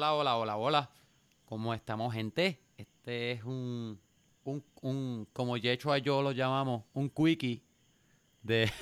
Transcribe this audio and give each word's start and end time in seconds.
Hola, 0.00 0.14
hola, 0.14 0.36
hola, 0.38 0.56
hola. 0.56 0.90
¿Cómo 1.44 1.74
estamos, 1.74 2.14
gente? 2.14 2.58
Este 2.78 3.32
es 3.32 3.44
un, 3.44 4.00
un, 4.44 4.64
un 4.80 5.28
como 5.30 5.58
Yecho 5.58 5.92
a 5.92 5.98
yo 5.98 6.22
lo 6.22 6.32
llamamos, 6.32 6.84
un 6.94 7.10
quickie 7.10 7.62
de, 8.42 8.72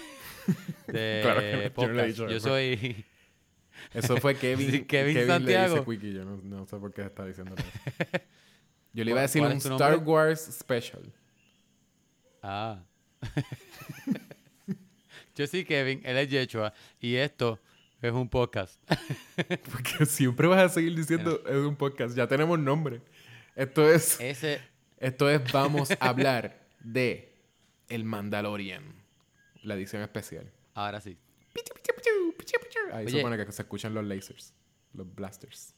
de 0.87 1.19
Claro 1.21 1.41
que 1.41 1.51
no, 1.51 1.51
yo 1.51 1.57
no 1.57 1.59
le 1.59 1.67
he 1.67 1.71
podcast. 1.71 2.07
dicho 2.07 2.29
Yo 2.29 2.39
soy... 2.39 3.04
Eso 3.92 4.17
fue 4.19 4.37
Kevin. 4.37 4.71
Sí, 4.71 4.85
Kevin 4.85 5.15
le 5.17 5.27
Santiago. 5.27 5.74
dice 5.74 5.87
Quickie, 5.87 6.13
yo 6.13 6.24
no, 6.24 6.37
no 6.37 6.67
sé 6.67 6.77
por 6.77 6.95
qué 6.95 7.03
está 7.03 7.27
diciendo 7.27 7.56
eso. 7.56 7.67
Yo 8.92 9.03
le 9.03 9.10
iba 9.10 9.19
a 9.19 9.23
decir 9.23 9.42
¿Cuál 9.42 9.53
un 9.55 9.59
Star 9.59 9.91
nombre? 9.95 10.13
Wars 10.13 10.41
Special. 10.56 11.03
Ah. 12.45 12.81
yo 15.35 15.46
soy 15.49 15.64
Kevin, 15.64 16.00
él 16.05 16.16
es 16.16 16.28
Yechua, 16.28 16.73
y 17.00 17.16
esto 17.16 17.59
es 18.02 18.12
un 18.12 18.28
podcast. 18.28 18.80
Porque 19.73 20.06
siempre 20.06 20.46
vas 20.46 20.62
a 20.62 20.68
seguir 20.68 20.95
diciendo 20.95 21.42
es 21.46 21.56
un 21.56 21.77
podcast. 21.77 22.16
Ya 22.16 22.27
tenemos 22.27 22.59
nombre. 22.59 23.00
Esto 23.54 23.90
es, 23.90 24.20
Ese... 24.20 24.60
esto 24.98 25.28
es 25.28 25.52
vamos 25.52 25.90
a 25.90 26.09
hablar 26.09 26.66
de 26.80 27.34
El 27.88 28.04
Mandalorian. 28.04 28.84
La 29.62 29.74
edición 29.74 30.02
especial. 30.02 30.50
Ahora 30.74 31.00
sí. 31.00 31.18
Ahí 32.92 33.06
Oye. 33.06 33.18
supone 33.18 33.45
que 33.45 33.52
se 33.52 33.62
escuchan 33.62 33.95
los 33.95 34.04
lasers. 34.04 34.54
Los 34.95 35.12
blasters. 35.15 35.74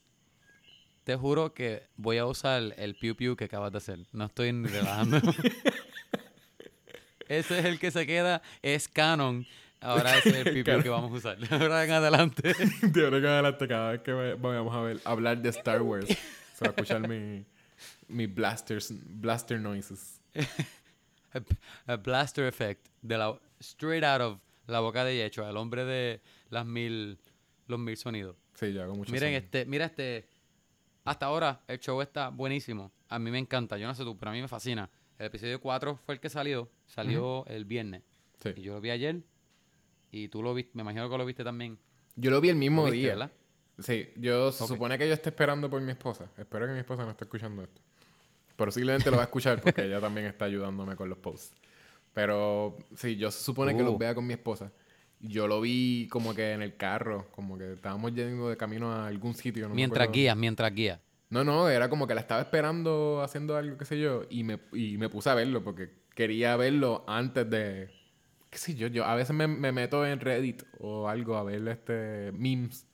Te 1.04 1.16
juro 1.16 1.54
que 1.54 1.88
voy 1.96 2.18
a 2.18 2.26
usar 2.26 2.74
el 2.76 2.94
piu 2.94 3.16
piu 3.16 3.36
que 3.36 3.44
acabas 3.44 3.72
de 3.72 3.78
hacer. 3.78 4.06
No 4.12 4.26
estoy 4.26 4.52
ni 4.52 4.68
relajando. 4.68 5.16
ese 7.28 7.58
es 7.58 7.64
el 7.64 7.78
que 7.78 7.90
se 7.90 8.06
queda, 8.06 8.42
es 8.62 8.86
canon. 8.86 9.46
Ahora 9.80 10.18
ese 10.18 10.28
es 10.28 10.46
el 10.46 10.52
piu 10.52 10.64
que 10.64 10.88
vamos 10.88 11.10
a 11.12 11.14
usar. 11.14 11.38
Ahora 11.50 11.84
en 11.84 11.90
adelante. 11.90 12.54
De 12.82 13.04
ahora 13.04 13.18
en 13.18 13.26
adelante, 13.26 13.66
cada 13.66 13.92
vez 13.92 14.02
que 14.02 14.12
vayamos 14.12 14.74
a 14.74 14.80
ver, 14.82 15.00
hablar 15.04 15.40
de 15.40 15.48
Star 15.48 15.80
Wars, 15.82 16.06
se 16.54 16.64
va 16.64 16.68
a 16.68 16.70
escuchar 16.70 17.08
mi, 17.08 17.44
mi 18.08 18.26
blasters, 18.26 18.92
blaster 18.92 19.58
noises. 19.58 20.20
a 21.86 21.96
blaster 21.96 22.46
effect 22.46 22.88
de 23.02 23.16
la 23.16 23.38
straight 23.60 24.04
out 24.04 24.20
of 24.20 24.40
la 24.66 24.80
boca 24.80 25.04
de 25.04 25.16
Yecho, 25.16 25.48
el 25.48 25.56
hombre 25.56 25.84
de 25.84 26.20
las 26.50 26.66
mil 26.66 27.18
los 27.66 27.78
mil 27.78 27.96
sonidos. 27.96 28.36
Sí, 28.54 28.72
yo 28.72 28.82
hago 28.82 28.94
mucho 28.94 29.12
Miren 29.12 29.28
sonido. 29.28 29.38
este, 29.44 29.64
mira 29.66 29.86
este 29.86 30.28
hasta 31.04 31.26
ahora 31.26 31.60
el 31.66 31.78
show 31.80 32.00
está 32.02 32.28
buenísimo. 32.28 32.92
A 33.08 33.18
mí 33.18 33.30
me 33.30 33.38
encanta, 33.38 33.78
yo 33.78 33.86
no 33.86 33.94
sé 33.94 34.04
tú, 34.04 34.16
pero 34.18 34.30
a 34.30 34.34
mí 34.34 34.40
me 34.42 34.48
fascina. 34.48 34.90
El 35.18 35.26
episodio 35.26 35.60
4 35.60 35.96
fue 35.96 36.14
el 36.14 36.20
que 36.20 36.28
salió, 36.28 36.70
salió 36.86 37.44
el 37.46 37.64
viernes. 37.64 38.02
Sí. 38.42 38.50
Y 38.56 38.62
yo 38.62 38.74
lo 38.74 38.80
vi 38.80 38.90
ayer 38.90 39.22
y 40.10 40.28
tú 40.28 40.42
lo 40.42 40.54
viste, 40.54 40.72
me 40.74 40.82
imagino 40.82 41.08
que 41.10 41.18
lo 41.18 41.24
viste 41.26 41.44
también. 41.44 41.78
Yo 42.16 42.30
lo 42.30 42.40
vi 42.40 42.48
el 42.50 42.56
mismo 42.56 42.82
¿Lo 42.86 42.90
viste, 42.90 42.98
día. 43.06 43.14
verdad? 43.14 43.32
Sí, 43.78 44.08
yo 44.16 44.52
se 44.52 44.66
supone 44.66 44.98
que 44.98 45.06
yo 45.08 45.14
esté 45.14 45.30
esperando 45.30 45.70
por 45.70 45.80
mi 45.80 45.92
esposa. 45.92 46.30
Espero 46.36 46.66
que 46.66 46.72
mi 46.72 46.80
esposa 46.80 47.04
no 47.04 47.10
esté 47.12 47.24
escuchando 47.24 47.62
esto. 47.62 47.80
Posiblemente 48.56 49.10
lo 49.10 49.16
va 49.16 49.22
a 49.22 49.26
escuchar 49.26 49.60
porque 49.62 49.84
ella 49.86 50.00
también 50.00 50.26
está 50.26 50.44
ayudándome 50.44 50.96
con 50.96 51.08
los 51.08 51.16
posts. 51.18 51.54
Pero 52.12 52.76
sí, 52.96 53.16
yo 53.16 53.30
se 53.30 53.42
supone 53.42 53.74
que 53.76 53.82
Uh. 53.82 53.86
los 53.86 53.98
vea 53.98 54.14
con 54.14 54.26
mi 54.26 54.34
esposa. 54.34 54.70
Yo 55.20 55.46
lo 55.48 55.60
vi 55.60 56.08
como 56.10 56.34
que 56.34 56.52
en 56.52 56.62
el 56.62 56.76
carro, 56.76 57.28
como 57.30 57.56
que 57.56 57.72
estábamos 57.72 58.12
yendo 58.14 58.48
de 58.48 58.56
camino 58.56 58.92
a 58.92 59.06
algún 59.06 59.34
sitio. 59.34 59.68
no 59.68 59.74
mientras 59.74 60.10
guías, 60.10 60.36
mientras 60.36 60.74
guías. 60.74 60.98
No, 61.30 61.44
no, 61.44 61.68
era 61.68 61.88
como 61.88 62.06
que 62.06 62.14
la 62.14 62.20
estaba 62.22 62.40
esperando 62.40 63.22
haciendo 63.22 63.56
algo, 63.56 63.78
qué 63.78 63.84
sé 63.84 64.00
yo, 64.00 64.24
y 64.28 64.42
me, 64.42 64.58
y 64.72 64.98
me 64.98 65.08
puse 65.08 65.30
a 65.30 65.34
verlo 65.34 65.62
porque 65.62 65.90
quería 66.14 66.56
verlo 66.56 67.04
antes 67.06 67.48
de, 67.48 67.88
qué 68.50 68.58
sé 68.58 68.74
yo, 68.74 68.88
yo 68.88 69.04
a 69.04 69.14
veces 69.14 69.34
me, 69.34 69.46
me 69.46 69.72
meto 69.72 70.04
en 70.04 70.18
Reddit 70.20 70.62
o 70.78 71.08
algo 71.08 71.36
a 71.36 71.44
ver 71.44 71.66
este 71.68 72.32
memes 72.32 72.86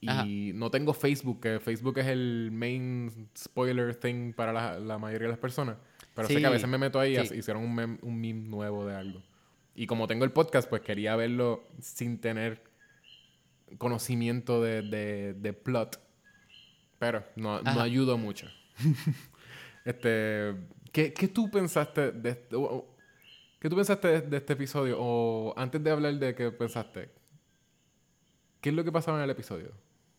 y 0.00 0.08
Ajá. 0.08 0.24
no 0.54 0.70
tengo 0.70 0.94
Facebook, 0.94 1.40
que 1.40 1.58
Facebook 1.58 1.98
es 1.98 2.06
el 2.06 2.50
main 2.52 3.28
spoiler 3.36 3.96
thing 3.96 4.32
para 4.32 4.52
la, 4.52 4.78
la 4.78 4.96
mayoría 4.96 5.26
de 5.26 5.32
las 5.32 5.40
personas, 5.40 5.76
pero 6.14 6.28
sé 6.28 6.36
que 6.36 6.46
a 6.46 6.50
veces 6.50 6.68
me 6.68 6.78
meto 6.78 7.00
ahí 7.00 7.16
y 7.18 7.26
sí. 7.26 7.34
hicieron 7.36 7.64
un 7.64 7.74
meme, 7.74 7.98
un 8.02 8.20
meme 8.20 8.48
nuevo 8.48 8.86
de 8.86 8.94
algo. 8.94 9.20
Y 9.74 9.86
como 9.88 10.06
tengo 10.06 10.24
el 10.24 10.30
podcast, 10.32 10.68
pues 10.68 10.82
quería 10.82 11.16
verlo 11.16 11.64
sin 11.80 12.20
tener 12.20 12.62
conocimiento 13.78 14.62
de, 14.62 14.82
de, 14.82 15.34
de 15.34 15.52
plot. 15.52 16.00
Pero 17.00 17.24
no, 17.36 17.60
no 17.62 17.70
Ajá. 17.70 17.82
ayudó 17.82 18.18
mucho. 18.18 18.48
este, 19.84 20.54
¿qué, 20.92 21.12
qué 21.12 21.28
tú 21.28 21.50
pensaste 21.50 22.12
de 22.12 22.30
este, 22.30 22.56
o- 22.56 22.62
o- 22.62 22.97
¿Qué 23.58 23.68
tú 23.68 23.74
pensaste 23.74 24.20
de, 24.20 24.36
este 24.36 24.52
episodio? 24.52 24.96
O 25.00 25.52
antes 25.56 25.82
de 25.82 25.90
hablar 25.90 26.14
de 26.14 26.34
qué 26.34 26.50
pensaste, 26.52 27.10
¿qué 28.60 28.68
es 28.68 28.74
lo 28.74 28.84
que 28.84 28.92
pasaba 28.92 29.18
en 29.18 29.24
el 29.24 29.30
episodio? 29.30 29.72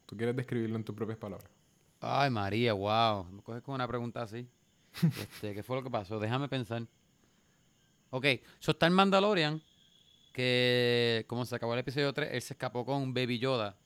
¿Tú 0.05 0.17
quieres 0.17 0.35
describirlo 0.35 0.75
en 0.75 0.83
tus 0.83 0.93
propias 0.93 1.17
palabras? 1.17 1.49
Ay, 2.01 2.29
María, 2.29 2.73
wow. 2.73 3.23
Me 3.25 3.41
coges 3.41 3.61
con 3.61 3.75
una 3.75 3.87
pregunta 3.87 4.21
así. 4.21 4.47
Este, 5.01 5.53
¿Qué 5.53 5.63
fue 5.63 5.77
lo 5.77 5.83
que 5.83 5.89
pasó? 5.89 6.19
Déjame 6.19 6.49
pensar. 6.49 6.85
Ok, 8.09 8.25
so 8.59 8.71
está 8.71 8.87
el 8.87 8.91
Mandalorian, 8.91 9.61
que 10.33 11.25
como 11.27 11.45
se 11.45 11.55
acabó 11.55 11.73
el 11.73 11.79
episodio 11.79 12.11
3, 12.11 12.29
él 12.33 12.41
se 12.41 12.55
escapó 12.55 12.83
con 12.83 13.13
Baby 13.13 13.39
Yoda. 13.39 13.77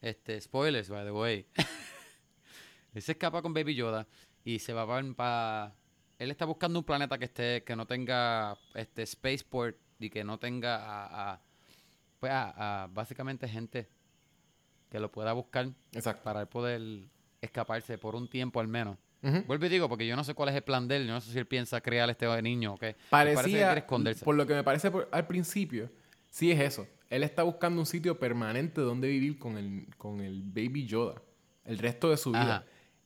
Este, 0.00 0.40
spoilers, 0.40 0.88
by 0.90 1.04
the 1.04 1.10
way. 1.10 1.46
él 2.94 3.02
se 3.02 3.12
escapa 3.12 3.42
con 3.42 3.54
Baby 3.54 3.74
Yoda 3.74 4.06
y 4.44 4.60
se 4.60 4.72
va 4.72 4.86
para... 5.16 5.74
Él 6.18 6.30
está 6.30 6.44
buscando 6.44 6.78
un 6.78 6.84
planeta 6.84 7.16
que 7.18 7.26
esté, 7.26 7.62
que 7.64 7.76
no 7.76 7.86
tenga 7.86 8.56
este 8.74 9.06
spaceport 9.06 9.76
y 9.98 10.10
que 10.10 10.24
no 10.24 10.38
tenga 10.38 10.76
a, 10.76 11.32
a- 11.34 11.40
pues 12.18 12.32
a, 12.32 12.82
a 12.82 12.86
básicamente 12.88 13.46
gente 13.48 13.88
que 14.90 14.98
lo 14.98 15.12
pueda 15.12 15.32
buscar 15.32 15.68
Exacto. 15.92 16.24
para 16.24 16.40
él 16.40 16.48
poder 16.48 16.80
escaparse 17.40 17.98
por 17.98 18.16
un 18.16 18.28
tiempo 18.28 18.58
al 18.58 18.66
menos. 18.66 18.96
Ujú. 19.22 19.42
Vuelvo 19.46 19.66
y 19.66 19.68
digo, 19.68 19.88
porque 19.88 20.06
yo 20.06 20.16
no 20.16 20.24
sé 20.24 20.34
cuál 20.34 20.48
es 20.48 20.54
el 20.56 20.62
plan 20.62 20.88
de 20.88 20.96
él, 20.96 21.06
yo 21.06 21.12
no 21.12 21.20
sé 21.20 21.30
si 21.32 21.38
él 21.38 21.46
piensa 21.46 21.80
crear 21.80 22.08
este 22.10 22.26
niño 22.42 22.74
o 22.74 22.78
qué. 22.78 22.96
Parecía, 23.10 23.72
esconderse. 23.74 24.24
por 24.24 24.34
lo 24.34 24.46
que 24.46 24.54
me 24.54 24.64
parece 24.64 24.90
por- 24.90 25.08
al 25.12 25.26
principio, 25.26 25.90
sí 26.30 26.50
es 26.50 26.58
eso. 26.60 26.86
Él 27.10 27.22
está 27.22 27.42
buscando 27.44 27.80
un 27.80 27.86
sitio 27.86 28.18
permanente 28.18 28.80
donde 28.80 29.08
vivir 29.08 29.38
con 29.38 29.56
el, 29.56 29.86
con 29.96 30.20
el 30.20 30.42
Baby 30.42 30.86
Yoda 30.86 31.22
el 31.64 31.78
resto 31.78 32.10
de 32.10 32.16
su 32.16 32.30
vida. 32.32 32.64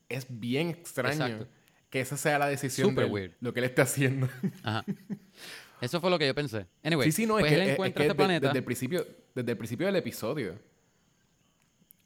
Es 0.08 0.26
bien 0.28 0.68
extraño 0.70 1.26
Exacto. 1.26 1.48
Que 1.92 2.00
esa 2.00 2.16
sea 2.16 2.38
la 2.38 2.46
decisión 2.48 2.88
Super 2.88 3.04
de 3.04 3.06
él, 3.08 3.12
weird. 3.12 3.32
lo 3.40 3.52
que 3.52 3.60
él 3.60 3.64
está 3.64 3.82
haciendo. 3.82 4.26
Ajá. 4.62 4.82
Eso 5.82 6.00
fue 6.00 6.08
lo 6.10 6.18
que 6.18 6.26
yo 6.26 6.34
pensé. 6.34 6.66
Anyway, 6.82 7.10
sí, 7.10 7.22
sí, 7.22 7.26
no, 7.26 7.34
pues 7.34 7.44
es 7.44 7.50
que, 7.50 7.54
él 7.56 7.60
es- 7.62 7.66
es 7.68 7.72
encuentra 7.74 8.00
que 8.00 8.06
este 8.06 8.12
de- 8.14 8.16
planeta. 8.16 8.46
desde, 8.46 8.58
el 8.60 8.64
principio, 8.64 9.06
desde 9.34 9.50
el 9.52 9.58
principio 9.58 9.86
del 9.86 9.96
episodio. 9.96 10.58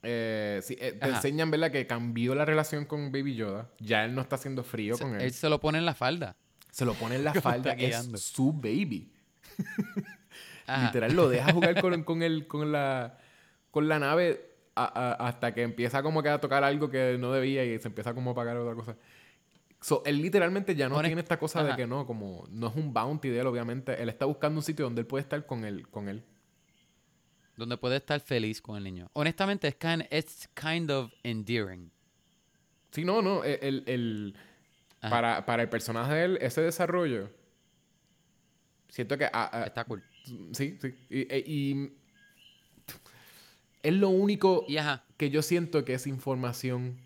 eh, 0.03 0.59
sí, 0.63 0.75
eh, 0.79 0.91
te 0.93 1.05
Ajá. 1.05 1.15
enseñan, 1.15 1.49
¿verdad? 1.51 1.71
Que 1.71 1.87
cambió 1.87 2.35
la 2.35 2.43
relación 2.45 2.85
con 2.85 3.11
Baby 3.11 3.35
Yoda. 3.35 3.69
Ya 3.79 4.03
él 4.05 4.13
no 4.13 4.21
está 4.21 4.35
haciendo 4.35 4.63
frío 4.63 4.95
se- 4.97 5.03
con 5.03 5.15
él. 5.15 5.21
él 5.21 5.31
se 5.31 5.47
lo 5.49 5.59
pone 5.61 5.77
en 5.77 5.85
la 5.85 5.93
falda. 5.95 6.35
Se 6.71 6.83
lo 6.85 6.93
pone 6.93 7.15
en 7.15 7.23
la 7.23 7.33
falda. 7.41 7.73
está 7.73 7.99
Es 7.99 8.21
su 8.21 8.51
baby. 8.53 9.11
Literal, 10.85 11.13
lo 11.15 11.29
deja 11.29 11.53
jugar 11.53 11.79
con, 11.81 12.03
con, 12.03 12.23
el, 12.23 12.45
con, 12.47 12.71
la, 12.73 13.17
con 13.71 13.87
la 13.87 13.99
nave 13.99 14.49
a- 14.75 14.83
a- 15.17 15.27
hasta 15.27 15.53
que 15.53 15.61
empieza 15.63 16.03
como 16.03 16.21
que 16.21 16.29
a 16.29 16.39
tocar 16.41 16.63
algo 16.63 16.89
que 16.89 17.17
no 17.17 17.31
debía 17.31 17.63
y 17.63 17.79
se 17.79 17.87
empieza 17.87 18.13
como 18.13 18.31
a 18.31 18.35
pagar 18.35 18.57
otra 18.57 18.75
cosa. 18.75 18.95
So, 19.79 20.01
él 20.05 20.21
literalmente 20.21 20.75
ya 20.75 20.89
no 20.89 20.99
tiene 21.01 21.21
esta 21.21 21.37
cosa 21.37 21.63
de 21.63 21.75
que 21.75 21.85
no, 21.85 22.05
como 22.07 22.47
no 22.49 22.67
es 22.67 22.75
un 22.75 22.93
bounty 22.93 23.29
de 23.29 23.39
él, 23.39 23.47
obviamente. 23.47 24.01
Él 24.01 24.09
está 24.09 24.25
buscando 24.25 24.59
un 24.59 24.63
sitio 24.63 24.85
donde 24.85 25.01
él 25.01 25.07
puede 25.07 25.21
estar 25.21 25.45
con 25.45 25.63
él. 25.65 25.87
Con 25.89 26.09
él. 26.09 26.23
Donde 27.55 27.77
puede 27.77 27.97
estar 27.97 28.19
feliz 28.19 28.61
con 28.61 28.77
el 28.77 28.83
niño. 28.83 29.09
Honestamente, 29.13 29.67
es 29.67 29.75
kind, 29.75 30.03
it's 30.11 30.49
kind 30.53 30.89
of 30.91 31.11
endearing. 31.23 31.91
Sí, 32.91 33.03
no, 33.05 33.21
no. 33.21 33.43
El, 33.43 33.59
el- 33.61 33.83
el- 33.87 34.35
para, 35.01 35.45
para 35.45 35.63
el 35.63 35.69
personaje 35.69 36.13
de 36.13 36.25
él, 36.25 36.37
ese 36.41 36.61
desarrollo, 36.61 37.29
siento 38.89 39.17
que... 39.17 39.25
ah, 39.25 39.49
ah, 39.53 39.63
Está 39.65 39.83
cool. 39.85 40.03
sí, 40.53 40.77
sí. 40.81 40.95
Y, 41.09 41.19
e- 41.33 41.43
y 41.45 41.93
es 43.83 43.93
lo 43.93 44.09
único 44.09 44.65
Y 44.67 44.77
que 45.17 45.29
yo 45.29 45.41
siento 45.43 45.85
que 45.85 45.93
es 45.93 46.07
información 46.07 46.97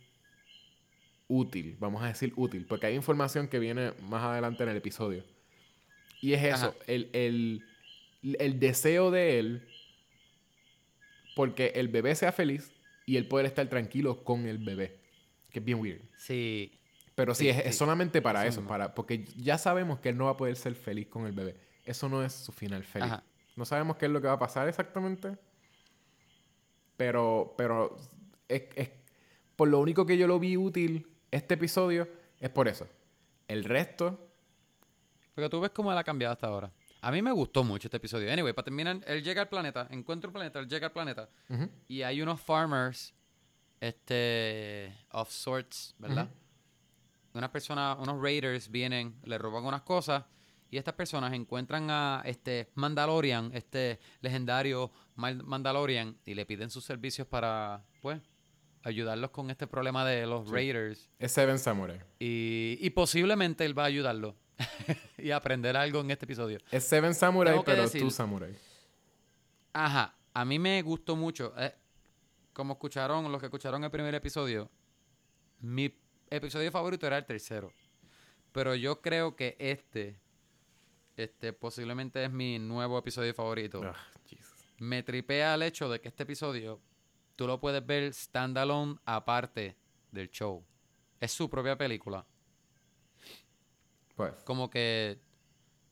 útil, 1.32 1.78
vamos 1.80 2.04
a 2.04 2.08
decir 2.08 2.34
útil, 2.36 2.66
porque 2.68 2.88
hay 2.88 2.96
información 2.96 3.48
que 3.48 3.58
viene 3.58 3.94
más 4.10 4.22
adelante 4.24 4.64
en 4.64 4.70
el 4.70 4.78
episodio. 4.78 5.24
Y 6.20 6.34
es 6.34 6.44
eso, 6.44 6.76
el, 6.88 7.10
el- 7.14 7.64
el 8.38 8.60
deseo 8.60 9.10
de 9.10 9.40
él, 9.40 9.68
porque 11.36 11.72
el 11.76 11.88
bebé 11.88 12.14
sea 12.16 12.32
feliz 12.32 12.72
y 13.06 13.16
él 13.18 13.28
poder 13.28 13.46
estar 13.46 13.68
tranquilo 13.70 14.24
con 14.24 14.46
el 14.46 14.58
bebé, 14.60 15.00
que 15.50 15.60
es 15.60 15.66
bien 15.66 15.80
weird. 15.80 16.02
Sí. 16.18 16.78
Pero 17.16 17.34
sí, 17.34 17.46
Sí, 17.46 17.50
es, 17.64 17.76
solamente 17.76 18.22
para 18.22 18.46
Eso 18.46 18.62
para, 18.68 18.94
porque 18.94 19.26
ya 19.38 19.58
sabemos 19.58 20.00
que 20.00 20.10
él 20.10 20.18
no 20.18 20.26
va 20.26 20.32
a 20.32 20.38
poder 20.38 20.56
ser 20.56 20.76
feliz 20.76 21.08
con 21.08 21.26
el 21.26 21.32
bebé. 21.34 21.56
Eso 21.86 22.10
no 22.10 22.24
es 22.24 22.34
su 22.34 22.52
final 22.52 22.84
feliz. 22.84 23.08
Ajá. 23.12 23.24
No 23.56 23.66
sabemos 23.66 23.98
qué 23.98 24.06
es 24.06 24.12
lo 24.12 24.22
que 24.22 24.28
va 24.28 24.34
a 24.34 24.40
pasar 24.40 24.68
exactamente. 24.68 25.38
Pero, 26.98 27.56
pero 27.58 27.98
es, 28.48 28.64
es- 28.76 28.90
por 29.56 29.68
lo 29.68 29.80
único 29.80 30.06
que 30.06 30.18
yo 30.18 30.28
lo 30.28 30.40
vi 30.40 30.58
útil 30.58 31.08
este 31.32 31.54
episodio 31.56 32.08
es 32.40 32.50
por 32.50 32.68
eso. 32.68 32.88
El 33.48 33.64
resto, 33.64 34.28
Porque 35.34 35.50
tú 35.50 35.62
ves 35.62 35.72
cómo 35.72 35.92
él 35.92 35.98
ha 35.98 36.04
cambiado 36.04 36.34
hasta 36.34 36.48
ahora. 36.48 36.72
A 37.02 37.12
mí 37.12 37.22
me 37.22 37.32
gustó 37.32 37.64
mucho 37.64 37.88
este 37.88 37.98
episodio. 37.98 38.32
Anyway, 38.32 38.54
para 38.54 38.66
terminar, 38.66 39.00
él 39.08 39.24
llega 39.24 39.42
al 39.42 39.50
planeta, 39.50 39.88
encuentra 39.90 40.28
un 40.28 40.34
planeta, 40.34 40.60
él 40.60 40.68
llega 40.68 40.88
al 40.88 40.94
planeta 40.94 41.30
y 41.88 42.04
hay 42.04 42.22
unos 42.22 42.40
farmers 42.42 43.14
este, 43.80 44.94
of 45.12 45.32
sorts, 45.32 45.96
¿verdad? 45.98 46.30
Unas 47.34 47.50
personas, 47.50 47.98
unos 48.00 48.22
raiders 48.22 48.70
vienen, 48.70 49.16
le 49.24 49.38
roban 49.38 49.66
unas 49.66 49.82
cosas 49.82 50.26
y 50.70 50.78
estas 50.78 50.94
personas 50.94 51.34
encuentran 51.34 51.90
a 51.90 52.22
este 52.26 52.70
Mandalorian, 52.76 53.52
este 53.54 54.00
legendario 54.22 54.92
Mandalorian 55.16 56.18
y 56.26 56.34
le 56.36 56.46
piden 56.46 56.70
sus 56.70 56.84
servicios 56.86 57.28
para, 57.28 57.84
pues, 58.02 58.22
ayudarlos 58.84 59.32
con 59.32 59.50
este 59.52 59.68
problema 59.68 60.06
de 60.06 60.26
los 60.26 60.48
Sí. 60.50 60.54
raiders 60.54 61.10
Es 61.20 61.32
Seven 61.32 61.60
Samurai. 61.60 62.00
y, 62.20 62.78
y 62.82 62.90
posiblemente 62.92 63.64
él 63.66 63.78
va 63.78 63.84
a 63.84 63.88
ayudarlo 63.88 64.36
y 65.18 65.32
aprender 65.32 65.76
algo 65.78 66.02
en 66.02 66.12
este 66.12 66.26
episodio. 66.26 66.60
Es 66.72 66.84
Seven 66.86 67.14
Samurai, 67.16 67.62
pero 67.66 67.84
decir- 67.84 68.02
tú 68.02 68.10
Samurai. 68.12 68.54
Ajá, 69.74 70.16
a 70.34 70.46
mí 70.46 70.60
me 70.60 70.82
gustó 70.82 71.16
mucho. 71.16 71.54
eh, 71.58 71.74
como 72.54 72.74
escucharon, 72.74 73.32
los 73.32 73.40
que 73.40 73.48
escucharon 73.48 73.84
el 73.84 73.92
primer 73.92 74.14
episodio, 74.14 74.70
mi 75.60 75.94
episodio 76.30 76.72
favorito 76.72 77.08
era 77.08 77.18
el 77.18 77.26
tercero. 77.26 77.72
Pero 78.52 78.76
yo 78.76 79.00
creo 79.02 79.36
que 79.38 79.56
este, 79.60 80.20
este 81.16 81.54
posiblemente 81.54 82.24
es 82.26 82.32
mi 82.32 82.60
nuevo 82.60 82.98
episodio 82.98 83.34
favorito. 83.34 83.82
Ah. 83.86 83.96
Me 84.80 85.04
tripea 85.04 85.54
el 85.56 85.62
hecho 85.64 85.90
de 85.90 86.02
que 86.02 86.10
este 86.10 86.24
episodio 86.24 86.82
tú 87.42 87.48
lo 87.48 87.60
puedes 87.60 87.84
ver 87.84 88.14
standalone 88.14 88.98
aparte 89.04 89.76
del 90.12 90.30
show. 90.30 90.64
Es 91.20 91.32
su 91.32 91.50
propia 91.50 91.76
película. 91.76 92.24
Pues, 94.16 94.34
Como 94.44 94.70
que 94.70 95.18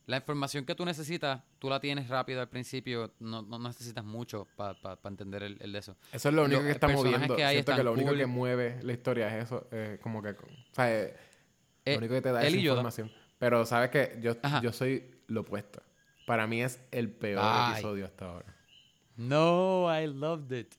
la 0.05 0.17
información 0.17 0.63
que 0.63 0.75
tú 0.75 0.85
necesitas, 0.85 1.41
tú 1.57 1.67
la 1.67 1.79
tienes 1.79 2.07
rápido 2.07 2.39
al 2.41 2.49
principio, 2.49 3.15
no, 3.17 3.41
no 3.41 3.57
necesitas 3.57 4.05
mucho 4.05 4.47
para 4.55 4.77
entender 5.05 5.41
el, 5.41 5.57
el 5.59 5.71
de 5.71 5.79
eso. 5.79 5.97
eso 6.11 6.29
es 6.29 6.35
lo 6.35 6.43
único 6.43 6.59
Los 6.59 6.65
que 6.67 6.71
está 6.73 6.85
personajes 6.85 7.13
moviendo. 7.17 7.35
que 7.35 7.45
hay 7.45 7.55
Siento 7.55 7.75
que 7.75 7.83
lo 7.83 7.93
único 7.93 8.13
que 8.13 8.25
mueve 8.27 8.79
la 8.83 8.93
historia 8.93 9.35
es 9.35 9.45
eso. 9.45 9.67
eh, 9.71 9.97
como 10.03 10.21
que. 10.21 10.29
O 10.29 10.35
sea, 10.73 10.93
eh, 10.93 11.15
Eh, 11.85 11.93
lo 11.93 11.97
único 11.97 12.13
que 12.13 12.21
te 12.21 12.31
da 12.31 12.47
Yoda. 12.47 12.57
información. 12.59 13.11
Pero 13.39 13.65
sabes 13.65 13.89
que 13.89 14.19
yo, 14.21 14.35
Ajá. 14.43 14.61
yo 14.61 14.71
soy 14.71 15.23
lo 15.25 15.41
opuesto. 15.41 15.81
Para 16.27 16.45
mí 16.45 16.61
es 16.61 16.79
el 16.91 17.09
peor 17.11 17.41
Ay. 17.43 17.71
episodio 17.73 18.05
hasta 18.05 18.25
ahora. 18.25 18.55
No, 19.15 19.87
I 19.99 20.05
loved 20.05 20.55
it. 20.55 20.75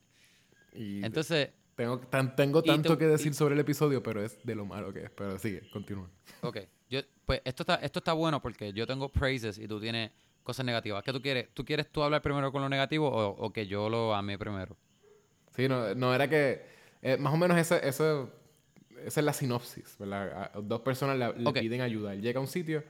Y 0.74 1.04
Entonces, 1.04 1.50
tengo, 1.76 1.98
tan- 2.00 2.34
tengo 2.36 2.62
tanto 2.62 2.94
te- 2.96 2.98
que 2.98 3.06
decir 3.06 3.32
y- 3.32 3.34
sobre 3.34 3.54
el 3.54 3.60
episodio, 3.60 4.02
pero 4.02 4.22
es 4.24 4.38
de 4.44 4.54
lo 4.54 4.64
malo 4.64 4.92
que 4.92 5.04
es. 5.04 5.10
Pero 5.10 5.38
sigue, 5.38 5.68
continúa. 5.70 6.08
ok, 6.42 6.58
yo, 6.88 7.00
pues 7.26 7.40
esto 7.44 7.62
está, 7.62 7.76
esto 7.76 7.98
está 8.00 8.12
bueno 8.12 8.40
porque 8.42 8.72
yo 8.72 8.86
tengo 8.86 9.08
praises 9.08 9.58
y 9.58 9.66
tú 9.68 9.80
tienes 9.80 10.10
cosas 10.42 10.64
negativas. 10.66 11.02
¿Qué 11.04 11.12
tú 11.12 11.20
quieres? 11.20 11.48
¿Tú 11.54 11.64
quieres 11.64 11.90
tú 11.90 12.02
hablar 12.02 12.22
primero 12.22 12.50
con 12.52 12.62
lo 12.62 12.68
negativo 12.68 13.08
o, 13.08 13.28
o 13.46 13.52
que 13.52 13.66
yo 13.66 13.88
lo 13.88 14.14
ame 14.14 14.38
primero? 14.38 14.76
Sí, 15.54 15.68
no, 15.68 15.94
no 15.94 16.14
era 16.14 16.28
que. 16.28 16.64
eh, 17.02 17.16
más 17.16 17.32
o 17.34 17.36
menos 17.36 17.56
esa, 17.58 17.78
esa, 17.78 18.26
esa 19.04 19.20
es 19.20 19.24
la 19.24 19.32
sinopsis, 19.32 19.96
¿verdad? 19.98 20.50
A- 20.54 20.60
dos 20.60 20.80
personas 20.80 21.16
le, 21.18 21.42
le 21.42 21.48
Ok. 21.48 21.58
piden 21.60 21.80
ayuda. 21.80 22.12
Él 22.14 22.22
llega 22.22 22.38
a 22.38 22.42
un 22.42 22.48
sitio, 22.48 22.82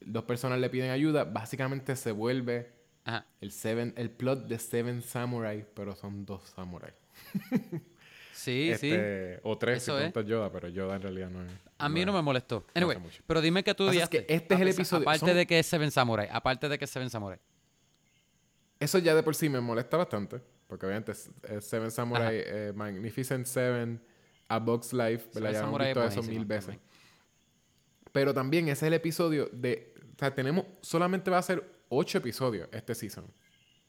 dos 0.00 0.24
personas 0.24 0.58
le 0.60 0.68
piden 0.70 0.90
ayuda. 0.90 1.24
Básicamente 1.24 1.96
se 1.96 2.12
vuelve 2.12 2.70
Ajá. 3.04 3.26
el, 3.40 3.50
seven, 3.52 3.94
el 3.96 4.10
plot 4.10 4.46
de 4.46 4.58
Seven 4.58 5.02
Samurai, 5.02 5.66
pero 5.74 5.94
son 5.96 6.24
dos 6.26 6.42
samurai. 6.54 6.92
Sí, 8.32 8.70
sí. 8.78 8.90
Este, 8.92 9.40
O 9.42 9.56
tres 9.58 9.82
si 9.82 9.90
Eso 9.90 9.96
es. 9.98 10.02
cuentas 10.04 10.26
Yoda, 10.26 10.52
pero 10.52 10.68
Yoda 10.68 10.96
en 10.96 11.02
realidad 11.02 11.30
no 11.30 11.42
es. 11.42 11.50
A 11.78 11.88
mí 11.88 12.04
no 12.04 12.12
me 12.12 12.22
molestó. 12.22 12.64
Anyway, 12.74 12.98
pero 13.26 13.40
dime 13.40 13.64
que 13.64 13.74
tú 13.74 13.86
Pasa 13.86 13.92
es 13.92 13.96
odiaste. 13.96 14.26
que 14.26 14.34
este 14.34 14.54
es 14.54 14.60
el 14.60 14.68
episodio- 14.68 15.02
Aparte 15.02 15.26
son- 15.26 15.34
de 15.34 15.46
que 15.46 15.58
es 15.58 15.66
Seven 15.66 15.90
Samurai. 15.90 16.28
Aparte 16.30 16.68
de 16.68 16.78
que 16.78 16.84
es 16.84 16.90
Seven 16.90 17.10
Samurai. 17.10 17.38
Eso 18.78 18.98
ya 18.98 19.14
de 19.14 19.22
por 19.22 19.34
sí 19.34 19.48
me 19.48 19.60
molesta 19.60 19.96
bastante. 19.96 20.40
Porque 20.68 20.84
obviamente 20.86 21.12
es, 21.12 21.30
es 21.48 21.64
Seven 21.64 21.90
Samurai, 21.90 22.36
eh, 22.44 22.72
Magnificent 22.74 23.46
Seven, 23.46 24.00
A 24.48 24.58
Box 24.58 24.92
Life, 24.92 25.28
¿verdad? 25.34 25.52
Ya 25.52 25.60
hemos 25.60 25.80
es 25.80 25.86
visto 25.86 26.04
eso 26.04 26.22
mil 26.24 26.44
veces. 26.44 26.66
también. 26.66 26.82
Pero 28.12 28.34
también 28.34 28.64
ese 28.68 28.72
es 28.72 28.82
el 28.84 28.94
episodio 28.94 29.48
de. 29.52 29.94
O 30.14 30.18
sea, 30.18 30.34
tenemos. 30.34 30.66
Solamente 30.82 31.30
va 31.30 31.38
a 31.38 31.42
ser 31.42 31.64
ocho 31.88 32.18
episodios 32.18 32.68
este 32.70 32.94
season. 32.94 33.26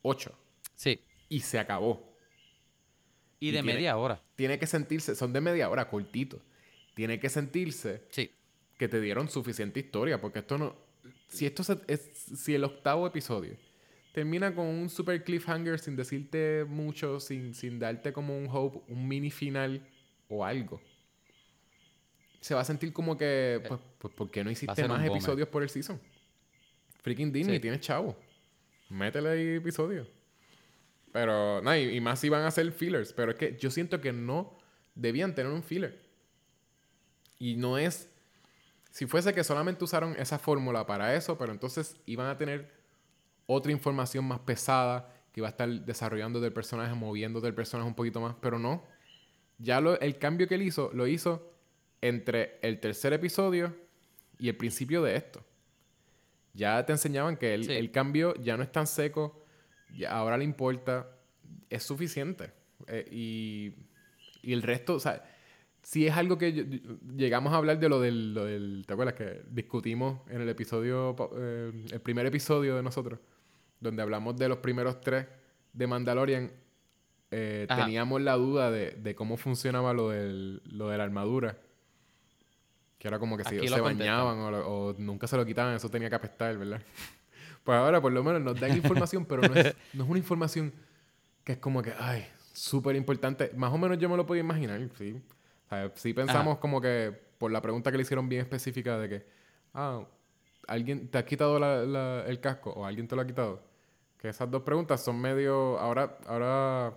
Ocho. 0.02 0.32
Sí. 0.76 1.00
Y 1.30 1.42
se 1.42 1.60
acabó. 1.60 2.16
Y, 3.40 3.50
Y 3.50 3.52
de 3.52 3.58
tiene- 3.62 3.74
media 3.74 3.98
hora. 3.98 4.22
Tiene 4.36 4.58
que 4.60 4.68
sentirse. 4.68 5.16
Son 5.16 5.32
de 5.34 5.42
media 5.42 5.70
hora, 5.70 5.90
cortitos. 5.90 6.42
Tiene 6.96 7.20
que 7.20 7.30
sentirse 7.30 8.04
Sí. 8.10 8.32
que 8.78 8.88
te 8.88 9.00
dieron 9.00 9.30
suficiente 9.30 9.80
historia. 9.80 10.20
Porque 10.20 10.40
esto 10.40 10.58
no. 10.58 10.76
Si 11.28 11.46
esto 11.46 11.64
se- 11.64 11.80
es. 11.88 12.02
Si 12.36 12.56
el 12.56 12.64
octavo 12.64 13.06
episodio 13.06 13.56
termina 14.14 14.56
con 14.56 14.66
un 14.66 14.90
super 14.90 15.24
cliffhanger 15.24 15.78
sin 15.80 15.96
decirte 15.96 16.66
mucho, 16.68 17.20
sin, 17.20 17.54
sin 17.54 17.78
darte 17.78 18.12
como 18.14 18.36
un 18.36 18.48
hope, 18.52 18.80
un 18.92 19.08
mini 19.08 19.30
final 19.30 19.86
o 20.30 20.44
algo. 20.44 20.82
Se 22.42 22.56
va 22.56 22.62
a 22.62 22.66
sentir 22.66 22.94
como 22.94 23.18
que, 23.18 23.62
pues, 23.68 23.80
pues 24.00 24.14
¿por 24.14 24.32
qué 24.32 24.44
no 24.44 24.50
hiciste 24.50 24.88
más 24.88 25.06
episodios 25.06 25.48
por 25.50 25.62
el 25.64 25.70
season? 25.70 26.00
Freaking 27.04 27.32
Disney, 27.32 27.58
Sí. 27.58 27.62
tienes 27.62 27.82
chavo. 27.82 28.18
Métele 28.90 29.30
ahí 29.30 29.48
episodios. 29.56 30.08
Pero, 31.12 31.62
no, 31.62 31.76
y, 31.76 31.96
y 31.96 32.02
más 32.02 32.20
si 32.20 32.30
van 32.30 32.44
a 32.44 32.52
ser 32.52 32.72
fillers. 32.72 33.14
Pero 33.14 33.32
es 33.32 33.38
que 33.38 33.58
yo 33.58 33.72
siento 33.72 34.02
que 34.02 34.12
no 34.14 34.58
debían 34.96 35.34
tener 35.36 35.52
un 35.52 35.64
filler. 35.64 36.00
Y 37.40 37.56
no 37.56 37.78
es. 37.78 38.10
Si 38.92 39.06
fuese 39.06 39.34
que 39.34 39.44
solamente 39.44 39.84
usaron 39.84 40.16
esa 40.18 40.40
fórmula 40.40 40.86
para 40.88 41.16
eso, 41.16 41.38
pero 41.38 41.52
entonces 41.52 41.98
iban 42.06 42.28
a 42.28 42.38
tener 42.38 42.72
otra 43.46 43.72
información 43.72 44.26
más 44.26 44.40
pesada 44.40 45.14
que 45.32 45.40
iba 45.42 45.48
a 45.48 45.52
estar 45.52 45.70
desarrollando 45.70 46.40
del 46.40 46.52
personaje, 46.52 46.94
moviendo 46.96 47.40
del 47.42 47.54
personaje 47.54 47.88
un 47.88 47.96
poquito 47.96 48.20
más, 48.20 48.36
pero 48.42 48.58
no. 48.58 48.84
Ya 49.60 49.82
lo, 49.82 50.00
el 50.00 50.18
cambio 50.18 50.48
que 50.48 50.56
él 50.56 50.64
hizo, 50.64 50.92
lo 50.94 51.06
hizo 51.08 51.52
entre 52.02 52.60
el 52.62 52.80
tercer 52.80 53.14
episodio 53.14 53.76
y 54.40 54.50
el 54.50 54.56
principio 54.58 55.02
de 55.04 55.16
esto. 55.16 55.44
Ya 56.54 56.84
te 56.86 56.92
enseñaban 56.94 57.38
que 57.38 57.54
el, 57.54 57.66
Sí. 57.66 57.74
el 57.74 57.92
cambio 57.92 58.34
ya 58.36 58.58
no 58.58 58.64
es 58.64 58.72
tan 58.72 58.88
seco, 58.88 59.44
ya 59.96 60.12
ahora 60.12 60.38
le 60.38 60.44
importa, 60.44 61.08
es 61.70 61.84
suficiente. 61.84 62.52
Eh, 62.88 63.08
y, 63.12 63.74
y 64.42 64.54
el 64.54 64.62
resto, 64.62 64.96
o 64.96 65.00
sea, 65.00 65.24
si 65.82 66.06
es 66.06 66.16
algo 66.16 66.38
que 66.38 66.54
yo- 66.54 66.64
llegamos 67.16 67.54
a 67.54 67.58
hablar 67.58 67.80
de 67.80 67.90
lo 67.90 68.00
del, 68.00 68.34
lo 68.34 68.46
del- 68.46 68.84
¿te 68.86 68.94
acuerdas? 68.94 69.16
Que 69.16 69.42
discutimos 69.50 70.20
en 70.30 70.42
el 70.42 70.50
episodio, 70.50 71.16
eh, 71.38 71.72
el 71.92 72.02
primer 72.02 72.26
episodio 72.26 72.76
de 72.76 72.84
nosotros, 72.84 73.20
donde 73.80 74.02
hablamos 74.02 74.36
de 74.38 74.50
los 74.50 74.58
primeros 74.60 75.00
tres 75.02 75.26
de 75.74 75.88
Mandalorian. 75.88 76.52
eh, 77.32 77.66
teníamos 77.86 78.22
la 78.22 78.36
duda 78.36 78.72
de, 78.72 78.92
de 78.92 79.14
cómo 79.16 79.36
funcionaba 79.38 79.92
lo, 79.94 80.10
del, 80.10 80.62
lo 80.66 80.88
de 80.90 80.98
la 80.98 81.04
armadura. 81.04 81.58
Que 82.98 83.08
era 83.10 83.20
como 83.20 83.38
que 83.38 83.44
si 83.44 83.56
ellos 83.56 83.70
lo 83.72 83.76
se 83.76 83.82
bañaban 83.82 84.38
o 84.66 84.96
nunca 84.98 85.28
se 85.28 85.36
lo 85.38 85.46
quitaban, 85.46 85.76
eso 85.76 85.90
tenía 85.90 86.10
que 86.10 86.16
apestar, 86.16 86.58
¿verdad? 86.58 86.82
Pues 87.68 87.78
ahora 87.78 88.00
por 88.00 88.14
lo 88.14 88.24
menos 88.24 88.42
nos 88.42 88.58
dan 88.58 88.72
información, 88.78 89.26
pero 89.26 89.42
no 89.46 89.54
es, 89.54 89.76
no 89.92 90.06
es 90.06 90.10
una 90.10 90.20
información 90.20 90.72
que 91.44 91.52
es 91.52 91.58
como 91.58 91.82
que, 91.82 91.92
ay, 92.00 92.26
súper 92.54 92.96
importante. 92.96 93.52
Más 93.58 93.74
o 93.74 93.78
menos 93.78 93.98
yo 93.98 94.08
me 94.08 94.16
lo 94.16 94.26
podía 94.26 94.40
imaginar, 94.40 94.80
sí. 94.98 95.22
O 95.66 95.70
sea, 95.70 95.92
sí 95.96 96.14
pensamos 96.14 96.60
como 96.60 96.80
que, 96.80 97.14
por 97.38 97.52
la 97.52 97.62
pregunta 97.62 97.92
que 97.92 97.98
le 97.98 98.04
hicieron 98.04 98.30
bien 98.30 98.40
específica 98.42 98.98
de 98.98 99.10
que, 99.10 99.26
ah, 99.74 100.02
¿alguien 100.66 101.10
te 101.10 101.18
ha 101.18 101.26
quitado 101.26 101.60
la- 101.60 101.84
la- 101.84 102.24
el 102.26 102.40
casco 102.40 102.70
o 102.72 102.86
alguien 102.86 103.06
te 103.06 103.18
lo 103.18 103.22
ha 103.22 103.28
quitado? 103.28 103.62
Que 104.18 104.30
esas 104.30 104.50
dos 104.50 104.62
preguntas 104.64 105.04
son 105.04 105.20
medio, 105.20 105.78
ahora, 105.78 106.18
ahora 106.26 106.94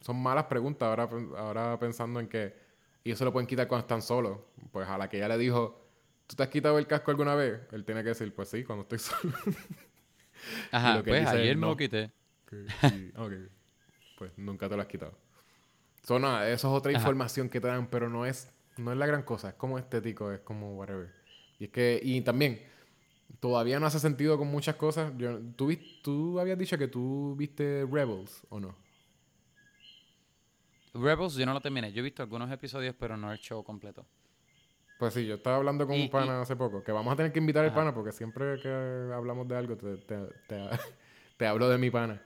son 0.00 0.20
malas 0.20 0.46
preguntas, 0.46 0.88
ahora, 0.88 1.08
ahora 1.38 1.78
pensando 1.78 2.18
en 2.18 2.26
que 2.26 2.52
y 3.04 3.12
eso 3.12 3.24
lo 3.24 3.32
pueden 3.32 3.46
quitar 3.46 3.68
cuando 3.68 3.82
están 3.82 4.02
solos. 4.02 4.38
Pues 4.72 4.88
a 4.88 4.98
la 4.98 5.08
que 5.08 5.18
ella 5.18 5.28
le 5.28 5.38
dijo, 5.38 5.80
¿tú 6.26 6.34
te 6.34 6.42
has 6.42 6.48
quitado 6.48 6.78
el 6.80 6.88
casco 6.88 7.12
alguna 7.12 7.36
vez? 7.36 7.60
Él 7.70 7.84
tiene 7.84 8.02
que 8.02 8.08
decir, 8.08 8.34
pues 8.34 8.48
sí, 8.48 8.64
cuando 8.64 8.82
estoy 8.82 8.98
solo. 8.98 9.32
Ajá, 10.70 10.96
lo 10.96 11.04
que 11.04 11.10
pues 11.10 11.20
dice 11.20 11.36
ayer 11.36 11.56
me 11.56 11.62
no. 11.62 11.68
lo 11.68 11.76
quité. 11.76 12.10
Que 12.46 12.66
sí, 12.88 13.12
ok. 13.16 13.32
Pues 14.18 14.32
nunca 14.36 14.68
te 14.68 14.76
lo 14.76 14.82
has 14.82 14.88
quitado. 14.88 15.16
So, 16.02 16.18
nada, 16.18 16.48
eso 16.48 16.68
es 16.68 16.78
otra 16.78 16.92
Ajá. 16.92 17.00
información 17.00 17.48
que 17.48 17.60
te 17.60 17.68
dan, 17.68 17.88
pero 17.88 18.08
no 18.08 18.26
es, 18.26 18.50
no 18.76 18.92
es 18.92 18.98
la 18.98 19.06
gran 19.06 19.22
cosa. 19.22 19.50
Es 19.50 19.54
como 19.54 19.78
estético, 19.78 20.32
es 20.32 20.40
como 20.40 20.76
whatever. 20.76 21.12
Y 21.58 21.64
es 21.64 21.70
que, 21.70 22.00
y 22.02 22.20
también, 22.22 22.60
todavía 23.38 23.78
no 23.78 23.86
hace 23.86 24.00
sentido 24.00 24.36
con 24.38 24.48
muchas 24.48 24.76
cosas. 24.76 25.12
Yo, 25.16 25.38
¿tú, 25.56 25.70
¿Tú 26.02 26.40
habías 26.40 26.58
dicho 26.58 26.76
que 26.78 26.88
tú 26.88 27.34
viste 27.36 27.86
Rebels 27.90 28.42
o 28.48 28.60
no? 28.60 28.76
Rebels 30.94 31.34
yo 31.34 31.46
no 31.46 31.52
lo 31.52 31.60
terminé. 31.60 31.92
Yo 31.92 32.00
he 32.00 32.02
visto 32.02 32.22
algunos 32.22 32.50
episodios, 32.50 32.94
pero 32.98 33.16
no 33.16 33.32
el 33.32 33.38
show 33.38 33.62
completo. 33.62 34.04
Pues 35.00 35.14
sí, 35.14 35.24
yo 35.26 35.36
estaba 35.36 35.56
hablando 35.56 35.86
con 35.86 35.96
Y- 35.96 36.02
un 36.02 36.10
pana 36.10 36.42
hace 36.42 36.54
poco, 36.56 36.84
que 36.84 36.92
vamos 36.92 37.10
a 37.10 37.16
tener 37.16 37.32
que 37.32 37.38
invitar 37.38 37.64
al 37.64 37.72
pana, 37.72 37.94
porque 37.94 38.12
siempre 38.12 38.60
que 38.60 38.68
hablamos 39.14 39.48
de 39.48 39.56
algo 39.56 39.74
te, 39.74 39.96
te, 39.96 40.16
te- 40.46 40.68
te 41.38 41.46
hablo 41.46 41.70
de 41.70 41.78
mi 41.78 41.90
pana. 41.90 42.22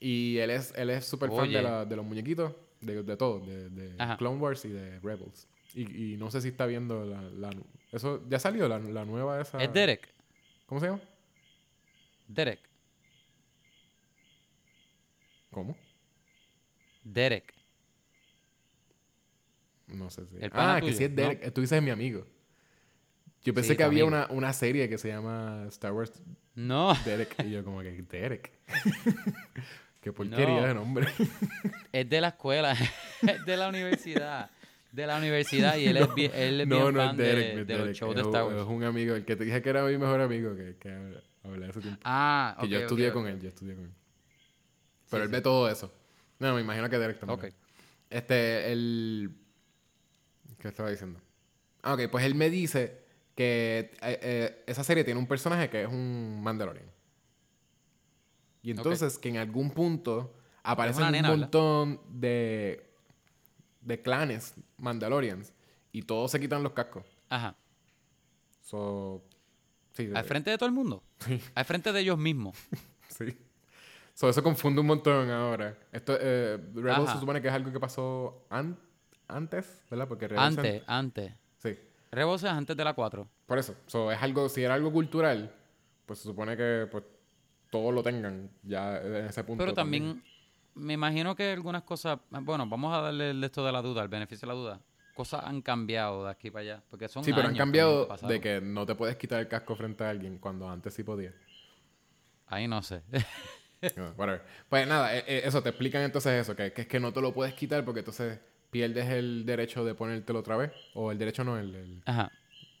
Y 0.00 0.38
él 0.38 0.50
es 0.50 0.72
él 0.76 0.88
es 0.88 1.04
súper 1.04 1.28
fan 1.30 1.52
de, 1.52 1.62
la- 1.62 1.84
de 1.84 1.96
los 1.96 2.06
muñequitos, 2.06 2.54
de, 2.80 3.02
de 3.02 3.16
todo, 3.18 3.40
de, 3.40 3.68
de. 3.68 4.16
Clone 4.16 4.38
Wars 4.40 4.64
y 4.64 4.70
de 4.70 4.98
Rebels. 5.00 5.46
Y, 5.74 6.14
y 6.14 6.16
no 6.16 6.30
sé 6.30 6.40
si 6.40 6.48
está 6.48 6.64
viendo 6.64 7.04
la... 7.04 7.20
la- 7.20 7.50
eso 7.92 8.22
ya 8.26 8.38
salió 8.38 8.68
la, 8.68 8.78
la 8.78 9.04
nueva 9.04 9.38
esa... 9.40 9.62
Es 9.62 9.70
Derek. 9.70 10.08
¿Cómo 10.64 10.80
se 10.80 10.86
llama? 10.86 11.00
Derek. 12.26 12.60
¿Cómo? 15.50 15.76
Derek. 17.04 17.52
No 19.88 20.10
sé 20.10 20.26
si. 20.26 20.36
El 20.40 20.50
pana 20.50 20.76
ah, 20.76 20.80
que 20.80 20.92
sí 20.92 21.04
es 21.04 21.14
Derek. 21.14 21.52
Tú 21.52 21.60
dices 21.60 21.82
mi 21.82 21.90
amigo. 21.90 22.26
Yo 23.42 23.54
pensé 23.54 23.70
Sí, 23.70 23.76
que 23.76 23.84
había 23.84 24.04
una, 24.04 24.26
una 24.30 24.52
serie 24.52 24.88
que 24.88 24.98
se 24.98 25.08
llama 25.08 25.64
Star 25.68 25.92
Wars 25.92 26.12
No, 26.54 26.92
Derek. 27.04 27.34
y 27.44 27.50
yo 27.52 27.64
como 27.64 27.80
que, 27.80 28.02
Derek. 28.02 28.52
Qué 30.00 30.12
porquería 30.12 30.60
No. 30.60 30.66
de 30.66 30.74
nombre. 30.74 31.06
es 31.92 32.08
de 32.08 32.20
la 32.20 32.28
escuela, 32.28 32.72
es 33.22 33.44
de 33.44 33.56
la 33.56 33.68
universidad. 33.68 34.50
De 34.92 35.06
la 35.06 35.18
universidad 35.18 35.76
y 35.76 35.86
él 35.86 35.98
es 35.98 36.14
bien, 36.14 36.32
él 36.34 36.60
es 36.62 36.66
no, 36.66 36.76
bien 36.76 36.94
no 36.94 37.00
fan 37.00 37.10
es 37.10 37.16
Derek. 37.18 37.46
de, 37.48 37.54
no 37.54 37.60
es 37.60 37.66
de 37.66 37.74
los 37.74 37.82
Derek. 37.84 37.96
shows 37.96 38.14
de 38.14 38.20
Es 38.22 38.26
Star 38.26 38.44
un- 38.44 38.54
Wars. 38.54 38.62
Es 38.62 38.68
un 38.68 38.84
amigo, 38.84 39.14
el 39.14 39.24
que 39.24 39.36
te 39.36 39.44
dije 39.44 39.60
que 39.62 39.68
era 39.70 39.84
mi 39.84 39.98
mejor 39.98 40.20
amigo, 40.20 40.56
que, 40.56 40.76
que 40.78 41.20
hablé 41.44 41.66
hace 41.66 41.80
tiempo. 41.80 42.00
Ah, 42.04 42.56
que 42.60 42.68
yo 42.68 42.78
estudié 42.80 43.12
con 43.12 43.26
él, 43.26 43.40
yo 43.40 43.48
estudié 43.48 43.74
con 43.74 43.84
él. 43.84 43.90
Pero 45.10 45.22
Sí, 45.22 45.24
él 45.24 45.28
sí. 45.28 45.32
ve 45.32 45.40
todo 45.42 45.68
eso. 45.70 45.92
No, 46.38 46.54
me 46.54 46.60
imagino 46.62 46.88
que 46.88 46.98
Derek 46.98 47.18
también. 47.18 47.38
Ok. 47.38 47.54
Este, 48.10 48.72
el... 48.72 49.30
¿Qué 50.58 50.68
estaba 50.68 50.90
diciendo? 50.90 51.20
Ah, 51.82 51.94
ok, 51.94 52.02
pues 52.10 52.24
él 52.24 52.34
me 52.34 52.50
dice 52.50 53.00
que 53.34 53.92
eh, 54.02 54.18
eh, 54.22 54.64
esa 54.66 54.82
serie 54.84 55.04
tiene 55.04 55.20
un 55.20 55.26
personaje 55.26 55.70
que 55.70 55.82
es 55.82 55.88
un 55.88 56.40
Mandalorian. 56.42 56.86
Y 58.62 58.72
entonces 58.72 59.18
que 59.18 59.28
en 59.28 59.36
algún 59.36 59.70
punto 59.70 60.34
aparecen 60.62 61.04
un 61.04 61.12
nena, 61.12 61.30
¿verdad? 61.30 61.42
montón 61.44 62.00
de, 62.20 62.90
de 63.80 64.02
clanes 64.02 64.54
Mandalorians 64.76 65.52
y 65.92 66.02
todos 66.02 66.32
se 66.32 66.40
quitan 66.40 66.62
los 66.62 66.72
cascos. 66.72 67.04
Ajá. 67.28 67.56
So, 68.62 69.22
sí, 69.92 70.10
Al 70.14 70.24
frente 70.24 70.50
de 70.50 70.58
todo 70.58 70.68
el 70.68 70.74
mundo. 70.74 71.02
Sí. 71.20 71.40
Al 71.54 71.64
frente 71.64 71.92
de 71.92 72.00
ellos 72.00 72.18
mismos. 72.18 72.56
Sí. 73.08 73.36
So, 74.14 74.28
eso 74.28 74.42
confunde 74.42 74.80
un 74.82 74.86
montón 74.86 75.30
ahora. 75.30 75.76
Esto, 75.90 76.16
eh, 76.20 76.56
Rebels 76.74 76.98
Ajá. 77.08 77.14
se 77.14 77.20
supone 77.20 77.40
que 77.40 77.48
es 77.48 77.54
algo 77.54 77.72
que 77.72 77.80
pasó 77.80 78.44
an- 78.50 78.78
antes, 79.28 79.84
¿verdad? 79.90 80.08
Porque 80.08 80.28
Antes, 80.36 80.82
antes. 80.86 81.32
Sí, 81.58 81.78
Rebels 82.10 82.42
es 82.42 82.50
antes 82.50 82.76
de 82.76 82.84
la 82.84 82.94
4. 82.94 83.28
por 83.46 83.58
eso. 83.58 83.74
So, 83.86 84.10
es 84.10 84.20
algo, 84.22 84.48
si 84.48 84.62
era 84.62 84.74
algo 84.74 84.92
cultural, 84.92 85.54
pues 86.06 86.20
se 86.20 86.24
supone 86.24 86.56
que 86.56 86.88
pues, 86.90 87.04
todos 87.70 87.94
lo 87.94 88.02
tengan 88.02 88.50
ya 88.62 88.98
en 88.98 89.26
ese 89.26 89.44
punto. 89.44 89.62
Pero 89.62 89.74
también 89.74 90.22
me 90.74 90.94
imagino 90.94 91.34
que 91.34 91.52
algunas 91.52 91.82
cosas, 91.82 92.18
bueno, 92.30 92.66
vamos 92.66 92.96
a 92.96 93.02
darle 93.02 93.44
esto 93.44 93.64
de 93.64 93.72
la 93.72 93.82
duda, 93.82 94.02
el 94.02 94.08
beneficio 94.08 94.46
de 94.48 94.54
la 94.54 94.58
duda. 94.60 94.80
Cosas 95.14 95.42
han 95.44 95.62
cambiado 95.62 96.24
de 96.24 96.30
aquí 96.30 96.50
para 96.50 96.62
allá, 96.62 96.82
porque 96.88 97.08
son 97.08 97.24
Sí, 97.24 97.32
pero 97.32 97.48
han 97.48 97.56
cambiado 97.56 98.08
que 98.08 98.26
de 98.26 98.40
que 98.40 98.60
no 98.60 98.86
te 98.86 98.94
puedes 98.94 99.16
quitar 99.16 99.40
el 99.40 99.48
casco 99.48 99.74
frente 99.74 100.04
a 100.04 100.10
alguien 100.10 100.38
cuando 100.38 100.68
antes 100.70 100.94
sí 100.94 101.02
podías. 101.02 101.34
Ahí 102.46 102.68
no 102.68 102.82
sé. 102.82 103.02
Whatever. 104.16 104.42
Pues 104.68 104.86
nada, 104.86 105.16
eh, 105.16 105.24
eh, 105.26 105.42
eso, 105.44 105.62
te 105.62 105.68
explican 105.70 106.02
entonces 106.02 106.40
eso, 106.40 106.54
que, 106.56 106.72
que 106.72 106.82
es 106.82 106.88
que 106.88 107.00
no 107.00 107.12
te 107.12 107.20
lo 107.20 107.32
puedes 107.34 107.54
quitar 107.54 107.84
porque 107.84 108.00
entonces 108.00 108.38
pierdes 108.70 109.08
el 109.10 109.44
derecho 109.46 109.84
de 109.84 109.94
ponértelo 109.94 110.40
otra 110.40 110.56
vez. 110.56 110.72
O 110.94 111.10
el 111.12 111.18
derecho 111.18 111.44
no, 111.44 111.58
el, 111.58 111.74
el, 111.74 112.02
Ajá. 112.06 112.30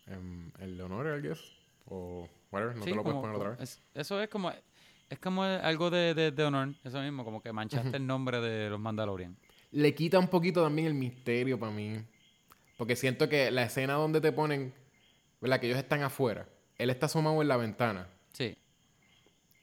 em, 0.06 0.50
el 0.60 0.80
honor, 0.80 1.18
I 1.18 1.26
guess. 1.26 1.40
O 1.86 2.28
whatever, 2.52 2.76
no 2.76 2.84
Sí, 2.84 2.90
te 2.90 2.96
lo 2.96 3.02
puedes 3.02 3.20
poner 3.20 3.36
otra 3.36 3.50
vez. 3.50 3.60
es- 3.60 3.82
eso 3.94 4.20
es 4.22 4.28
como 4.28 4.52
es 5.10 5.18
como 5.20 5.42
algo 5.42 5.88
de, 5.88 6.12
de, 6.12 6.30
de 6.32 6.44
honor, 6.44 6.74
eso 6.84 7.00
mismo, 7.00 7.24
como 7.24 7.40
que 7.42 7.50
manchaste 7.50 7.96
el 7.96 8.06
nombre 8.06 8.40
de 8.42 8.68
los 8.68 8.78
Mandalorian. 8.78 9.34
Le 9.72 9.94
quita 9.94 10.18
un 10.18 10.28
poquito 10.28 10.62
también 10.62 10.86
el 10.88 10.92
misterio 10.94 11.58
para 11.58 11.72
mí. 11.72 11.98
Porque 12.76 12.94
siento 12.94 13.26
que 13.28 13.50
la 13.50 13.62
escena 13.64 13.94
donde 13.94 14.20
te 14.20 14.32
ponen, 14.32 14.72
¿verdad? 15.40 15.60
Que 15.60 15.66
ellos 15.66 15.78
están 15.78 16.02
afuera. 16.02 16.46
Él 16.76 16.90
está 16.90 17.06
asomado 17.06 17.40
en 17.40 17.48
la 17.48 17.56
ventana. 17.56 18.06
Sí. 18.34 18.54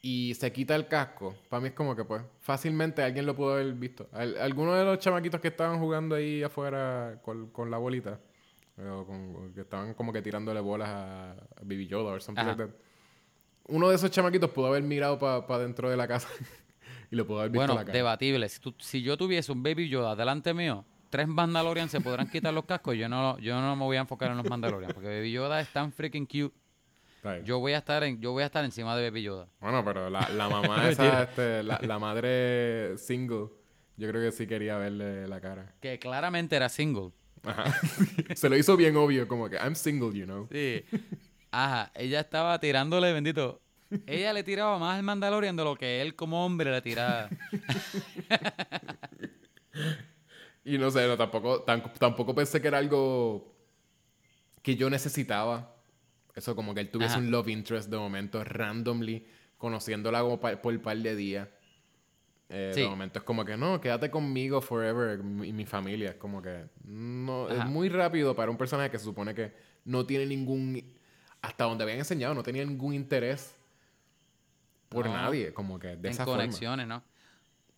Y 0.07 0.35
se 0.35 0.51
quita 0.51 0.75
el 0.75 0.87
casco, 0.87 1.33
para 1.49 1.61
mí 1.61 1.69
es 1.69 1.73
como 1.73 1.95
que 1.95 2.05
pues 2.05 2.21
fácilmente 2.39 3.01
alguien 3.01 3.25
lo 3.25 3.35
pudo 3.35 3.53
haber 3.53 3.73
visto. 3.73 4.07
Al- 4.11 4.37
alguno 4.37 4.73
de 4.75 4.85
los 4.85 4.99
chamaquitos 4.99 5.41
que 5.41 5.47
estaban 5.47 5.79
jugando 5.79 6.13
ahí 6.13 6.43
afuera 6.43 7.19
con, 7.23 7.47
con 7.49 7.71
la 7.71 7.77
bolita, 7.79 8.19
o 8.77 9.03
con- 9.05 9.35
o 9.35 9.53
que 9.55 9.61
estaban 9.61 9.95
como 9.95 10.13
que 10.13 10.21
tirándole 10.21 10.59
bolas 10.59 10.89
a, 10.89 11.35
Baby 11.63 11.87
Yoda 11.87 12.13
o 12.13 12.19
something 12.19 12.43
like 12.45 12.61
that. 12.63 12.69
Uno 13.67 13.89
de 13.89 13.95
esos 13.95 14.11
chamaquitos 14.11 14.51
pudo 14.51 14.67
haber 14.67 14.83
mirado 14.83 15.17
para 15.17 15.57
dentro 15.63 15.89
de 15.89 15.97
la 15.97 16.07
casa 16.07 16.27
y 17.09 17.15
lo 17.15 17.25
pudo 17.25 17.39
haber 17.39 17.51
visto 17.51 17.61
Bueno, 17.65 17.73
la 17.73 17.85
cara. 17.85 17.97
debatible. 17.97 18.47
Si, 18.47 18.59
tú- 18.59 18.75
si 18.77 19.01
yo 19.01 19.17
tuviese 19.17 19.51
un 19.51 19.63
Baby 19.63 19.89
Yoda 19.89 20.15
delante 20.15 20.53
mío, 20.53 20.85
tres 21.09 21.27
Mandalorian 21.27 21.89
se 21.89 21.99
podrán 21.99 22.29
quitar 22.29 22.53
los 22.53 22.65
cascos 22.65 22.95
yo 22.95 23.09
no, 23.09 23.39
yo 23.39 23.59
no 23.59 23.75
me 23.75 23.83
voy 23.85 23.97
a 23.97 24.01
enfocar 24.01 24.29
en 24.29 24.37
los 24.37 24.47
Mandalorian, 24.47 24.91
porque 24.93 25.07
Baby 25.07 25.31
Yoda 25.31 25.61
es 25.61 25.69
tan 25.73 25.91
freaking 25.91 26.27
cute. 26.27 26.53
Right. 27.25 27.43
Yo 27.43 27.59
voy 27.59 27.73
a 27.73 27.79
estar 27.79 28.03
en, 28.03 28.21
yo 28.21 28.33
voy 28.33 28.43
a 28.43 28.45
estar 28.45 28.63
encima 28.63 28.95
de 28.95 29.09
Baby 29.09 29.23
Yoda. 29.23 29.47
Bueno, 29.59 29.83
pero 29.83 30.09
la, 30.11 30.29
la 30.29 30.47
mamá 30.55 30.87
esa, 30.89 31.23
este, 31.23 31.63
la, 31.63 31.79
la 31.81 31.97
madre 31.97 32.97
single, 32.99 33.47
yo 33.97 34.09
creo 34.09 34.21
que 34.21 34.31
sí 34.31 34.45
quería 34.45 34.77
verle 34.77 35.27
la 35.27 35.41
cara. 35.41 35.73
Que 35.81 35.97
claramente 35.97 36.55
era 36.55 36.69
single. 36.69 37.11
Ajá. 37.43 37.73
Se 38.35 38.47
lo 38.49 38.55
hizo 38.57 38.77
bien 38.77 38.95
obvio, 38.97 39.27
como 39.27 39.49
que 39.49 39.55
I'm 39.57 39.75
single, 39.75 40.17
you 40.17 40.25
know. 40.25 40.47
Sí. 40.51 40.83
Ajá, 41.51 41.91
ella 41.95 42.19
estaba 42.19 42.59
tirándole, 42.59 43.11
bendito. 43.13 43.61
Ella 44.07 44.33
le 44.33 44.43
tiraba 44.43 44.77
más 44.77 44.97
al 44.97 45.03
Mandalorian 45.03 45.55
de 45.55 45.63
lo 45.63 45.75
que 45.75 46.01
él 46.01 46.15
como 46.15 46.45
hombre 46.45 46.71
le 46.71 46.81
tiraba. 46.81 47.29
Y 50.63 50.77
no 50.79 50.89
sé, 50.89 51.07
no, 51.07 51.15
tampoco, 51.15 51.63
tam- 51.63 51.93
tampoco 51.99 52.33
pensé 52.33 52.59
que 52.59 52.67
era 52.67 52.79
algo 52.79 53.53
que 54.63 54.75
yo 54.75 54.89
necesitaba. 54.89 55.74
Eso 56.35 56.55
como 56.55 56.73
que 56.73 56.81
él 56.81 56.89
tuviese 56.89 57.13
Ajá. 57.15 57.21
un 57.23 57.31
love 57.31 57.47
interest 57.49 57.89
de 57.89 57.97
momento, 57.97 58.43
randomly, 58.43 59.25
conociéndola 59.57 60.21
por 60.61 60.73
un 60.73 60.79
par 60.81 60.97
de 60.97 61.15
días. 61.15 61.47
Eh, 62.49 62.71
Sí. 62.75 62.81
De 62.81 62.87
momento 62.87 63.19
es 63.19 63.25
como 63.25 63.43
que, 63.45 63.57
no, 63.57 63.79
quédate 63.81 64.11
conmigo 64.11 64.61
forever 64.61 65.19
y 65.21 65.53
mi 65.53 65.65
familia. 65.65 66.09
Es 66.09 66.15
como 66.15 66.41
que, 66.41 66.65
no, 66.83 67.49
es 67.49 67.59
Ajá. 67.59 67.69
muy 67.69 67.89
rápido 67.89 68.35
para 68.35 68.51
un 68.51 68.57
personaje 68.57 68.91
que 68.91 68.99
se 68.99 69.05
supone 69.05 69.33
que 69.33 69.53
no 69.85 70.05
tiene 70.05 70.25
ningún, 70.25 70.93
hasta 71.41 71.63
donde 71.63 71.83
habían 71.83 71.99
enseñado, 71.99 72.35
no 72.35 72.43
tenía 72.43 72.65
ningún 72.65 72.93
interés 72.93 73.55
por 74.89 75.05
No. 75.07 75.13
nadie, 75.13 75.53
como 75.53 75.79
que 75.79 75.87
de 75.87 75.93
en 75.93 76.05
esa 76.07 76.25
forma. 76.25 76.41
conexiones, 76.43 76.87
¿no? 76.87 77.01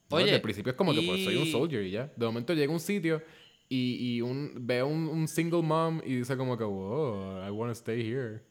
No, 0.10 0.18
desde 0.18 0.36
el 0.36 0.42
principio 0.42 0.72
es 0.72 0.78
como 0.78 0.94
que 0.94 1.02
pues, 1.02 1.24
soy 1.24 1.36
un 1.36 1.44
y- 1.48 1.52
soldier 1.52 1.84
y 1.84 1.92
ya. 1.92 2.12
De 2.16 2.26
momento 2.26 2.54
llega 2.54 2.72
a 2.72 2.74
un 2.74 2.80
sitio 2.80 3.22
y, 3.70 4.16
y 4.18 4.22
un, 4.22 4.54
ve 4.56 4.80
a 4.80 4.86
un, 4.86 5.08
un 5.08 5.28
single 5.28 5.62
mom 5.62 6.02
y 6.04 6.16
dice 6.16 6.38
como 6.38 6.58
que, 6.58 6.64
wow, 6.64 7.46
I 7.46 7.52
want 7.52 7.70
to 7.70 7.76
stay 7.76 8.02
here. 8.02 8.42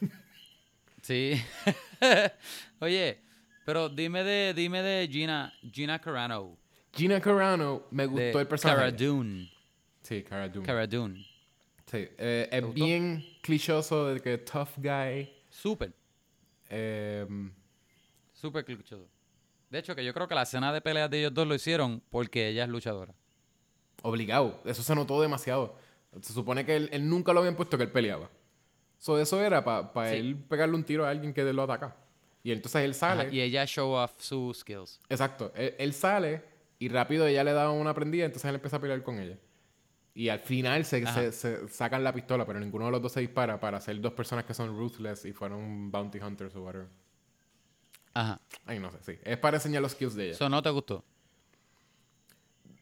Sí. 1.02 1.34
Oye, 2.78 3.18
pero 3.64 3.88
dime 3.88 4.22
de, 4.22 4.54
dime 4.54 4.82
de 4.82 5.08
Gina, 5.08 5.52
Gina 5.72 5.98
Carano. 6.00 6.56
Gina 6.94 7.20
Carano, 7.20 7.86
me 7.90 8.06
gustó 8.06 8.38
de 8.38 8.42
el 8.42 8.46
personaje. 8.46 8.78
Cara 8.78 8.92
Dune. 8.92 9.50
Sí, 10.02 10.22
Cara 10.22 10.48
Dune. 10.48 10.66
Cara 10.66 10.86
Dune. 10.86 11.26
Sí, 11.86 12.08
eh, 12.16 12.48
es 12.50 12.62
gustó? 12.62 12.74
bien 12.84 13.24
clichoso 13.42 14.14
de 14.14 14.20
que 14.20 14.38
tough 14.38 14.70
guy. 14.76 15.28
Súper, 15.50 15.92
em, 16.70 17.52
súper 18.32 18.64
clichoso. 18.64 19.08
De 19.68 19.78
hecho, 19.78 19.96
que 19.96 20.04
yo 20.04 20.14
creo 20.14 20.28
que 20.28 20.34
la 20.34 20.42
escena 20.42 20.72
de 20.72 20.80
peleas 20.80 21.10
de 21.10 21.18
ellos 21.18 21.34
dos 21.34 21.46
lo 21.46 21.54
hicieron 21.54 22.00
porque 22.10 22.48
ella 22.48 22.64
es 22.64 22.70
luchadora. 22.70 23.12
Obligado. 24.02 24.60
Eso 24.64 24.82
se 24.82 24.94
notó 24.94 25.20
demasiado. 25.20 25.74
Se 26.20 26.32
supone 26.32 26.66
que 26.66 26.76
él, 26.76 26.88
él 26.92 27.08
nunca 27.08 27.32
lo 27.32 27.40
habían 27.40 27.56
puesto 27.56 27.76
que 27.78 27.84
él 27.84 27.90
peleaba. 27.92 28.28
So, 28.98 29.18
eso 29.18 29.42
era 29.42 29.64
para 29.64 30.10
Sí. 30.10 30.16
él 30.16 30.36
pegarle 30.36 30.74
un 30.76 30.84
tiro 30.84 31.04
a 31.06 31.10
alguien 31.10 31.32
que 31.32 31.42
lo 31.52 31.62
ataca. 31.62 31.96
Y 32.44 32.52
entonces 32.52 32.82
él 32.82 32.94
sale. 32.94 33.22
Ajá, 33.22 33.32
y 33.32 33.40
ella 33.40 33.64
show 33.66 33.90
off 33.92 34.12
sus 34.18 34.58
skills. 34.58 35.00
Exacto. 35.08 35.52
Él, 35.54 35.74
él 35.78 35.92
sale 35.94 36.42
y 36.78 36.88
rápido 36.88 37.26
ella 37.26 37.42
le 37.44 37.52
da 37.52 37.70
una 37.70 37.94
prendida, 37.94 38.24
entonces 38.24 38.48
él 38.48 38.56
empieza 38.56 38.76
a 38.76 38.80
pelear 38.80 39.02
con 39.02 39.18
ella. 39.18 39.38
Y 40.14 40.28
al 40.28 40.40
final 40.40 40.84
se, 40.84 41.06
se- 41.06 41.32
se 41.32 41.68
sacan 41.68 42.04
la 42.04 42.12
pistola, 42.12 42.44
pero 42.44 42.60
ninguno 42.60 42.84
de 42.86 42.90
los 42.90 43.00
dos 43.02 43.12
se 43.12 43.20
dispara 43.20 43.58
para 43.58 43.80
ser 43.80 43.98
dos 44.00 44.12
personas 44.12 44.44
que 44.44 44.52
son 44.54 44.76
ruthless 44.76 45.24
y 45.24 45.32
fueron 45.32 45.90
bounty 45.90 46.18
hunters 46.18 46.54
o 46.56 46.62
whatever. 46.64 46.88
Ajá. 48.14 48.38
Ay, 48.66 48.78
no 48.78 48.90
sé, 48.90 48.98
sí. 49.02 49.18
Es 49.24 49.38
para 49.38 49.56
enseñar 49.56 49.80
los 49.80 49.92
skills 49.92 50.14
de 50.14 50.24
ella. 50.26 50.32
¿Eso 50.34 50.48
no 50.50 50.62
te 50.62 50.68
gustó? 50.70 51.02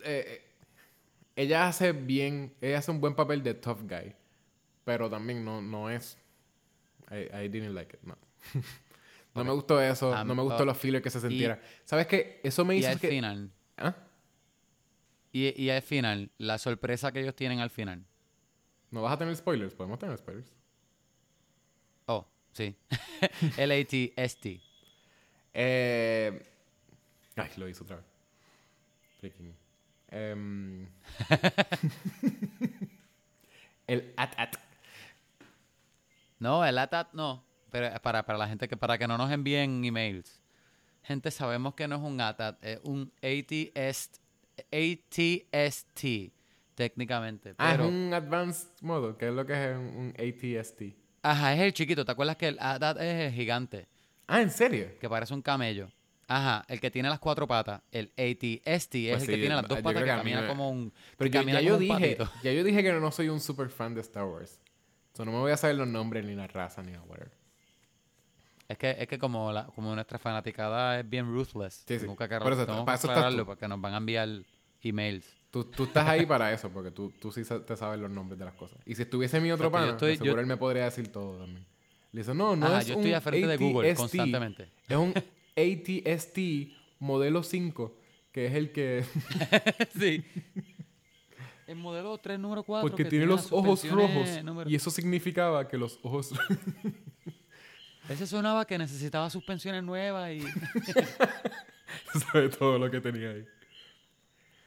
Eh, 0.02 0.24
eh, 0.26 0.49
ella 1.36 1.66
hace 1.68 1.92
bien, 1.92 2.54
ella 2.60 2.78
hace 2.78 2.90
un 2.90 3.00
buen 3.00 3.14
papel 3.14 3.42
de 3.42 3.54
tough 3.54 3.80
guy, 3.82 4.14
pero 4.84 5.08
también 5.08 5.44
no, 5.44 5.60
no 5.62 5.90
es... 5.90 6.18
I, 7.10 7.44
I 7.44 7.48
didn't 7.48 7.74
like 7.74 7.96
it, 7.96 8.02
no. 8.02 8.16
no 9.34 9.44
me 9.44 9.52
gustó 9.52 9.80
eso, 9.80 10.10
Um, 10.12 10.26
no 10.26 10.34
me 10.34 10.42
gustó 10.42 10.62
uh, 10.62 10.66
los 10.66 10.76
feelers 10.78 11.02
que 11.02 11.10
se 11.10 11.20
sintiera. 11.20 11.60
¿Sabes 11.84 12.06
qué? 12.06 12.40
Eso 12.42 12.64
me 12.64 12.76
Y 12.76 12.78
hizo 12.80 12.88
al 12.90 13.00
que... 13.00 13.08
final, 13.08 13.50
¿Ah? 13.76 13.96
y, 15.32 15.60
y 15.62 15.70
al 15.70 15.82
final, 15.82 16.30
la 16.38 16.58
sorpresa 16.58 17.12
que 17.12 17.20
ellos 17.20 17.34
tienen 17.34 17.60
al 17.60 17.70
final. 17.70 18.04
¿No 18.90 19.02
vas 19.02 19.12
a 19.12 19.18
tener 19.18 19.34
spoilers? 19.36 19.74
Podemos 19.74 19.98
tener 19.98 20.16
spoilers. 20.18 20.52
Oh, 22.06 22.26
sí. 22.52 22.76
L-A-T-S-T. 23.56 24.60
Eh... 25.54 26.46
Ay, 27.36 27.50
lo 27.56 27.68
hice 27.68 27.82
otra 27.84 27.96
vez. 27.96 28.04
Freaking. 29.20 29.54
Em, 30.10 30.88
el 33.86 34.12
at-at. 34.16 34.56
No, 36.38 36.64
el 36.64 36.78
ATAT 36.78 37.12
no. 37.12 37.44
Pero 37.70 37.86
es 37.86 38.00
para, 38.00 38.24
para 38.24 38.38
la 38.38 38.48
gente 38.48 38.66
que 38.66 38.76
para 38.76 38.98
que 38.98 39.06
no 39.06 39.16
nos 39.16 39.30
envíen 39.30 39.84
emails. 39.84 40.40
Gente, 41.02 41.30
sabemos 41.30 41.74
que 41.74 41.86
no 41.86 41.96
es 41.96 42.02
un 42.02 42.20
ATAT, 42.20 42.62
es 42.64 42.80
un 42.82 43.12
ATS, 43.22 44.10
ATST. 44.72 46.32
técnicamente. 46.74 47.54
Ah, 47.58 47.70
Pero, 47.72 47.84
es 47.84 47.90
un 47.90 48.12
Advanced 48.14 48.68
Model, 48.82 49.16
que 49.16 49.28
es 49.28 49.34
lo 49.34 49.46
que 49.46 49.52
es 49.52 49.76
un, 49.76 49.96
un 49.96 50.14
ATST. 50.18 50.82
Ajá, 51.22 51.54
es 51.54 51.60
el 51.60 51.72
chiquito. 51.72 52.04
¿Te 52.04 52.12
acuerdas 52.12 52.36
que 52.36 52.48
el 52.48 52.58
AT-AT 52.58 52.96
es 53.00 53.26
el 53.28 53.32
gigante? 53.32 53.86
Ah, 54.26 54.40
¿en 54.40 54.50
serio? 54.50 54.88
Que 55.00 55.08
parece 55.08 55.34
un 55.34 55.42
camello. 55.42 55.90
Ajá, 56.32 56.64
el 56.68 56.80
que 56.80 56.92
tiene 56.92 57.08
las 57.08 57.18
cuatro 57.18 57.48
patas. 57.48 57.82
El 57.90 58.12
AT-ST 58.16 58.94
es 59.10 59.10
Pues 59.10 59.14
el 59.14 59.20
sí, 59.20 59.26
que 59.32 59.38
tiene 59.38 59.56
las 59.56 59.66
dos 59.66 59.80
patas 59.80 60.00
que 60.02 60.04
que 60.04 60.10
a 60.12 60.16
camina 60.18 60.46
como 60.46 60.70
un... 60.70 60.92
Pero 61.18 61.28
yo, 61.28 61.40
camina 61.40 61.60
ya, 61.60 61.68
yo 61.68 61.74
un 61.74 61.80
dije, 61.80 61.92
patito. 62.16 62.30
ya 62.44 62.52
yo 62.52 62.62
dije 62.62 62.82
que 62.84 62.92
no 62.92 63.10
soy 63.10 63.28
un 63.30 63.40
super 63.40 63.68
fan 63.68 63.94
de 63.96 64.00
Star 64.02 64.24
Wars. 64.24 64.60
O 65.12 65.16
sea, 65.16 65.24
no 65.24 65.32
me 65.32 65.38
voy 65.38 65.50
a 65.50 65.56
saber 65.56 65.74
los 65.74 65.88
nombres, 65.88 66.24
ni 66.24 66.36
la 66.36 66.46
raza, 66.46 66.82
ni 66.84 66.92
la 66.92 67.00
whatever. 67.02 67.32
Es 68.68 68.78
que, 68.78 68.94
es 68.96 69.08
que 69.08 69.18
como, 69.18 69.50
la, 69.50 69.66
como 69.66 69.92
nuestra 69.92 70.20
fanaticada 70.20 71.00
es 71.00 71.10
bien 71.10 71.26
ruthless, 71.26 71.82
Sí, 71.88 71.98
sí. 71.98 72.06
nunca 72.06 72.28
que 72.28 72.36
eso, 72.36 72.44
tenemos 72.44 72.66
para 72.66 72.68
que 72.68 72.80
eso 72.84 72.94
estás 72.94 73.10
aclararlo 73.10 73.38
tú. 73.42 73.46
porque 73.46 73.66
nos 73.66 73.80
van 73.80 73.94
a 73.94 73.96
enviar 73.96 74.28
emails. 74.82 75.26
Tú, 75.50 75.64
tú 75.64 75.82
estás 75.82 76.06
ahí 76.06 76.24
para 76.26 76.52
eso, 76.52 76.70
porque 76.70 76.92
tú, 76.92 77.12
tú 77.20 77.32
sí 77.32 77.42
te 77.66 77.76
sabes 77.76 77.98
los 77.98 78.08
nombres 78.08 78.38
de 78.38 78.44
las 78.44 78.54
cosas. 78.54 78.78
Y 78.86 78.94
si 78.94 79.02
estuviese 79.02 79.40
mi 79.40 79.50
otro 79.50 79.68
pana, 79.72 79.90
estoy- 79.90 80.12
seguro 80.16 80.34
yo- 80.36 80.40
él 80.42 80.46
me 80.46 80.56
podría 80.56 80.84
decir 80.84 81.10
todo 81.10 81.38
también. 81.38 81.66
Le 82.12 82.20
dice, 82.20 82.32
no, 82.34 82.54
no 82.54 82.66
Ajá, 82.66 82.78
es 82.82 82.86
yo 82.86 82.94
un 82.94 83.00
estoy 83.00 83.14
al 83.14 83.22
frente 83.22 83.46
de 83.48 83.56
Google 83.56 83.94
constantemente. 83.96 84.68
Es 84.88 84.96
un 84.96 85.12
ATST 85.56 86.38
modelo 86.98 87.42
5, 87.42 87.96
que 88.32 88.46
es 88.46 88.54
el 88.54 88.72
que... 88.72 89.04
sí. 89.98 90.24
El 91.66 91.76
modelo 91.76 92.18
3, 92.18 92.36
número 92.40 92.64
4. 92.64 92.88
porque 92.88 93.04
tiene 93.04 93.26
los 93.26 93.52
ojos 93.52 93.88
rojos. 93.88 94.28
Y 94.66 94.74
eso 94.74 94.90
significaba 94.90 95.68
que 95.68 95.78
los 95.78 96.00
ojos... 96.02 96.32
Ese 98.08 98.26
sonaba 98.26 98.64
que 98.64 98.76
necesitaba 98.76 99.30
suspensiones 99.30 99.84
nuevas 99.84 100.32
y... 100.32 100.42
sabe 102.18 102.48
todo 102.48 102.76
lo 102.76 102.90
que 102.90 103.00
tenía 103.00 103.30
ahí. 103.30 103.44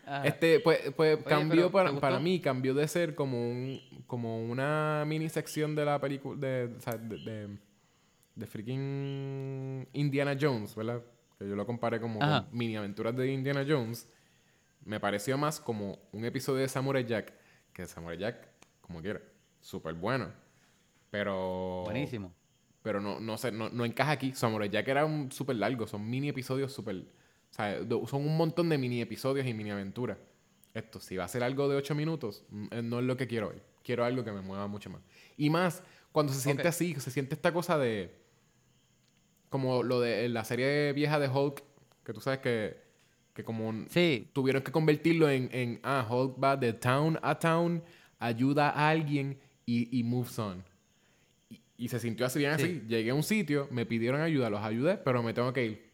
Ah, 0.06 0.22
Este, 0.26 0.62
pues, 0.62 0.80
pues 0.96 1.18
Oye, 1.18 1.26
cambió 1.26 1.56
pero, 1.56 1.68
¿te 1.68 1.74
para, 1.74 2.00
para 2.00 2.20
mí, 2.20 2.40
cambió 2.40 2.74
de 2.74 2.88
ser 2.88 3.16
como 3.16 3.50
un 3.50 3.82
como 4.08 4.42
una 4.44 5.04
mini 5.06 5.28
sección 5.28 5.76
de 5.76 5.86
la 5.86 6.00
película 6.00 6.40
de, 6.40 6.68
de, 6.68 7.18
de, 7.18 7.58
de 8.36 8.48
freaking 8.48 9.88
Indiana 9.94 10.38
Jones, 10.40 10.76
¿verdad? 10.76 11.04
Que 11.38 11.48
yo 11.48 11.56
lo 11.56 11.66
comparé 11.66 12.00
como 12.00 12.20
con 12.20 12.48
mini 12.52 12.76
aventuras 12.76 13.16
de 13.16 13.32
Indiana 13.32 13.66
Jones. 13.68 14.08
Me 14.86 15.00
pareció 15.00 15.38
más 15.38 15.60
como 15.60 16.00
un 16.12 16.26
episodio 16.26 16.62
de 16.62 16.68
Samurai 16.68 17.06
Jack, 17.06 17.34
que 17.72 17.86
Samurai 17.86 18.18
Jack, 18.18 18.48
como 18.82 19.02
quiera, 19.02 19.22
súper 19.62 19.94
bueno. 19.94 20.32
Pero. 21.10 21.84
Buenísimo. 21.86 22.34
Pero 22.82 23.00
no, 23.00 23.20
no 23.20 23.38
sé, 23.38 23.52
no, 23.52 23.70
no 23.70 23.86
encaja 23.86 24.12
aquí. 24.12 24.34
Samurai 24.34 24.70
Jack 24.70 24.88
era 24.88 25.06
un 25.06 25.32
súper 25.32 25.56
largo, 25.56 25.88
son 25.88 26.10
mini 26.10 26.30
episodios 26.30 26.74
súper. 26.74 26.98
O 26.98 27.54
sea, 27.54 27.78
son 28.08 28.26
un 28.26 28.36
montón 28.36 28.68
de 28.68 28.78
mini 28.78 29.00
episodios 29.00 29.46
y 29.46 29.54
mini 29.54 29.72
aventuras. 29.72 30.18
Esto, 30.74 31.00
si 31.00 31.16
va 31.16 31.26
a 31.26 31.28
ser 31.28 31.44
algo 31.44 31.70
de 31.70 31.76
8 31.76 31.94
minutos, 31.94 32.44
mm, 32.50 32.68
eh, 32.72 32.82
no 32.82 33.00
es 33.00 33.06
lo 33.06 33.16
que 33.16 33.28
quiero 33.28 33.50
hoy. 33.50 33.62
Quiero 33.84 34.04
algo 34.06 34.24
que 34.24 34.32
me 34.32 34.42
mueva 34.42 34.68
mucho 34.68 34.90
más. 34.90 35.02
Y 35.38 35.50
más, 35.50 35.84
cuando 36.12 36.34
se 36.34 36.40
siente 36.40 36.68
así, 36.68 36.96
se 36.96 37.12
siente 37.12 37.36
esta 37.36 37.54
cosa 37.54 37.78
de. 37.78 38.23
Como 39.54 39.84
lo 39.84 40.00
de 40.02 40.28
la 40.30 40.44
serie 40.44 40.94
vieja 40.94 41.20
de 41.20 41.28
Hulk, 41.30 41.62
que 42.04 42.12
tú 42.12 42.20
sabes 42.20 42.40
que. 42.40 42.82
Que 43.36 43.44
como 43.44 43.72
Sí, 43.90 44.28
tuvieron 44.34 44.64
que 44.64 44.72
convertirlo 44.72 45.30
en, 45.30 45.48
en. 45.52 45.80
Ah, 45.84 46.08
Hulk 46.10 46.44
va 46.44 46.58
de 46.58 46.74
town 46.74 47.20
a 47.22 47.38
town, 47.38 47.84
ayuda 48.18 48.72
a 48.72 48.90
alguien 48.90 49.38
y, 49.68 49.96
y 50.00 50.04
moves 50.04 50.40
on. 50.40 50.64
Y, 51.52 51.62
y 51.78 51.88
se 51.88 52.00
sintió 52.00 52.26
así 52.26 52.40
bien 52.40 52.58
Sí. 52.58 52.64
así. 52.64 52.82
Llegué 52.88 53.12
a 53.12 53.14
un 53.14 53.22
sitio, 53.22 53.68
me 53.70 53.86
pidieron 53.86 54.22
ayuda, 54.22 54.50
los 54.50 54.62
ayudé, 54.62 54.98
pero 54.98 55.22
me 55.22 55.36
tengo 55.36 55.54
que 55.54 55.66
ir. 55.68 55.92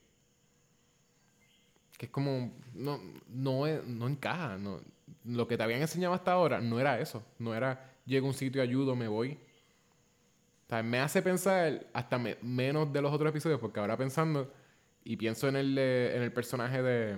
Que 1.97 2.05
es 2.05 2.11
como. 2.13 2.53
No, 2.73 2.97
no, 3.27 3.65
no 3.85 4.07
encaja. 4.07 4.57
No, 4.57 4.79
lo 5.25 5.49
que 5.49 5.57
te 5.57 5.63
habían 5.63 5.81
enseñado 5.81 6.13
hasta 6.13 6.31
ahora 6.31 6.61
no 6.61 6.79
era 6.79 6.97
eso. 7.01 7.21
No 7.39 7.53
era 7.53 7.91
llego 8.05 8.25
a 8.27 8.29
un 8.29 8.35
sitio, 8.35 8.61
ayudo, 8.61 8.95
me 8.95 9.09
voy. 9.09 9.37
O 10.69 10.71
sea, 10.71 10.83
me 10.83 10.99
hace 10.99 11.23
pensar 11.23 11.87
hasta 11.93 12.19
me- 12.19 12.37
menos 12.43 12.93
de 12.93 13.01
los 13.01 13.11
otros 13.11 13.31
episodios, 13.31 13.59
porque 13.59 13.79
ahora 13.79 13.97
pensando 13.97 14.53
y 15.03 15.17
pienso 15.17 15.47
en 15.47 15.55
el, 15.55 15.73
de- 15.73 16.15
en 16.15 16.21
el 16.21 16.31
personaje 16.31 16.83
de 16.83 17.17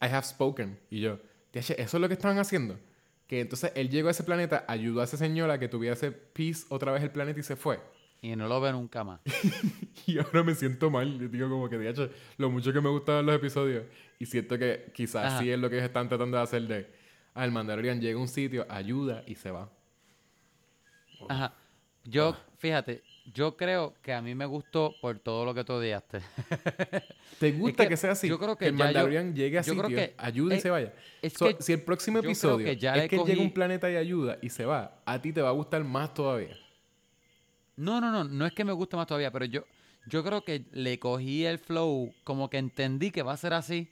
I 0.00 0.06
Have 0.06 0.22
Spoken. 0.22 0.78
Y 0.88 1.00
yo, 1.00 1.18
"Tiache, 1.50 1.74
eso 1.82 1.96
es 1.96 2.00
lo 2.00 2.06
que 2.06 2.14
estaban 2.14 2.38
haciendo. 2.38 2.78
Que 3.26 3.40
entonces 3.40 3.72
él 3.74 3.90
llegó 3.90 4.06
a 4.06 4.12
ese 4.12 4.22
planeta, 4.22 4.64
ayudó 4.68 5.00
a 5.00 5.04
esa 5.04 5.16
señora 5.16 5.58
que 5.58 5.66
tuviese 5.66 6.12
peace 6.12 6.64
otra 6.68 6.92
vez 6.92 7.02
el 7.02 7.10
planeta 7.10 7.40
y 7.40 7.42
se 7.42 7.56
fue. 7.56 7.80
y 8.22 8.34
no 8.36 8.46
lo 8.48 8.60
ve 8.60 8.70
nunca 8.72 9.02
más. 9.04 9.20
Y 10.06 10.18
ahora 10.18 10.44
me 10.44 10.54
siento 10.54 10.88
mal. 10.88 11.18
Yo 11.18 11.28
digo 11.28 11.48
como 11.48 11.68
que, 11.68 11.78
"Tiache, 11.78 12.10
lo 12.38 12.48
mucho 12.48 12.72
que 12.72 12.80
me 12.80 12.88
gustaban 12.90 13.26
los 13.26 13.34
episodios. 13.34 13.84
Y 14.20 14.26
siento 14.26 14.56
que 14.56 14.92
quizás 14.94 15.26
Ajá. 15.32 15.38
sí 15.40 15.50
es 15.50 15.58
lo 15.58 15.68
que 15.68 15.76
ellos 15.76 15.86
están 15.88 16.08
tratando 16.08 16.36
de 16.36 16.42
hacer 16.44 16.62
de... 16.62 16.86
El 17.34 17.50
Mandalorian 17.50 18.00
llega 18.00 18.16
a 18.16 18.22
un 18.22 18.28
sitio, 18.28 18.64
ayuda 18.68 19.24
y 19.26 19.34
se 19.34 19.50
va. 19.50 19.68
Ajá. 21.28 21.52
Yo, 22.08 22.30
Ah. 22.36 22.38
fíjate, 22.58 23.02
yo 23.34 23.56
creo 23.56 23.94
que 24.02 24.12
a 24.12 24.22
mí 24.22 24.34
me 24.34 24.46
gustó 24.46 24.94
por 25.00 25.18
todo 25.18 25.44
lo 25.44 25.52
que 25.54 25.64
tú 25.64 25.74
odiaste. 25.74 26.20
¿Te 27.40 27.52
gusta 27.52 27.82
que 27.84 27.90
que, 27.90 27.96
sea 27.96 28.12
así? 28.12 28.28
yo 28.28 28.38
creo 28.38 28.56
que 28.56 28.66
el 28.66 28.72
ya 28.72 28.78
yo- 28.78 28.84
Mandalorian 28.84 29.34
llegue 29.34 29.58
a 29.58 29.62
yo 29.62 29.76
creo 29.76 29.88
que- 29.88 30.14
ayuda 30.16 30.56
y 30.56 30.60
se 30.60 30.70
vaya. 30.70 30.92
es 31.22 31.32
So, 31.32 31.46
que 31.56 31.62
si 31.62 31.72
el 31.72 31.82
próximo 31.82 32.18
episodio 32.20 32.64
que 32.66 32.76
ya 32.76 32.94
es 32.96 33.08
que 33.08 33.16
él 33.16 33.22
llega 33.26 33.42
un 33.42 33.48
cogí- 33.48 33.54
planeta 33.54 33.90
y 33.90 33.96
ayuda 33.96 34.38
y 34.40 34.48
se 34.50 34.64
va, 34.64 35.02
a 35.04 35.20
ti 35.20 35.32
te 35.32 35.42
va 35.42 35.48
a 35.48 35.52
gustar 35.52 35.82
más 35.84 36.14
todavía. 36.14 36.56
No, 37.76 38.00
no, 38.00 38.10
no, 38.10 38.24
no 38.24 38.46
es 38.46 38.52
que 38.52 38.64
me 38.64 38.72
guste 38.72 38.96
más 38.96 39.06
todavía, 39.06 39.30
pero 39.30 39.44
yo, 39.44 39.64
yo 40.06 40.24
creo 40.24 40.42
que 40.44 40.64
le 40.72 40.98
cogí 40.98 41.44
el 41.44 41.58
flow, 41.58 42.14
como 42.24 42.48
que 42.48 42.56
entendí 42.58 43.10
que 43.10 43.22
va 43.22 43.32
a 43.32 43.36
ser 43.36 43.52
así. 43.52 43.88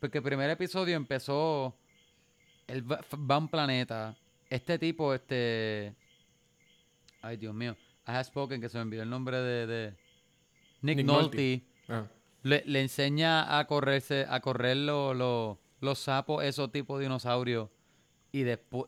Porque 0.00 0.18
el 0.18 0.24
primer 0.24 0.50
episodio 0.50 0.96
empezó, 0.96 1.74
él 2.66 2.82
va, 2.90 3.00
va 3.18 3.36
a 3.36 3.38
un 3.38 3.48
planeta, 3.48 4.14
este 4.50 4.78
tipo, 4.78 5.14
este, 5.14 5.94
ay 7.26 7.36
Dios 7.36 7.54
mío, 7.54 7.76
I 8.06 8.12
have 8.12 8.24
spoken, 8.24 8.60
que 8.60 8.68
se 8.68 8.78
me 8.78 8.82
olvidó 8.82 9.02
el 9.02 9.10
nombre 9.10 9.38
de, 9.38 9.66
de 9.66 9.96
Nick, 10.82 10.98
Nick 10.98 11.06
Nolte, 11.06 11.26
Nolte. 11.28 11.64
Ah. 11.88 12.06
Le, 12.42 12.62
le 12.66 12.80
enseña 12.82 13.58
a 13.58 13.66
correrse, 13.66 14.26
a 14.28 14.40
correr 14.40 14.76
lo- 14.76 15.12
lo- 15.14 15.58
los 15.80 15.98
sapos, 15.98 16.44
esos 16.44 16.70
tipos 16.72 16.98
de 16.98 17.04
dinosaurios, 17.06 17.68
y 18.32 18.42
después, 18.44 18.86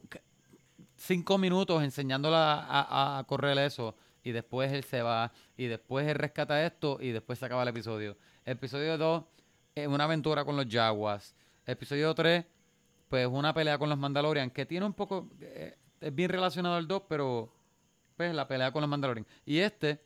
cinco 0.97 1.39
minutos 1.39 1.83
enseñándola 1.83 2.55
a, 2.61 2.83
a- 3.17 3.19
a 3.19 3.25
correr 3.25 3.59
eso, 3.59 3.95
y 4.23 4.33
después 4.33 4.73
él 4.73 4.85
se 4.85 5.03
va, 5.03 5.33
y 5.57 5.67
después 5.67 6.07
él 6.07 6.15
rescata 6.15 6.65
esto, 6.65 6.99
y 7.01 7.11
después 7.11 7.39
se 7.39 7.47
acaba 7.47 7.63
el 7.63 7.69
episodio. 7.69 8.17
Episodio 8.45 8.97
2 8.99 9.25
es 9.75 9.87
una 9.89 10.05
aventura 10.05 10.45
con 10.45 10.57
los 10.57 10.67
Jaguars. 10.69 11.35
Episodio 11.67 12.15
3, 12.15 12.45
pues 13.09 13.27
una 13.27 13.53
pelea 13.55 13.79
con 13.79 13.89
los 13.89 13.99
Mandalorian, 13.99 14.51
que 14.51 14.67
tiene 14.67 14.87
un 14.87 14.93
poco, 14.95 15.29
eh, 15.41 15.77
es 16.01 16.15
bien 16.15 16.31
relacionado 16.31 16.77
al 16.77 16.87
2, 16.89 17.03
pero 17.09 17.53
pues 18.19 18.35
la 18.35 18.47
pelea 18.47 18.71
con 18.73 18.83
los 18.83 18.91
Mandalorian. 18.91 19.27
Y 19.47 19.59
este, 19.61 19.99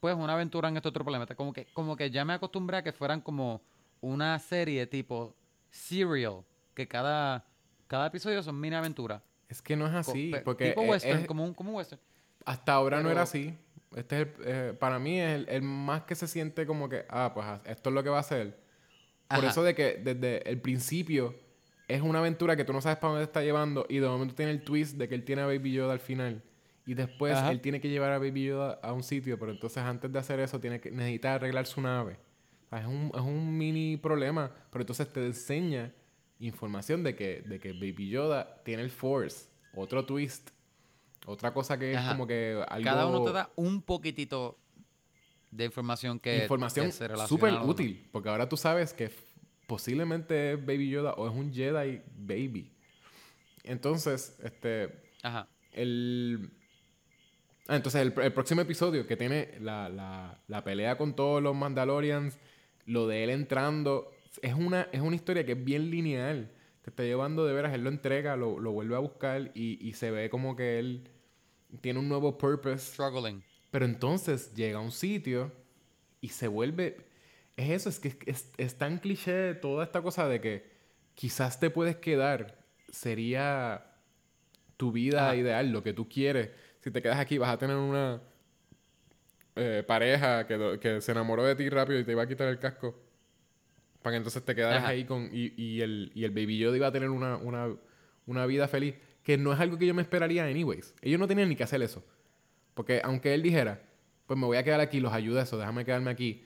pues 0.00 0.14
una 0.14 0.34
aventura 0.34 0.68
en 0.68 0.76
este 0.76 0.88
otro 0.88 1.04
planeta. 1.04 1.34
Como 1.34 1.52
que, 1.54 1.66
como 1.72 1.96
que 1.96 2.10
ya 2.10 2.24
me 2.26 2.34
acostumbré 2.34 2.76
a 2.78 2.82
que 2.82 2.92
fueran 2.92 3.20
como 3.22 3.62
una 4.02 4.38
serie 4.40 4.86
tipo 4.86 5.34
serial, 5.70 6.42
que 6.74 6.86
cada, 6.88 7.46
cada 7.86 8.08
episodio 8.08 8.42
son 8.42 8.60
mini 8.60 8.74
aventuras. 8.76 9.22
Es 9.48 9.62
que 9.62 9.76
no 9.76 9.86
es 9.86 9.94
así, 9.94 10.32
porque 10.44 10.68
tipo 10.70 10.82
es- 10.82 10.88
western, 10.90 11.18
es- 11.20 11.26
como 11.26 11.44
un, 11.44 11.54
como 11.54 11.70
un 11.70 11.76
western. 11.76 12.00
hasta 12.44 12.72
ahora 12.74 13.00
no 13.02 13.10
era 13.10 13.22
así. 13.22 13.56
Este 13.96 14.20
es 14.22 14.26
el- 14.28 14.34
eh, 14.44 14.72
para 14.78 14.98
mí 14.98 15.18
es 15.20 15.30
el, 15.34 15.48
el 15.48 15.62
más 15.62 16.02
que 16.02 16.14
se 16.14 16.26
siente 16.28 16.66
como 16.66 16.88
que, 16.88 17.04
ah, 17.08 17.30
pues 17.34 17.46
ah, 17.46 17.60
esto 17.64 17.90
es 17.90 17.94
lo 17.94 18.02
que 18.02 18.08
va 18.10 18.18
a 18.18 18.22
ser. 18.24 18.58
Por 19.28 19.44
eso 19.44 19.62
de 19.62 19.74
que 19.76 19.94
desde 20.02 20.48
el 20.50 20.60
principio 20.60 21.34
es 21.86 22.02
una 22.02 22.18
aventura 22.20 22.56
que 22.56 22.64
tú 22.64 22.72
no 22.72 22.80
sabes 22.80 22.98
para 22.98 23.12
dónde 23.12 23.24
está 23.24 23.42
llevando 23.42 23.86
y 23.88 23.98
de 23.98 24.08
momento 24.08 24.34
tiene 24.34 24.50
el 24.52 24.62
twist 24.64 24.96
de 24.96 25.08
que 25.08 25.14
él 25.14 25.24
tiene 25.24 25.42
a 25.42 25.46
Baby 25.46 25.72
Yoda 25.72 25.92
al 25.92 26.00
final. 26.00 26.42
Y 26.86 26.94
después 26.94 27.34
Ajá. 27.36 27.52
él 27.52 27.60
tiene 27.60 27.80
que 27.80 27.88
llevar 27.88 28.12
a 28.12 28.18
Baby 28.18 28.46
Yoda 28.46 28.80
a 28.82 28.92
un 28.92 29.02
sitio, 29.02 29.38
pero 29.38 29.52
entonces 29.52 29.82
antes 29.82 30.12
de 30.12 30.18
hacer 30.18 30.40
eso 30.40 30.60
tiene 30.60 30.80
que 30.80 30.90
necesita 30.90 31.34
arreglar 31.34 31.66
su 31.66 31.80
nave. 31.80 32.18
Es, 32.72 32.86
un, 32.86 33.10
es 33.14 33.20
un 33.20 33.56
mini 33.56 33.96
problema, 33.96 34.50
pero 34.70 34.82
entonces 34.82 35.12
te 35.12 35.26
enseña 35.26 35.92
información 36.38 37.02
de 37.02 37.14
que, 37.14 37.42
de 37.42 37.58
que 37.58 37.72
Baby 37.72 38.08
Yoda 38.08 38.62
tiene 38.64 38.82
el 38.82 38.90
Force, 38.90 39.48
otro 39.74 40.06
twist, 40.06 40.50
otra 41.26 41.52
cosa 41.52 41.78
que 41.78 41.92
es 41.92 42.00
como 42.00 42.26
que 42.26 42.62
algo... 42.66 42.84
Cada 42.84 43.06
uno 43.06 43.24
te 43.24 43.32
da 43.32 43.50
un 43.56 43.82
poquitito 43.82 44.58
de 45.50 45.64
información 45.64 46.18
que 46.18 46.42
información 46.42 46.90
súper 47.26 47.54
útil, 47.54 48.08
porque 48.12 48.28
ahora 48.28 48.48
tú 48.48 48.56
sabes 48.56 48.94
que 48.94 49.10
posiblemente 49.66 50.52
es 50.52 50.66
Baby 50.66 50.90
Yoda 50.90 51.12
o 51.14 51.28
es 51.28 51.34
un 51.34 51.52
Jedi 51.52 52.02
Baby. 52.16 52.72
Entonces, 53.64 54.36
este, 54.42 55.02
Ajá. 55.22 55.48
el... 55.72 56.50
Ah, 57.70 57.76
entonces 57.76 58.02
el, 58.02 58.12
el 58.20 58.32
próximo 58.32 58.62
episodio 58.62 59.06
que 59.06 59.16
tiene 59.16 59.52
la, 59.60 59.88
la- 59.88 60.42
la 60.48 60.64
pelea 60.64 60.98
con 60.98 61.14
todos 61.14 61.40
los 61.40 61.54
Mandalorians, 61.54 62.36
lo 62.84 63.06
de 63.06 63.22
él 63.22 63.30
entrando, 63.30 64.10
es 64.42 64.54
una, 64.54 64.88
es 64.90 65.00
una 65.00 65.14
historia 65.14 65.46
que 65.46 65.52
es 65.52 65.64
bien 65.64 65.88
lineal. 65.88 66.50
Te 66.82 66.90
está 66.90 67.04
llevando 67.04 67.46
de 67.46 67.52
veras, 67.52 67.72
él 67.72 67.84
lo 67.84 67.90
entrega, 67.90 68.34
lo, 68.34 68.58
lo 68.58 68.72
vuelve 68.72 68.96
a 68.96 68.98
buscar 68.98 69.52
y, 69.54 69.78
y 69.86 69.92
se 69.92 70.10
ve 70.10 70.30
como 70.30 70.56
que 70.56 70.80
él 70.80 71.08
tiene 71.80 72.00
un 72.00 72.08
nuevo 72.08 72.36
purpose. 72.38 72.78
Struggling. 72.92 73.44
Pero 73.70 73.84
entonces 73.84 74.52
llega 74.56 74.78
a 74.78 74.82
un 74.82 74.90
sitio 74.90 75.52
y 76.20 76.30
se 76.30 76.48
vuelve... 76.48 77.06
Es 77.56 77.70
eso, 77.70 77.88
es 77.88 78.00
que 78.00 78.18
es, 78.26 78.50
es 78.56 78.78
tan 78.78 78.98
cliché 78.98 79.54
toda 79.54 79.84
esta 79.84 80.02
cosa 80.02 80.26
de 80.26 80.40
que 80.40 80.70
quizás 81.14 81.60
te 81.60 81.70
puedes 81.70 81.96
quedar. 81.96 82.58
Sería 82.90 83.84
tu 84.76 84.90
vida 84.90 85.26
Ajá. 85.26 85.36
ideal, 85.36 85.70
lo 85.70 85.84
que 85.84 85.92
tú 85.92 86.08
quieres. 86.08 86.50
Si 86.80 86.90
te 86.90 87.02
quedas 87.02 87.18
aquí, 87.18 87.38
vas 87.38 87.50
a 87.50 87.58
tener 87.58 87.76
una 87.76 88.20
eh, 89.56 89.84
pareja 89.86 90.46
que, 90.46 90.78
que 90.80 91.00
se 91.00 91.12
enamoró 91.12 91.44
de 91.44 91.54
ti 91.56 91.68
rápido 91.68 91.98
y 91.98 92.04
te 92.04 92.12
iba 92.12 92.22
a 92.22 92.26
quitar 92.28 92.48
el 92.48 92.58
casco. 92.58 92.98
Para 94.02 94.14
que 94.14 94.16
entonces 94.18 94.42
te 94.44 94.54
quedaras 94.54 94.78
Ajá. 94.78 94.88
ahí 94.88 95.04
con. 95.04 95.28
Y, 95.32 95.52
y 95.62 95.82
el, 95.82 96.10
y 96.14 96.24
el 96.24 96.30
Baby 96.30 96.58
Yoda 96.58 96.76
iba 96.76 96.86
a 96.86 96.92
tener 96.92 97.10
una, 97.10 97.36
una, 97.36 97.68
una 98.26 98.46
vida 98.46 98.66
feliz. 98.66 98.94
Que 99.22 99.36
no 99.36 99.52
es 99.52 99.60
algo 99.60 99.76
que 99.76 99.86
yo 99.86 99.92
me 99.92 100.00
esperaría, 100.00 100.44
anyways. 100.46 100.94
Ellos 101.02 101.20
no 101.20 101.28
tenían 101.28 101.48
ni 101.50 101.56
que 101.56 101.64
hacer 101.64 101.82
eso. 101.82 102.02
Porque 102.72 103.02
aunque 103.04 103.34
él 103.34 103.42
dijera, 103.42 103.82
pues 104.26 104.38
me 104.38 104.46
voy 104.46 104.56
a 104.56 104.62
quedar 104.62 104.80
aquí, 104.80 105.00
los 105.00 105.12
ayuda 105.12 105.42
eso, 105.42 105.58
déjame 105.58 105.84
quedarme 105.84 106.10
aquí. 106.10 106.44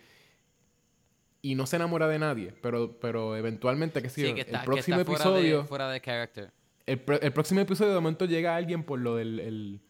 Y 1.42 1.54
no 1.54 1.66
se 1.66 1.76
enamora 1.76 2.08
de 2.08 2.18
nadie, 2.18 2.54
pero, 2.62 2.98
pero 2.98 3.36
eventualmente, 3.36 4.02
qué 4.02 4.08
sé 4.08 4.22
yo, 4.22 4.28
Sí, 4.28 4.34
que 4.34 4.40
está, 4.40 4.56
el 4.56 4.60
que 4.62 4.66
próximo 4.66 4.96
fuera, 5.04 5.12
episodio, 5.12 5.58
de, 5.58 5.64
fuera 5.68 5.90
de 5.90 6.00
character. 6.00 6.50
el, 6.86 7.02
el 7.20 7.32
próximo 7.32 7.60
episodio 7.60 7.90
de 7.90 8.00
momento 8.00 8.24
llega 8.24 8.56
alguien 8.56 8.82
por 8.82 8.98
lo 8.98 9.16
del 9.16 9.38
el, 9.38 9.80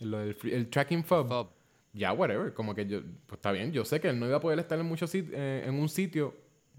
lo 0.00 0.18
del 0.18 0.34
free- 0.34 0.52
el 0.54 0.68
tracking 0.68 1.04
fob. 1.04 1.28
Fob. 1.28 1.48
Ya, 1.92 2.12
whatever. 2.12 2.52
Como 2.54 2.74
que 2.74 2.86
yo, 2.86 3.00
pues 3.26 3.38
está 3.38 3.50
bien. 3.52 3.72
Yo 3.72 3.84
sé 3.84 4.00
que 4.00 4.08
él 4.08 4.18
no 4.18 4.26
iba 4.26 4.36
a 4.36 4.40
poder 4.40 4.58
estar 4.58 4.78
en, 4.78 4.86
muchos 4.86 5.12
sit- 5.12 5.30
eh, 5.32 5.64
en 5.66 5.74
un 5.74 5.88
sitio 5.88 6.34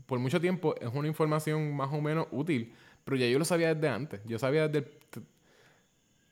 por 0.05 0.19
mucho 0.19 0.39
tiempo. 0.39 0.75
Es 0.79 0.89
una 0.93 1.07
información 1.07 1.75
más 1.75 1.89
o 1.91 1.99
menos 2.01 2.27
útil. 2.31 2.73
Pero 3.03 3.17
ya 3.17 3.27
yo 3.27 3.37
lo 3.39 3.45
sabía 3.45 3.73
desde 3.73 3.89
antes. 3.89 4.21
Yo 4.25 4.39
sabía 4.39 4.67
desde, 4.67 4.87
el- 5.15 5.23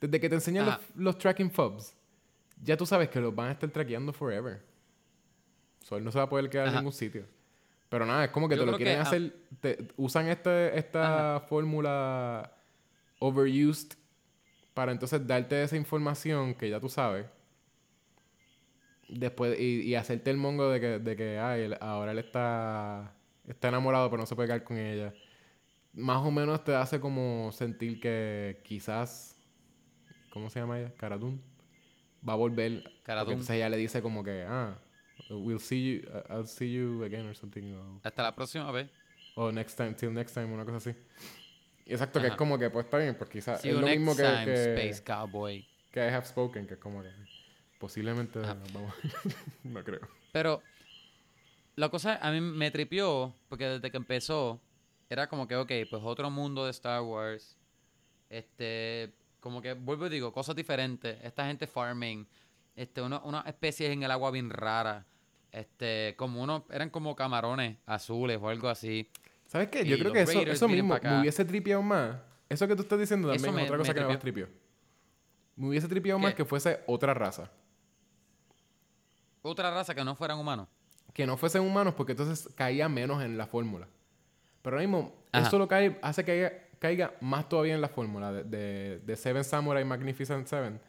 desde 0.01 0.19
que 0.19 0.29
te 0.29 0.35
enseñan 0.35 0.65
los, 0.65 0.75
Ajá. 0.75 0.83
los 0.95 1.17
tracking 1.17 1.51
fobs. 1.51 1.93
Ya 2.63 2.77
tú 2.77 2.85
sabes 2.85 3.09
que 3.09 3.19
los 3.19 3.33
van 3.35 3.49
a 3.49 3.51
estar 3.53 3.69
traqueando 3.69 4.13
forever. 4.13 4.61
So, 5.81 5.97
él 5.97 6.03
no 6.03 6.11
se 6.11 6.17
va 6.17 6.25
a 6.25 6.29
poder 6.29 6.49
quedar 6.49 6.67
en 6.67 6.75
ningún 6.75 6.93
sitio. 6.93 7.25
Pero 7.89 8.05
nada, 8.05 8.25
es 8.25 8.31
como 8.31 8.47
que 8.47 8.55
Yo 8.55 8.61
te 8.65 8.71
lo 8.71 8.77
que, 8.77 8.83
quieren 8.83 8.99
ah, 8.99 9.03
hacer. 9.03 9.33
te- 9.61 9.87
usan 9.97 10.27
este, 10.27 10.77
esta 10.77 11.43
fórmula 11.49 12.53
overused 13.19 13.93
para 14.79 14.93
entonces 14.93 15.27
darte 15.27 15.61
esa 15.61 15.75
información 15.75 16.53
que 16.55 16.69
ya 16.69 16.79
tú 16.79 16.87
sabes. 16.87 17.25
Después, 19.09 19.59
y, 19.59 19.81
y 19.81 19.95
hacerte 19.95 20.31
el 20.31 20.37
mongo 20.37 20.69
de 20.69 20.79
que, 20.79 20.99
de 20.99 21.15
que 21.17 21.37
ay, 21.37 21.63
él- 21.63 21.77
ahora 21.81 22.13
él 22.13 22.19
está, 22.19 23.13
está 23.45 23.67
enamorado, 23.67 24.09
pero 24.09 24.21
no 24.21 24.25
se 24.25 24.35
puede 24.37 24.47
quedar 24.47 24.63
con 24.63 24.77
ella. 24.77 25.13
Más 25.91 26.25
o 26.25 26.31
menos 26.31 26.63
te 26.63 26.73
hace 26.75 27.01
como 27.01 27.51
sentir 27.51 27.99
que 27.99 28.61
quizás. 28.63 29.37
¿Cómo 30.31 30.49
se 30.49 30.61
llama 30.61 30.79
ella? 30.79 30.93
Caradun. 30.95 31.41
Va 32.25 32.33
a 32.33 32.35
volver. 32.37 32.71
Dune. 33.05 33.31
entonces 33.33 33.49
ella 33.57 33.67
le 33.67 33.75
dice 33.75 34.01
como 34.01 34.23
que, 34.23 34.45
ah, 34.47 34.79
we'll 35.29 35.59
see 35.59 35.95
you, 36.03 36.09
I'll 36.29 36.47
see 36.47 36.71
you 36.71 37.03
again 37.03 37.27
or 37.27 37.35
something. 37.35 37.75
Hasta 38.01 38.23
la 38.23 38.33
próxima 38.33 38.71
vez. 38.71 38.89
o 39.35 39.51
next 39.51 39.75
time, 39.75 39.93
till 39.93 40.13
next 40.13 40.33
time, 40.33 40.53
una 40.53 40.63
cosa 40.63 40.77
así. 40.77 40.95
Exacto, 41.89 42.21
que 42.21 42.27
es 42.27 42.35
como 42.35 42.57
que, 42.57 42.69
pues 42.69 42.85
está 42.85 42.97
bien, 42.97 43.15
pues 43.15 43.29
quizás 43.29 43.63
es 43.65 43.73
lo 43.73 43.87
mismo 43.87 44.15
que, 44.15 44.21
que, 44.23 44.73
Space 44.87 45.03
Cowboy. 45.03 45.67
que 45.91 45.99
I 45.99 46.09
have 46.13 46.25
spoken, 46.25 46.67
que 46.67 46.75
es 46.75 46.79
como 46.79 47.01
que 47.01 47.09
posiblemente 47.79 48.39
Ajá. 48.39 48.57
vamos, 48.73 48.93
no 49.63 49.83
creo. 49.83 50.01
Pero 50.31 50.61
la 51.75 51.89
cosa 51.89 52.19
a 52.21 52.31
mí 52.31 52.41
me 52.41 52.71
tripió 52.71 53.33
porque 53.47 53.65
desde 53.65 53.89
que 53.89 53.97
empezó 53.97 54.59
era 55.09 55.27
como 55.27 55.47
que, 55.47 55.55
ok, 55.55 55.71
pues 55.89 56.01
otro 56.03 56.29
mundo 56.29 56.65
de 56.65 56.71
Star 56.71 57.01
Wars. 57.01 57.57
Este, 58.29 59.11
como 59.39 59.61
que 59.61 59.73
vuelvo 59.73 60.05
y 60.05 60.09
digo, 60.09 60.31
cosas 60.31 60.55
diferentes. 60.55 61.17
Esta 61.23 61.47
gente 61.47 61.65
farming. 61.65 62.27
Este, 62.75 63.01
uno- 63.01 63.21
unas 63.25 63.45
especies 63.47 63.89
en 63.91 64.03
el 64.03 64.11
agua 64.11 64.29
bien 64.31 64.49
raras. 64.51 65.03
Este, 65.51 66.13
como 66.15 66.43
unos, 66.43 66.61
eran 66.69 66.91
como 66.91 67.15
camarones 67.15 67.77
azules 67.87 68.37
o 68.39 68.49
algo 68.49 68.69
así. 68.69 69.09
¿Sabes 69.49 69.69
qué? 69.69 69.83
Yo 69.83 69.97
creo 69.97 70.13
que 70.13 70.21
eso, 70.21 70.41
eso 70.41 70.67
mismo 70.69 70.95
me 71.01 71.19
hubiese 71.21 71.43
tripeado 71.43 71.81
más. 71.81 72.17
Eso 72.47 72.67
que 72.67 72.75
tú 72.75 72.83
estás 72.83 72.99
diciendo 72.99 73.31
Eso 73.33 73.45
también 73.45 73.55
me- 73.55 73.61
es 73.63 73.67
otra 73.69 73.77
cosa 73.79 73.89
me 73.89 73.95
que 73.95 74.01
me 74.01 74.07
más 74.07 74.19
tripió. 74.19 74.47
Me 75.55 75.67
hubiese 75.69 75.87
tripeado 75.87 76.19
más 76.19 76.35
que 76.35 76.45
fuese 76.45 76.79
otra 76.85 77.13
raza. 77.15 77.49
Otra 79.41 79.71
raza 79.71 79.95
que 79.95 80.03
no 80.03 80.15
fueran 80.15 80.37
humanos. 80.37 80.67
Que 81.13 81.25
no 81.25 81.35
fuesen 81.37 81.61
humanos 81.63 81.93
porque 81.95 82.11
entonces 82.13 82.47
caía 82.55 82.87
menos 82.89 83.23
en 83.23 83.37
la 83.37 83.47
fórmula. 83.47 83.87
Pero 84.61 84.75
ahora 84.75 84.87
mismo, 84.87 85.15
Ajá. 85.31 85.43
esto 85.45 85.57
lo 85.57 85.67
cae, 85.67 85.97
hace 86.01 86.23
que 86.23 86.31
caiga, 86.31 86.53
caiga 87.09 87.13
más 87.21 87.49
todavía 87.49 87.73
en 87.73 87.81
la 87.81 87.89
fórmula 87.89 88.31
de, 88.31 88.43
de, 88.43 88.99
de 88.99 89.15
Seven 89.15 89.43
Samurai 89.43 89.83
Magnificent 89.83 90.45
Seven. 90.47 90.79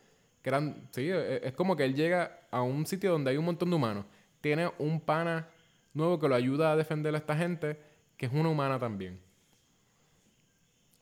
Que 0.42 0.48
eran, 0.50 0.88
sí, 0.92 1.08
e- 1.10 1.40
es 1.48 1.54
como 1.54 1.76
que 1.76 1.84
él 1.84 1.94
llega 1.94 2.40
a 2.50 2.62
un 2.62 2.86
sitio 2.86 3.12
donde 3.12 3.30
hay 3.30 3.36
un 3.36 3.44
montón 3.44 3.70
de 3.70 3.76
humanos. 3.76 4.04
Tiene 4.40 4.70
un 4.78 5.00
pana 5.00 5.48
nuevo 5.94 6.18
que 6.18 6.28
lo 6.28 6.34
ayuda 6.34 6.72
a 6.72 6.76
defender 6.76 7.14
a 7.14 7.18
esta 7.18 7.36
gente, 7.36 7.80
que 8.20 8.26
es 8.26 8.32
una 8.34 8.50
humana 8.50 8.78
también. 8.78 9.18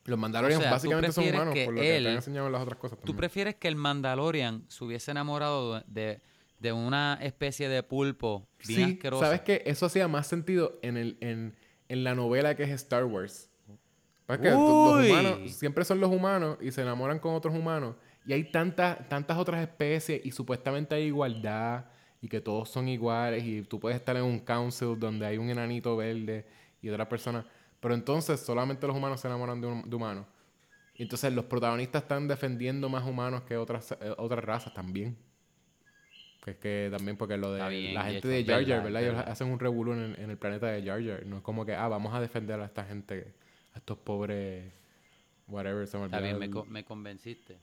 Los 0.04 0.16
Mandalorians 0.16 0.60
O 0.60 0.62
sea, 0.62 0.70
tú 0.70 0.74
básicamente 0.76 1.12
son 1.12 1.28
humanos, 1.28 1.52
que 1.52 1.64
por 1.64 1.74
lo 1.74 1.80
que 1.80 1.86
te 2.00 2.08
han 2.08 2.14
enseñado 2.14 2.46
en 2.46 2.52
las 2.52 2.62
otras 2.62 2.78
cosas 2.78 2.96
¿Tú 3.04 3.16
prefieres 3.16 3.56
que 3.56 3.66
el 3.66 3.74
Mandalorian 3.74 4.64
se 4.68 4.84
hubiese 4.84 5.10
enamorado 5.10 5.80
de, 5.88 6.20
de 6.60 6.72
una 6.72 7.18
especie 7.20 7.68
de 7.68 7.82
pulpo 7.82 8.46
bien 8.64 8.86
Sí, 8.86 8.92
asqueroso? 8.94 9.24
¿sabes 9.24 9.40
qué? 9.40 9.64
Eso 9.66 9.86
hacía 9.86 10.06
más 10.06 10.28
sentido 10.28 10.78
en, 10.80 10.96
el, 10.96 11.18
en, 11.20 11.56
en 11.88 12.04
la 12.04 12.14
novela 12.14 12.54
que 12.54 12.62
es 12.62 12.70
Star 12.70 13.04
Wars. 13.04 13.50
¿Sabes 14.28 14.40
qué? 14.40 14.50
Los 14.50 15.10
humanos 15.10 15.50
siempre 15.50 15.84
son 15.84 15.98
los 15.98 16.12
humanos 16.12 16.56
y 16.60 16.70
se 16.70 16.82
enamoran 16.82 17.18
con 17.18 17.34
otros 17.34 17.52
humanos. 17.52 17.96
Y 18.26 18.32
hay 18.32 18.44
tantas, 18.44 19.08
tantas 19.08 19.36
otras 19.38 19.60
especies 19.60 20.24
y 20.24 20.30
supuestamente 20.30 20.94
hay 20.94 21.06
igualdad 21.06 21.86
y 22.20 22.28
que 22.28 22.40
todos 22.40 22.70
son 22.70 22.86
iguales 22.86 23.42
y 23.42 23.62
tú 23.62 23.80
puedes 23.80 23.98
estar 23.98 24.16
en 24.16 24.22
un 24.22 24.38
council 24.38 24.96
donde 24.96 25.26
hay 25.26 25.36
un 25.36 25.50
enanito 25.50 25.96
verde 25.96 26.46
y 26.82 26.88
otra 26.90 27.08
persona. 27.08 27.44
Pero 27.80 27.94
entonces 27.94 28.40
solamente 28.40 28.86
los 28.86 28.96
humanos 28.96 29.20
se 29.20 29.28
enamoran 29.28 29.60
de, 29.60 29.66
un- 29.68 29.88
de 29.88 29.96
humanos. 29.96 30.26
Y 30.96 31.02
entonces 31.02 31.32
los 31.32 31.44
protagonistas 31.44 32.02
están 32.02 32.26
defendiendo 32.26 32.88
más 32.88 33.04
humanos 33.06 33.42
que 33.42 33.56
otras, 33.56 33.92
eh, 34.00 34.14
otras 34.18 34.44
razas 34.44 34.74
también. 34.74 35.16
Que 36.44 36.52
es 36.52 36.56
que 36.58 36.88
también 36.90 37.16
porque 37.16 37.36
lo 37.36 37.52
de 37.52 37.68
bien, 37.68 37.94
la 37.94 38.04
gente 38.04 38.26
de 38.28 38.44
Jar 38.44 38.64
Jar, 38.66 38.82
verdad, 38.84 39.02
Ellos 39.02 39.16
hacen 39.26 39.48
un 39.48 39.58
revolú 39.60 39.92
en, 39.92 39.98
el- 40.00 40.18
en 40.20 40.30
el 40.30 40.38
planeta 40.38 40.66
de 40.66 40.82
Jar 40.84 41.04
Jar. 41.04 41.24
No 41.26 41.36
es 41.38 41.42
como 41.42 41.64
que, 41.64 41.74
ah, 41.74 41.88
vamos 41.88 42.14
a 42.14 42.20
defender 42.20 42.58
a 42.60 42.64
esta 42.64 42.84
gente, 42.84 43.32
a 43.74 43.78
estos 43.78 43.98
pobres, 43.98 44.72
whatever, 45.46 45.86
se 45.86 45.98
me 45.98 46.06
Está 46.06 46.20
bien, 46.20 46.38
me, 46.38 46.48
me 46.68 46.84
convenciste. 46.84 47.58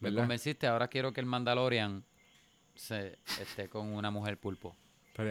Me 0.00 0.08
convenciste, 0.22 0.66
ahora 0.66 0.88
quiero 0.88 1.12
que 1.12 1.20
el 1.20 1.26
Mandalorian 1.26 2.04
se 2.74 3.18
esté 3.40 3.68
con 3.68 3.88
una 3.92 4.10
mujer 4.10 4.38
pulpo. 4.38 4.74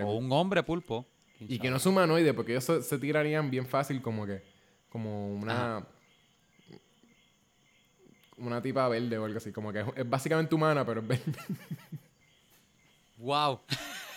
O 0.06 0.13
un 0.15 0.32
hombre 0.32 0.63
pulpo. 0.63 1.06
Y 1.48 1.60
que 1.60 1.70
no 1.70 1.78
es 1.78 1.86
humanoide, 1.86 2.34
porque 2.34 2.52
ellos 2.54 2.64
se, 2.64 2.82
se 2.84 2.98
tirarían 3.00 3.50
bien 3.50 3.66
fácil 3.66 4.02
como 4.02 4.26
que, 4.26 4.42
como 4.90 5.34
una... 5.36 5.86
Una 8.38 8.62
tipa 8.62 8.88
verde 8.88 9.18
o 9.20 9.26
algo 9.26 9.38
así, 9.38 9.52
como 9.52 9.72
que 9.72 9.82
es, 9.82 9.86
es 9.96 10.10
básicamente 10.10 10.56
humana, 10.56 10.84
pero 10.86 11.02
es 11.02 11.08
verde. 11.08 11.34
¡Wow! 13.18 13.60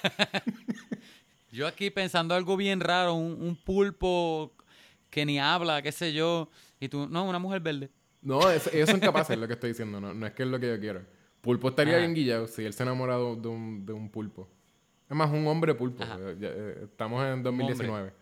yo 1.52 1.66
aquí 1.66 1.90
pensando 1.90 2.34
algo 2.34 2.56
bien 2.56 2.80
raro, 2.80 3.14
un, 3.14 3.32
un 3.42 3.56
pulpo 3.56 4.52
que 5.10 5.26
ni 5.26 5.38
habla, 5.38 5.82
qué 5.82 5.92
sé 5.92 6.12
yo. 6.14 6.48
Y 6.80 6.88
tú, 6.88 7.06
no, 7.08 7.24
una 7.24 7.38
mujer 7.38 7.60
verde. 7.60 7.90
No, 8.22 8.50
es- 8.50 8.72
ellos 8.72 8.88
son 8.88 9.00
capaces, 9.00 9.30
es 9.34 9.38
lo 9.38 9.46
que 9.46 9.52
estoy 9.54 9.70
diciendo. 9.70 10.00
No, 10.00 10.14
no 10.14 10.26
es 10.26 10.32
que 10.32 10.42
es 10.44 10.48
lo 10.48 10.58
que 10.58 10.68
yo 10.68 10.80
quiero. 10.80 11.02
Pulpo 11.42 11.68
estaría 11.68 11.94
Ajá. 11.94 12.00
bien 12.00 12.14
guillado 12.14 12.46
si 12.46 12.64
él 12.64 12.72
se 12.72 12.82
enamora 12.82 13.18
de, 13.18 13.36
de 13.36 13.48
un, 13.48 13.84
de 13.84 13.92
un 13.92 14.08
pulpo. 14.10 14.48
Es 15.08 15.16
más, 15.16 15.30
un 15.30 15.46
hombre 15.46 15.74
pulpo. 15.74 16.02
Eh, 16.02 16.36
eh, 16.40 16.80
estamos 16.84 17.24
en 17.24 17.42
2019. 17.42 18.12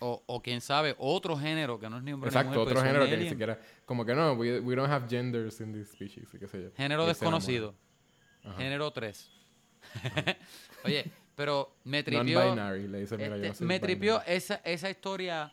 O, 0.00 0.22
o 0.26 0.42
quién 0.42 0.60
sabe, 0.60 0.94
otro 0.98 1.36
género 1.36 1.78
que 1.78 1.88
no 1.88 1.98
es 1.98 2.02
ni 2.02 2.12
hombre 2.12 2.30
ni 2.30 2.36
Exacto, 2.36 2.60
mujer, 2.60 2.72
otro 2.76 2.82
género 2.82 3.06
que 3.06 3.16
ni 3.16 3.28
siquiera... 3.28 3.58
Como 3.84 4.04
que 4.04 4.14
no, 4.14 4.32
we, 4.32 4.60
we 4.60 4.74
don't 4.74 4.90
have 4.90 5.06
genders 5.08 5.60
in 5.60 5.72
this 5.72 5.90
species, 5.90 6.28
qué 6.38 6.48
sé 6.48 6.62
yo. 6.62 6.70
Género 6.76 7.06
desconocido. 7.06 7.74
Ajá. 8.42 8.56
Género 8.56 8.90
3. 8.90 9.30
Oye, 10.84 11.10
pero 11.34 11.76
me 11.84 12.02
tripió. 12.02 12.54
Le 12.54 13.00
dice, 13.00 13.16
mira, 13.16 13.36
yo 13.36 13.44
este, 13.44 13.54
soy 13.56 13.66
me 13.66 13.74
binary. 13.74 13.92
tripió 13.92 14.22
esa, 14.26 14.56
esa 14.64 14.90
historia 14.90 15.52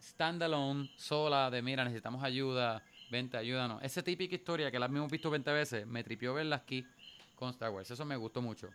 standalone, 0.00 0.90
sola, 0.96 1.50
de 1.50 1.62
mira, 1.62 1.84
necesitamos 1.84 2.22
ayuda, 2.22 2.82
vente, 3.10 3.36
ayúdanos. 3.36 3.82
Esa 3.82 4.02
típica 4.02 4.34
historia 4.34 4.70
que 4.70 4.78
la 4.78 4.86
hemos 4.86 5.10
visto 5.10 5.30
20 5.30 5.52
veces, 5.52 5.86
me 5.86 6.04
tripió 6.04 6.32
verla 6.32 6.56
aquí 6.56 6.86
con 7.36 7.50
Star 7.50 7.70
Wars. 7.70 7.90
Eso 7.90 8.04
me 8.04 8.16
gustó 8.16 8.42
mucho. 8.42 8.68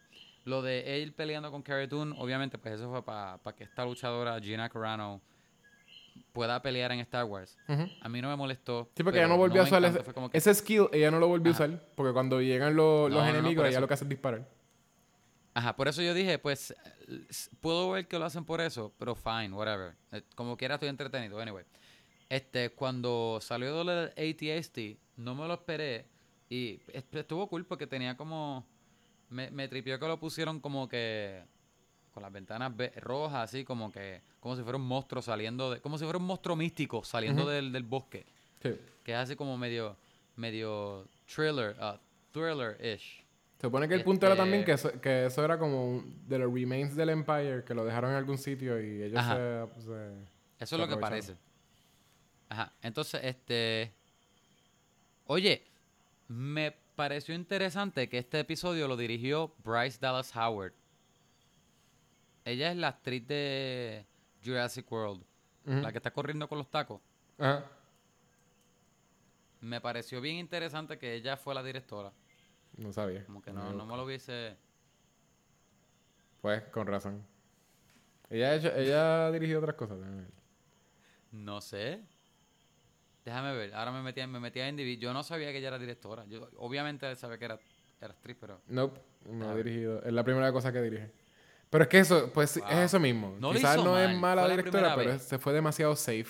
Lo 0.45 0.61
de 0.61 1.03
él 1.03 1.11
peleando 1.13 1.51
con 1.51 1.61
Cara 1.61 1.85
Dune, 1.87 2.15
obviamente, 2.17 2.57
pues 2.57 2.75
eso 2.75 2.89
fue 2.89 3.03
para 3.03 3.37
que 3.55 3.63
esta 3.65 3.83
luchadora, 3.83 4.39
Gina 4.39 4.69
Carano, 4.69 5.21
pueda 6.33 6.61
pelear 6.61 6.91
en 6.91 6.99
Star 7.01 7.25
Wars. 7.25 7.57
A 8.01 8.09
mí 8.09 8.21
no 8.21 8.29
me 8.29 8.35
molestó. 8.35 8.89
Sí, 8.95 9.03
porque 9.03 9.19
ella 9.19 9.27
no 9.27 9.37
volvió 9.37 9.61
a 9.61 9.65
usar 9.65 9.83
ese, 9.83 9.99
que- 10.03 10.13
ese 10.37 10.53
skill, 10.55 10.87
ella 10.93 11.11
no 11.11 11.19
lo 11.19 11.27
volvió 11.27 11.51
Ajá. 11.51 11.63
a 11.63 11.67
usar. 11.67 11.85
Porque 11.95 12.13
cuando 12.13 12.41
llegan 12.41 12.75
los, 12.75 13.09
los 13.11 13.19
No, 13.19 13.25
no, 13.25 13.31
no, 13.33 13.39
enemigos, 13.39 13.67
ella 13.67 13.79
lo 13.79 13.87
que 13.87 13.93
hace 13.93 14.05
es 14.05 14.09
disparar. 14.09 14.47
Ajá, 15.53 15.75
por 15.75 15.87
eso 15.89 16.01
yo 16.01 16.13
dije, 16.13 16.39
pues, 16.39 16.73
puedo 17.59 17.91
ver 17.91 18.07
que 18.07 18.17
lo 18.17 18.23
hacen 18.25 18.45
por 18.45 18.61
eso, 18.61 18.93
pero 18.97 19.15
fine, 19.15 19.51
whatever. 19.51 19.95
Eh, 20.13 20.21
Como 20.35 20.55
quiera 20.55 20.75
estoy 20.75 20.87
entretenido, 20.89 21.39
anyway. 21.39 21.65
Este, 22.29 22.69
cuando 22.69 23.39
salió 23.41 23.83
del 23.83 24.11
ATST, 24.15 24.97
no 25.17 25.35
me 25.35 25.45
lo 25.47 25.55
esperé 25.55 26.05
y 26.53 26.79
est- 26.93 27.15
estuvo 27.15 27.47
cool 27.47 27.65
porque 27.65 27.87
tenía 27.87 28.15
como, 28.17 28.65
me, 29.29 29.49
me 29.51 29.67
tripió 29.69 29.97
que 29.99 30.07
lo 30.07 30.19
pusieron 30.19 30.59
como 30.59 30.87
que 30.89 31.41
con 32.13 32.21
las 32.23 32.31
ventanas 32.31 32.75
ve- 32.75 32.91
rojas, 32.97 33.43
así 33.49 33.63
como 33.63 33.89
que, 33.91 34.21
como 34.41 34.55
si 34.57 34.63
fuera 34.63 34.77
un 34.77 34.85
monstruo 34.85 35.21
saliendo 35.21 35.71
de, 35.71 35.79
como 35.79 35.97
si 35.97 36.03
fuera 36.03 36.17
un 36.19 36.25
monstruo 36.25 36.55
místico 36.57 37.03
saliendo 37.05 37.47
del, 37.47 37.71
del 37.71 37.83
bosque. 37.83 38.25
Sí. 38.61 38.75
Que 39.03 39.13
es 39.13 39.17
así 39.17 39.35
como 39.37 39.57
medio, 39.57 39.95
medio 40.35 41.07
thriller, 41.33 41.75
uh, 41.79 41.97
thriller-ish. 42.33 43.23
Se 43.57 43.67
supone 43.67 43.87
que 43.87 43.93
el 43.93 44.03
punto 44.03 44.25
era 44.25 44.35
también 44.35 44.65
que 44.65 44.73
Este- 44.73 44.89
eso, 44.89 44.99
que 45.01 45.25
eso 45.27 45.45
era 45.45 45.57
como 45.57 45.87
un- 45.89 46.27
de 46.27 46.37
los 46.39 46.53
remains 46.53 46.95
del 46.95 47.11
Empire, 47.11 47.63
que 47.63 47.73
lo 47.73 47.85
dejaron 47.85 48.11
en 48.11 48.17
algún 48.17 48.37
sitio 48.37 48.77
y 48.81 49.03
ellos 49.03 49.17
Ajá. 49.19 49.35
se, 49.77 49.81
se- 49.83 50.13
Eso 50.59 50.75
Se 50.75 50.75
es 50.75 50.79
lo 50.81 50.87
que 50.87 50.97
parece. 50.97 51.35
Ajá. 52.49 52.73
Entonces, 52.81 53.21
este. 53.23 53.93
Oye, 55.27 55.63
me 56.31 56.71
pareció 56.95 57.35
interesante 57.35 58.07
que 58.07 58.17
este 58.19 58.39
episodio 58.39 58.87
lo 58.87 58.95
dirigió 58.95 59.53
Bryce 59.63 59.97
Dallas 59.99 60.33
Howard. 60.35 60.71
Ella 62.45 62.71
es 62.71 62.77
la 62.77 62.87
actriz 62.89 63.27
de 63.27 64.05
Jurassic 64.43 64.89
World, 64.91 65.23
la 65.65 65.91
que 65.91 65.97
está 65.97 66.11
corriendo 66.11 66.47
con 66.47 66.57
los 66.57 66.69
tacos. 66.71 67.01
Me 69.59 69.79
pareció 69.81 70.21
bien 70.21 70.37
interesante 70.37 70.97
que 70.97 71.13
ella 71.13 71.37
fue 71.37 71.53
la 71.53 71.61
directora. 71.63 72.11
No 72.77 72.91
sabía. 72.93 73.25
Como 73.25 73.41
que 73.41 73.51
no, 73.51 73.73
no 73.73 73.85
me 73.85 73.95
lo 73.95 74.05
hubiese. 74.05 74.55
Pues, 76.41 76.63
con 76.63 76.87
razón. 76.87 77.23
Ella 78.29 78.51
ha, 78.51 78.55
hecho- 78.55 78.73
ella 78.75 79.27
ha 79.27 79.31
dirigido 79.31 79.59
otras 79.59 79.75
cosas. 79.75 79.99
No 81.31 81.61
sé. 81.61 82.01
Déjame 83.25 83.55
ver. 83.55 83.73
Ahora 83.75 83.91
me 83.91 84.01
metí, 84.01 84.25
me 84.25 84.39
metí 84.39 84.59
a 84.59 84.67
IMDb. 84.69 84.97
Yo 84.99 85.13
no 85.13 85.23
sabía 85.23 85.51
que 85.51 85.59
ella 85.59 85.67
era 85.69 85.79
directora. 85.79 86.25
Yo 86.27 86.49
obviamente 86.57 87.15
sabía 87.15 87.37
que 87.37 87.45
era, 87.45 87.59
era 87.99 88.13
actriz, 88.13 88.35
pero. 88.39 88.61
Nope, 88.67 88.99
no 89.29 89.49
ha 89.49 89.53
ver. 89.53 89.65
dirigido. 89.65 90.03
Es 90.03 90.11
la 90.11 90.23
primera 90.23 90.51
cosa 90.51 90.71
que 90.71 90.81
dirige. 90.81 91.11
Pero 91.69 91.83
es 91.83 91.89
que 91.89 91.99
eso, 91.99 92.31
pues 92.33 92.57
Wow. 92.59 92.69
es 92.69 92.77
eso 92.77 92.99
mismo. 92.99 93.35
No 93.39 93.51
Quizás 93.53 93.77
no 93.77 93.97
es 93.97 94.09
mal, 94.09 94.19
mala 94.19 94.41
fue 94.43 94.51
directora, 94.57 94.95
pero 94.95 95.11
vez. 95.11 95.21
se 95.23 95.37
fue 95.39 95.53
demasiado 95.53 95.95
safe. 95.95 96.25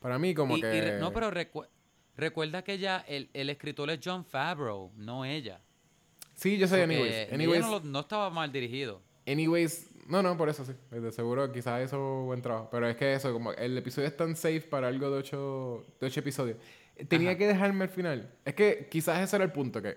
Para 0.00 0.18
mí, 0.18 0.34
como 0.34 0.56
Y- 0.56 0.60
y 0.60 0.62
que. 0.62 0.80
re- 0.80 0.98
no, 0.98 1.12
pero 1.12 1.30
recu- 1.30 1.68
recuerda 2.16 2.62
que 2.62 2.72
ella, 2.72 3.04
el, 3.06 3.30
el 3.34 3.50
escritor 3.50 3.90
es 3.90 4.00
John 4.02 4.24
Favreau, 4.24 4.90
no 4.96 5.24
ella. 5.24 5.60
Sí, 6.34 6.56
yo 6.56 6.66
sé, 6.68 6.82
anyways. 6.84 7.14
ella 7.14 7.34
Anyways, 7.34 7.60
no, 7.60 7.70
lo- 7.72 7.80
no 7.80 8.00
estaba 8.00 8.30
mal 8.30 8.50
dirigido. 8.50 9.02
anyways. 9.26 9.90
No, 10.08 10.22
no, 10.22 10.36
por 10.36 10.48
eso 10.48 10.64
sí. 10.64 10.72
De 10.90 11.12
seguro 11.12 11.52
quizás 11.52 11.82
eso 11.82 12.24
buen 12.24 12.40
trabajo. 12.42 12.68
Pero 12.70 12.88
es 12.88 12.96
que 12.96 13.12
eso, 13.14 13.32
como 13.32 13.52
el 13.52 13.76
episodio 13.78 14.08
es 14.08 14.16
tan 14.16 14.34
safe 14.34 14.62
para 14.62 14.88
algo 14.88 15.10
de 15.10 15.18
ocho, 15.18 15.84
de 16.00 16.06
ocho 16.06 16.20
episodios. 16.20 16.56
Tenía 17.08 17.30
Ajá. 17.30 17.38
que 17.38 17.46
dejarme 17.46 17.84
al 17.84 17.90
final. 17.90 18.32
Es 18.44 18.54
que 18.54 18.88
quizás 18.90 19.20
ese 19.22 19.36
era 19.36 19.44
el 19.44 19.52
punto, 19.52 19.80
que 19.82 19.96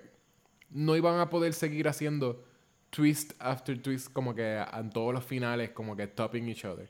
no 0.70 0.96
iban 0.96 1.20
a 1.20 1.30
poder 1.30 1.54
seguir 1.54 1.88
haciendo 1.88 2.44
twist 2.90 3.32
after 3.40 3.82
twist 3.82 4.12
como 4.12 4.36
que 4.36 4.44
a- 4.58 4.80
en 4.80 4.90
todos 4.90 5.14
los 5.14 5.24
finales, 5.24 5.72
como 5.72 5.96
que 5.96 6.08
topping 6.08 6.48
each 6.50 6.66
other. 6.66 6.90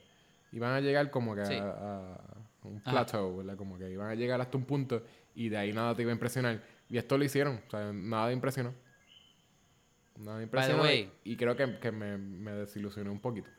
Iban 0.52 0.74
a 0.74 0.82
llegar 0.82 1.12
como 1.12 1.36
que 1.36 1.46
Sí. 1.46 1.54
a, 1.54 1.70
a 1.70 2.38
un 2.64 2.78
Ajá. 2.80 2.92
plateau, 2.92 3.38
¿verdad? 3.38 3.56
Como 3.56 3.78
que 3.78 3.90
iban 3.90 4.10
a 4.10 4.16
llegar 4.16 4.42
hasta 4.42 4.58
un 4.58 4.66
punto 4.66 5.04
y 5.36 5.48
de 5.50 5.58
ahí 5.58 5.72
nada 5.74 5.96
te 5.96 6.02
iba 6.02 6.12
a 6.12 6.14
impresionar. 6.14 6.62
Y 6.90 6.98
esto 6.98 7.18
lo 7.18 7.24
hicieron, 7.24 7.62
o 7.68 7.70
sea, 7.72 7.94
nada 7.94 8.34
impresionó. 8.34 8.74
Nada 10.22 10.42
impresionó. 10.42 10.84
way. 10.84 11.12
y 11.24 11.36
creo 11.36 11.56
que, 11.56 11.80
que 11.80 11.92
me, 11.92 12.18
me 12.18 12.52
desilusioné 12.52 13.10
un 13.10 13.20
poquito. 13.20 13.50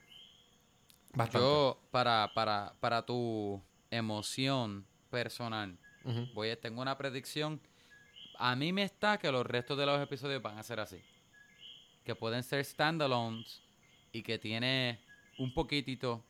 Bastante. 1.15 1.47
Yo, 1.47 1.79
para, 1.91 2.33
para, 2.35 2.75
para 2.81 3.05
tu 3.05 3.63
emoción 3.91 4.87
personal, 5.11 5.77
voy 6.35 6.51
a, 6.51 6.61
tengo 6.61 6.81
una 6.81 6.97
predicción. 6.97 7.61
A 8.39 8.57
mí 8.57 8.73
me 8.73 8.83
está 8.83 9.19
que 9.19 9.31
los 9.31 9.47
restos 9.47 9.77
de 9.77 9.87
los 9.87 10.01
episodios 10.01 10.41
van 10.41 10.59
a 10.59 10.63
ser 10.63 10.81
así. 10.81 11.01
Que 12.05 12.15
pueden 12.15 12.43
ser 12.43 12.65
standalones 12.65 13.63
y 14.13 14.23
que 14.23 14.39
tiene 14.39 15.01
un 15.39 15.53
poquitito 15.53 16.25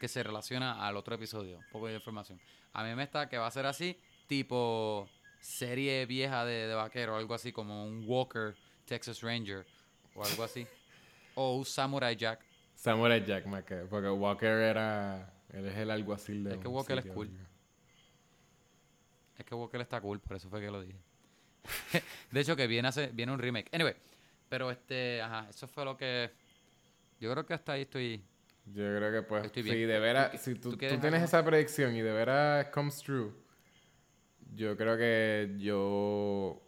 que 0.00 0.08
se 0.08 0.22
relaciona 0.22 0.86
al 0.86 0.96
otro 0.96 1.14
episodio. 1.14 1.58
Un 1.58 1.70
poco 1.70 1.86
de 1.86 1.94
información. 1.94 2.40
A 2.72 2.84
mí 2.84 2.94
me 2.94 3.04
está 3.04 3.28
que 3.28 3.38
va 3.38 3.46
a 3.46 3.50
ser 3.50 3.66
así, 3.66 3.98
tipo 4.26 5.08
serie 5.40 6.04
vieja 6.06 6.44
de, 6.44 6.66
de 6.66 6.74
vaquero, 6.74 7.16
algo 7.16 7.32
así 7.34 7.52
como 7.52 7.86
un 7.86 8.04
Walker, 8.06 8.56
Texas 8.86 9.20
Ranger 9.20 9.66
o 10.14 10.24
algo 10.24 10.42
así. 10.44 10.66
o 11.34 11.64
Samurai 11.64 12.16
Jack. 12.16 12.40
Samurai 12.74 13.24
Jack, 13.24 13.46
más 13.46 13.64
que, 13.64 13.76
porque 13.90 14.08
Walker 14.08 14.48
era. 14.48 15.32
Él 15.52 15.66
es 15.66 15.76
el 15.76 15.90
alguacil 15.90 16.44
de. 16.44 16.54
Es 16.54 16.58
que 16.58 16.68
Walker 16.68 16.98
es 16.98 17.06
cool. 17.06 17.30
Es 19.38 19.44
que 19.44 19.54
Walker 19.54 19.80
está 19.80 20.00
cool, 20.00 20.20
por 20.20 20.36
eso 20.36 20.48
fue 20.48 20.60
que 20.60 20.70
lo 20.70 20.80
dije. 20.80 20.98
de 22.30 22.40
hecho, 22.40 22.56
que 22.56 22.66
viene, 22.66 22.88
hace, 22.88 23.08
viene 23.08 23.32
un 23.32 23.38
remake. 23.38 23.68
Anyway, 23.74 23.94
pero 24.48 24.70
este, 24.70 25.20
ajá, 25.20 25.46
eso 25.50 25.66
fue 25.68 25.84
lo 25.84 25.96
que. 25.96 26.30
Yo 27.20 27.30
creo 27.32 27.44
que 27.44 27.54
hasta 27.54 27.72
ahí 27.72 27.82
estoy. 27.82 28.22
Yo 28.66 28.82
creo 28.96 29.12
que 29.12 29.22
pues, 29.22 29.44
Estoy 29.44 29.62
si 29.62 29.70
bien. 29.74 29.88
de 29.88 29.98
veras, 30.00 30.32
¿Tú- 30.32 30.38
si 30.38 30.54
tú 30.56 30.70
tú, 30.72 30.76
tienes 30.76 31.02
algo? 31.04 31.16
esa 31.16 31.44
predicción 31.44 31.94
y 31.94 32.02
de 32.02 32.12
veras 32.12 32.66
comes 32.68 32.98
true, 32.98 33.32
yo 34.54 34.76
creo 34.76 34.96
que 34.96 35.54
yo 35.58 36.60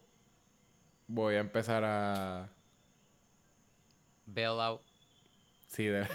voy 1.09 1.35
a 1.35 1.41
empezar 1.41 1.83
a... 1.85 2.49
Bail 4.27 4.61
out. 4.61 4.81
Sí, 5.67 5.85
de... 5.87 6.07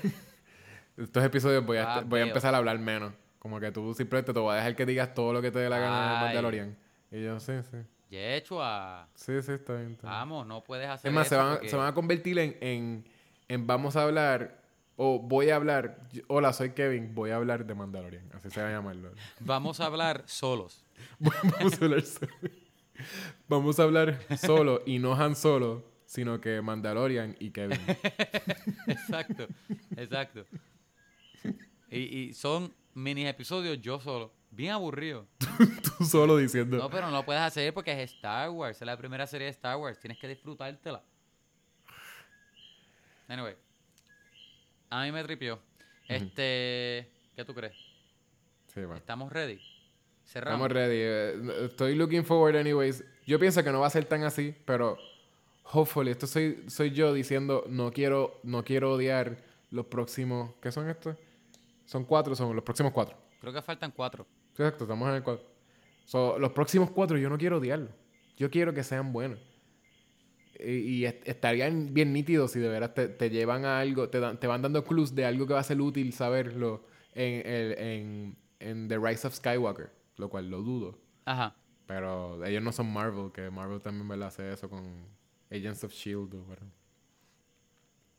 estos 0.97 1.23
episodios 1.23 1.65
voy 1.65 1.77
a, 1.77 1.95
Ah, 1.95 2.01
voy 2.06 2.21
a 2.21 2.23
empezar 2.23 2.53
a 2.53 2.58
hablar 2.60 2.79
menos. 2.79 3.13
Como 3.39 3.60
que 3.60 3.71
tú 3.71 3.93
simplemente 3.93 4.32
te 4.34 4.39
voy 4.39 4.53
a 4.53 4.58
dejar 4.58 4.75
que 4.75 4.86
digas 4.86 5.13
todo 5.13 5.34
lo 5.34 5.41
que 5.41 5.51
te 5.51 5.60
dé 5.60 5.69
la 5.69 5.79
gana 5.79 6.13
de. 6.13 6.25
Mandalorian. 6.25 6.77
Y 7.12 7.23
yo, 7.23 7.39
sí, 7.39 7.53
sí. 7.69 7.77
Yechua. 8.10 9.10
Sí, 9.15 9.41
sí, 9.41 9.51
está 9.51 9.73
bien. 9.73 9.91
está 9.91 10.08
bien. 10.08 10.19
Vamos, 10.19 10.47
no 10.47 10.63
puedes 10.63 10.88
hacer 10.88 11.10
Es 11.10 11.13
más, 11.15 11.27
se 11.27 11.36
van, 11.36 11.53
porque- 11.56 11.69
se 11.69 11.75
van 11.75 11.88
a 11.88 11.93
convertir 11.93 12.38
en, 12.39 12.58
en, 12.62 13.06
en 13.49 13.67
vamos 13.67 13.95
a 13.95 14.03
hablar, 14.03 14.62
o 14.95 15.19
voy 15.19 15.49
a 15.49 15.56
hablar, 15.56 15.99
hola, 16.27 16.53
soy 16.53 16.69
Kevin, 16.71 17.13
voy 17.15 17.32
a 17.32 17.36
hablar 17.38 17.65
de 17.65 17.73
Mandalorian. 17.73 18.29
Así 18.34 18.49
se 18.51 18.62
va 18.62 18.69
a 18.69 18.71
llamarlo. 18.71 19.12
Vamos 19.39 19.79
a 19.79 19.88
hablar 19.88 20.23
solos. 20.27 20.86
vamos 21.19 21.73
a 21.82 21.86
hablar 21.86 22.01
solo. 22.03 22.32
Vamos 23.47 23.79
a 23.79 23.84
hablar 23.84 24.19
solo 24.38 24.82
y 24.86 24.99
no 24.99 25.13
Han 25.13 25.36
Solo, 25.36 25.84
sino 26.06 26.39
que 26.39 26.62
Mandalorian 26.62 27.36
y 27.39 27.51
Kevin. 27.51 27.79
exacto, 28.88 29.47
exacto. 29.95 30.45
Y, 31.89 31.99
y 31.99 32.34
son 32.34 32.73
mini 32.93 33.27
episodios 33.27 33.82
yo 33.82 33.99
solo. 33.99 34.34
Bien 34.51 34.71
aburrido. 34.71 35.27
Tú 35.97 36.06
solo 36.06 36.38
diciendo. 36.38 36.77
No, 36.77 36.89
pero 36.89 37.08
no 37.08 37.17
lo 37.17 37.25
puedes 37.25 37.41
hacer 37.41 37.73
porque 37.73 37.91
es 37.91 38.13
Star 38.13 38.51
Wars. 38.51 38.79
Es 38.79 38.86
la 38.86 38.97
primera 38.97 39.25
serie 39.25 39.45
de 39.45 39.51
Star 39.51 39.77
Wars. 39.77 39.99
Tienes 39.99 40.19
que 40.19 40.27
disfrutártela. 40.27 41.03
Anyway. 43.27 43.56
A 44.91 45.03
mí 45.03 45.12
me 45.12 45.23
tripió. 45.23 45.60
Este. 46.08 47.10
¿Qué 47.36 47.43
tú 47.45 47.56
crees? 47.56 47.75
Sí, 48.67 48.82
bueno. 48.82 48.97
¿Estamos 48.97 49.32
ready? 49.32 49.60
Cerramos. 50.25 50.67
Estamos 50.67 50.71
ready. 50.71 50.97
Eh, 50.99 51.65
Estoy 51.65 51.95
looking 51.95 52.23
forward 52.23 52.55
anyways. 52.55 53.03
Yo 53.25 53.39
pienso 53.39 53.63
que 53.63 53.71
no 53.71 53.79
va 53.81 53.88
a 53.88 53.89
ser 53.91 54.05
tan 54.05 54.23
así, 54.23 54.55
pero 54.65 54.97
hopefully, 55.71 56.12
esto 56.12 56.27
soy, 56.27 56.63
soy 56.67 56.91
yo 56.91 57.13
diciendo 57.13 57.63
no 57.67 57.91
quiero, 57.91 58.39
no 58.43 58.63
quiero 58.63 58.93
odiar 58.93 59.38
los 59.71 59.86
próximos. 59.86 60.51
¿Qué 60.62 60.71
son 60.71 60.89
estos? 60.89 61.15
Son 61.86 62.05
cuatro, 62.05 62.36
son 62.36 62.55
los 62.55 62.63
próximos 62.63 62.91
cuatro. 62.93 63.15
Creo 63.39 63.53
que 63.53 63.62
faltan 63.62 63.91
cuatro. 63.91 64.25
Exacto, 64.51 64.86
estamos 64.86 65.07
en 65.09 65.15
el 65.15 65.23
cuatro. 65.23 65.45
So, 66.05 66.38
los 66.39 66.51
próximos 66.51 66.91
cuatro 66.91 67.17
yo 67.17 67.29
no 67.29 67.38
quiero 67.38 67.57
odiarlos. 67.57 67.89
Yo 68.38 68.49
quiero 68.49 68.73
que 68.73 68.83
sean 68.83 69.13
buenos. 69.13 69.39
Y, 70.59 70.71
y 70.71 71.05
est- 71.05 71.27
estarían 71.27 71.93
bien 71.93 72.13
nítidos 72.13 72.51
si 72.51 72.59
de 72.59 72.69
veras 72.69 72.93
te, 72.93 73.07
te 73.07 73.29
llevan 73.29 73.65
a 73.65 73.79
algo, 73.79 74.09
te, 74.09 74.19
dan- 74.19 74.39
te 74.39 74.47
van 74.47 74.62
dando 74.62 74.83
clues 74.83 75.13
de 75.15 75.25
algo 75.25 75.47
que 75.47 75.53
va 75.53 75.59
a 75.59 75.63
ser 75.63 75.79
útil 75.81 76.13
saberlo 76.13 76.86
en, 77.13 77.45
el- 77.47 77.71
en, 77.79 78.38
en 78.59 78.88
The 78.88 78.97
Rise 78.99 79.27
of 79.27 79.33
Skywalker, 79.36 79.89
lo 80.17 80.30
cual 80.30 80.49
lo 80.49 80.62
dudo. 80.62 80.99
Ajá. 81.26 81.56
Pero 81.86 82.43
ellos 82.45 82.63
no 82.63 82.71
son 82.71 82.91
Marvel, 82.91 83.32
que 83.32 83.49
Marvel 83.49 83.82
también 83.82 84.08
me 84.08 84.26
hace 84.26 84.54
eso 84.54 84.69
con 84.69 85.08
Agents 85.52 85.84
of 85.84 85.93
Shield. 85.93 86.34
o 86.34 86.43
whatever. 86.43 86.71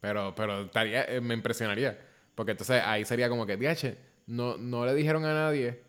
Pero, 0.00 0.35
pero 0.35 0.62
estaría, 0.62 1.04
eh, 1.04 1.20
me 1.20 1.35
impresionaría. 1.35 1.98
Porque 2.35 2.52
entonces 2.52 2.83
ahí 2.85 3.04
sería 3.04 3.28
como 3.28 3.46
que, 3.46 3.57
DH, 3.57 3.96
no, 4.26 4.57
no 4.59 4.85
le 4.85 4.94
dijeron 4.94 5.24
a 5.24 5.33
nadie, 5.33 5.83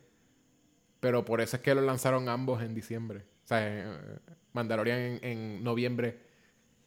pero 1.00 1.26
por 1.26 1.42
eso 1.42 1.58
es 1.58 1.62
que 1.64 1.76
lo 1.76 1.82
lanzaron 1.82 2.30
ambos 2.30 2.62
en 2.62 2.74
diciembre. 2.74 3.26
O 3.44 3.48
sea, 3.48 3.60
eh, 3.62 4.20
Mandalorian 4.54 5.00
en, 5.00 5.20
en 5.24 5.64
noviembre, 5.64 6.20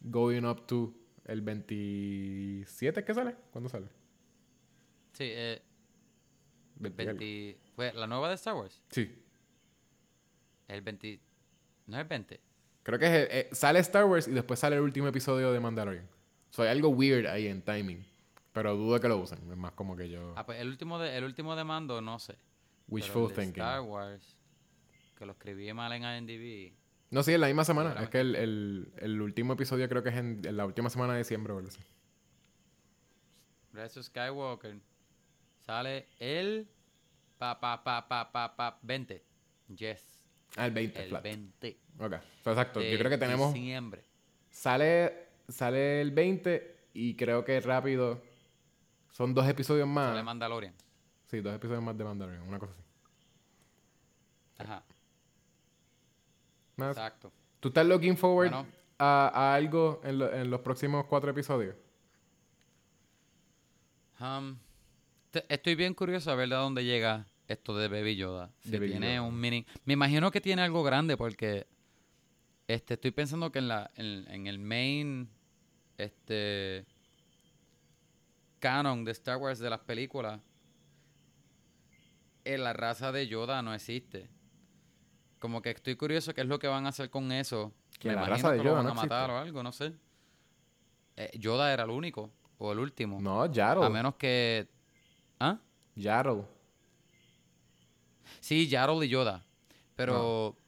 going 0.01 0.43
up 0.43 0.65
to 0.65 0.93
el 1.25 1.41
27, 1.41 3.03
¿qué 3.03 3.13
sale? 3.13 3.35
¿Cuándo 3.51 3.69
sale? 3.69 3.85
Sí, 5.13 5.25
eh, 5.27 5.61
20 6.77 7.01
algo. 7.03 7.19
20. 7.19 7.59
¿Fue 7.79 7.93
la 7.93 8.07
nueva 8.07 8.27
de 8.27 8.35
Star 8.35 8.55
Wars? 8.55 8.81
Sí. 8.89 9.09
El 10.67 10.81
20. 10.81 11.17
¿No 11.87 11.95
es 11.95 12.01
el 12.01 12.07
20? 12.09 12.41
Creo 12.83 12.99
que 12.99 13.05
es 13.05 13.11
el- 13.13 13.27
eh, 13.37 13.49
sale 13.53 13.79
Star 13.79 14.03
Wars 14.03 14.27
y 14.27 14.31
después 14.31 14.59
sale 14.59 14.75
el 14.75 14.81
último 14.81 15.07
episodio 15.07 15.53
de 15.53 15.61
Mandalorian. 15.61 16.03
O 16.03 16.53
sea, 16.53 16.65
hay 16.65 16.71
algo 16.71 16.89
weird 16.89 17.25
ahí 17.27 17.47
en 17.47 17.61
timing. 17.61 18.05
Pero 18.51 18.75
dudo 18.75 18.99
que 18.99 19.07
lo 19.07 19.15
usen. 19.17 19.39
Es 19.49 19.55
más 19.55 19.71
como 19.71 19.95
que 19.95 20.09
yo... 20.09 20.33
Ah, 20.35 20.45
pues 20.45 20.59
el 20.59 20.67
último 20.67 20.99
de, 20.99 21.15
el 21.17 21.23
último 21.23 21.55
de 21.55 21.63
mando, 21.63 22.01
no 22.01 22.19
sé. 22.19 22.35
Wishful 22.89 23.13
Pero 23.13 23.29
el 23.29 23.35
de 23.37 23.41
thinking. 23.43 23.63
Star 23.63 23.79
Wars, 23.81 24.35
que 25.17 25.25
lo 25.25 25.31
escribí 25.31 25.71
mal 25.71 25.93
en 25.93 26.03
IMDb. 26.03 26.73
No, 27.11 27.23
sí, 27.23 27.33
en 27.33 27.39
la 27.39 27.47
misma 27.47 27.63
semana. 27.63 27.93
Es 28.03 28.09
que 28.09 28.19
el, 28.19 28.35
el- 28.35 28.91
el 28.97 29.21
último 29.21 29.53
episodio 29.53 29.87
creo 29.87 30.03
que 30.03 30.09
es 30.09 30.15
en, 30.17 30.41
en 30.43 30.57
la 30.57 30.65
última 30.65 30.89
semana 30.89 31.13
de 31.13 31.19
diciembre 31.19 31.53
así. 31.65 31.79
Rise 33.71 33.99
of 34.01 34.05
Skywalker 34.05 34.81
sale 35.65 36.09
el 36.19 36.67
pa 37.39 37.59
pa 37.59 37.83
pa 37.83 38.07
pa 38.07 38.31
pa 38.31 38.55
pa 38.55 38.77
20. 38.83 39.23
Yes. 39.75 40.19
Ah, 40.57 40.65
el 40.67 40.71
20, 40.73 41.03
el 41.03 41.09
flat. 41.09 41.23
20 41.23 41.79
Ok. 41.99 42.13
So, 42.43 42.51
exacto. 42.51 42.79
de 42.79 42.91
Yo 42.91 42.97
creo 42.99 43.09
que 43.09 43.17
tenemos. 43.17 43.53
diciembre. 43.53 44.03
Sale, 44.51 45.27
sale 45.47 46.01
el 46.01 46.11
20 46.11 46.77
y 46.93 47.15
creo 47.15 47.43
que 47.45 47.59
rápido. 47.61 48.21
Son 49.11 49.33
dos 49.33 49.47
episodios 49.47 49.87
más. 49.87 50.09
Sale 50.09 50.23
Mandalorian. 50.23 50.73
Sí, 51.27 51.39
dos 51.41 51.53
episodios 51.55 51.83
más 51.83 51.97
de 51.97 52.03
Mandalorian, 52.03 52.41
una 52.47 52.57
cosa 52.59 52.73
así. 52.73 52.83
Ajá, 54.57 54.83
Más. 56.75 56.97
exacto. 56.97 57.31
¿Tú 57.59 57.67
estás 57.69 57.85
looking 57.85 58.17
forward 58.17 58.49
Bueno. 58.51 58.67
a, 58.97 59.27
a 59.33 59.53
algo 59.55 60.01
en, 60.03 60.19
lo- 60.19 60.33
en 60.33 60.49
los 60.49 60.59
próximos 60.61 61.05
cuatro 61.05 61.31
episodios? 61.31 61.75
Um, 64.19 64.57
estoy 65.49 65.75
bien 65.75 65.93
curioso 65.93 66.31
a 66.31 66.35
ver 66.35 66.49
de 66.49 66.55
dónde 66.55 66.83
llega 66.83 67.25
esto 67.47 67.75
de 67.77 67.87
Baby 67.87 68.15
Yoda. 68.15 68.51
Si 68.59 68.71
Baby 68.71 68.89
tiene 68.91 69.15
Yoda. 69.15 69.21
un 69.27 69.39
mini... 69.39 69.65
Me 69.85 69.93
imagino 69.93 70.31
que 70.31 70.41
tiene 70.41 70.61
algo 70.61 70.83
grande 70.83 71.17
porque 71.17 71.67
este, 72.67 72.95
estoy 72.95 73.11
pensando 73.11 73.51
que 73.51 73.59
en, 73.59 73.67
la, 73.67 73.89
en, 73.95 74.25
en 74.29 74.47
el 74.47 74.59
main 74.59 75.29
este, 75.97 76.85
canon 78.59 79.03
de 79.05 79.11
Star 79.11 79.37
Wars 79.37 79.59
de 79.59 79.69
las 79.69 79.79
películas, 79.79 80.39
eh, 82.45 82.57
la 82.57 82.73
raza 82.73 83.11
de 83.11 83.27
Yoda 83.27 83.61
no 83.61 83.73
existe. 83.73 84.29
Como 85.39 85.61
que 85.61 85.71
estoy 85.71 85.95
curioso 85.95 86.33
qué 86.33 86.41
es 86.41 86.47
lo 86.47 86.59
que 86.59 86.67
van 86.67 86.85
a 86.85 86.89
hacer 86.89 87.09
con 87.09 87.31
eso. 87.31 87.73
Que 87.99 88.09
Me 88.09 88.15
la 88.15 88.21
imagino 88.27 88.35
raza 88.49 88.51
de 88.57 88.63
lo 88.63 88.73
van 88.75 88.85
no 88.85 88.91
a 88.91 88.93
matar 88.93 89.29
existe. 89.29 89.31
o 89.33 89.37
algo, 89.37 89.63
no 89.63 89.71
sé. 89.71 89.93
Eh, 91.15 91.31
Yoda 91.39 91.73
era 91.73 91.83
el 91.83 91.89
único 91.89 92.31
o 92.57 92.71
el 92.71 92.79
último. 92.79 93.19
No, 93.21 93.45
Yaddle. 93.51 93.85
A 93.85 93.89
menos 93.89 94.15
que. 94.15 94.67
¿Ah? 95.39 95.57
Yaddle. 95.95 96.43
Sí, 98.39 98.67
Yaddle 98.67 99.05
y 99.05 99.09
Yoda. 99.09 99.43
Pero 99.95 100.55
Ah. 100.57 100.63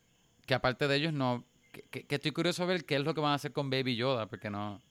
que 0.46 0.54
aparte 0.54 0.88
de 0.88 0.96
ellos 0.96 1.14
no. 1.14 1.46
Que, 1.90 2.06
estoy 2.10 2.32
curioso 2.32 2.64
a 2.64 2.66
ver 2.66 2.86
qué 2.86 2.96
es 2.96 3.02
lo 3.04 3.14
que 3.14 3.22
van 3.22 3.32
a 3.32 3.36
hacer 3.36 3.54
con 3.54 3.70
Baby 3.70 3.96
Yoda, 3.96 4.28
porque 4.28 4.50
no. 4.50 4.82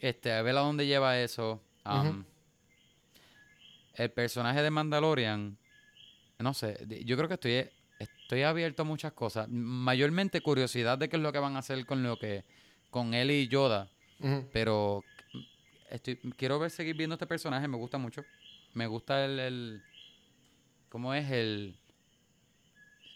Este, 0.00 0.32
a 0.32 0.42
ver 0.42 0.56
a 0.56 0.60
dónde 0.60 0.86
lleva 0.86 1.18
eso. 1.20 1.60
Um. 1.84 2.24
El 3.94 4.10
personaje 4.10 4.62
de 4.62 4.70
Mandalorian. 4.70 5.56
No 6.38 6.54
sé, 6.54 6.86
yo 7.04 7.16
creo 7.16 7.28
que 7.28 7.34
estoy. 7.34 7.68
Estoy 7.98 8.42
abierto 8.42 8.82
a 8.82 8.84
muchas 8.84 9.12
cosas. 9.12 9.48
Mayormente 9.48 10.40
curiosidad 10.40 10.98
de 10.98 11.08
qué 11.08 11.16
es 11.16 11.22
lo 11.22 11.32
que 11.32 11.38
van 11.40 11.56
a 11.56 11.60
hacer 11.60 11.84
con 11.86 12.02
lo 12.02 12.16
que. 12.18 12.44
con 12.90 13.14
él 13.14 13.30
y 13.30 13.48
Yoda. 13.48 13.88
Pero 14.52 15.04
estoy, 15.90 16.16
quiero 16.36 16.58
ver 16.58 16.70
seguir 16.70 16.96
viendo 16.96 17.14
este 17.14 17.26
personaje, 17.26 17.66
me 17.68 17.76
gusta 17.76 17.98
mucho. 17.98 18.24
Me 18.74 18.86
gusta 18.86 19.24
el, 19.24 19.38
el 19.38 19.82
¿cómo 20.88 21.14
es 21.14 21.30
el 21.30 21.78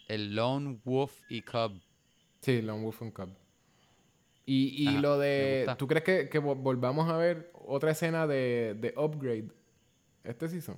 el 0.08 0.34
Lone 0.34 0.80
Wolf 0.84 1.20
y 1.28 1.42
Cub? 1.42 1.80
Sí, 2.40 2.60
Lone 2.62 2.82
Wolf 2.82 3.02
and 3.02 3.12
Cub. 3.12 3.30
Y, 4.44 4.82
y 4.84 4.88
Ajá, 4.88 5.00
lo 5.00 5.18
de... 5.18 5.72
¿Tú 5.78 5.86
crees 5.86 6.04
que, 6.04 6.28
que 6.28 6.40
vo- 6.42 6.56
volvamos 6.56 7.08
a 7.08 7.16
ver 7.16 7.52
otra 7.54 7.92
escena 7.92 8.26
de, 8.26 8.76
de 8.78 8.92
Upgrade 8.96 9.48
este 10.24 10.48
season? 10.48 10.76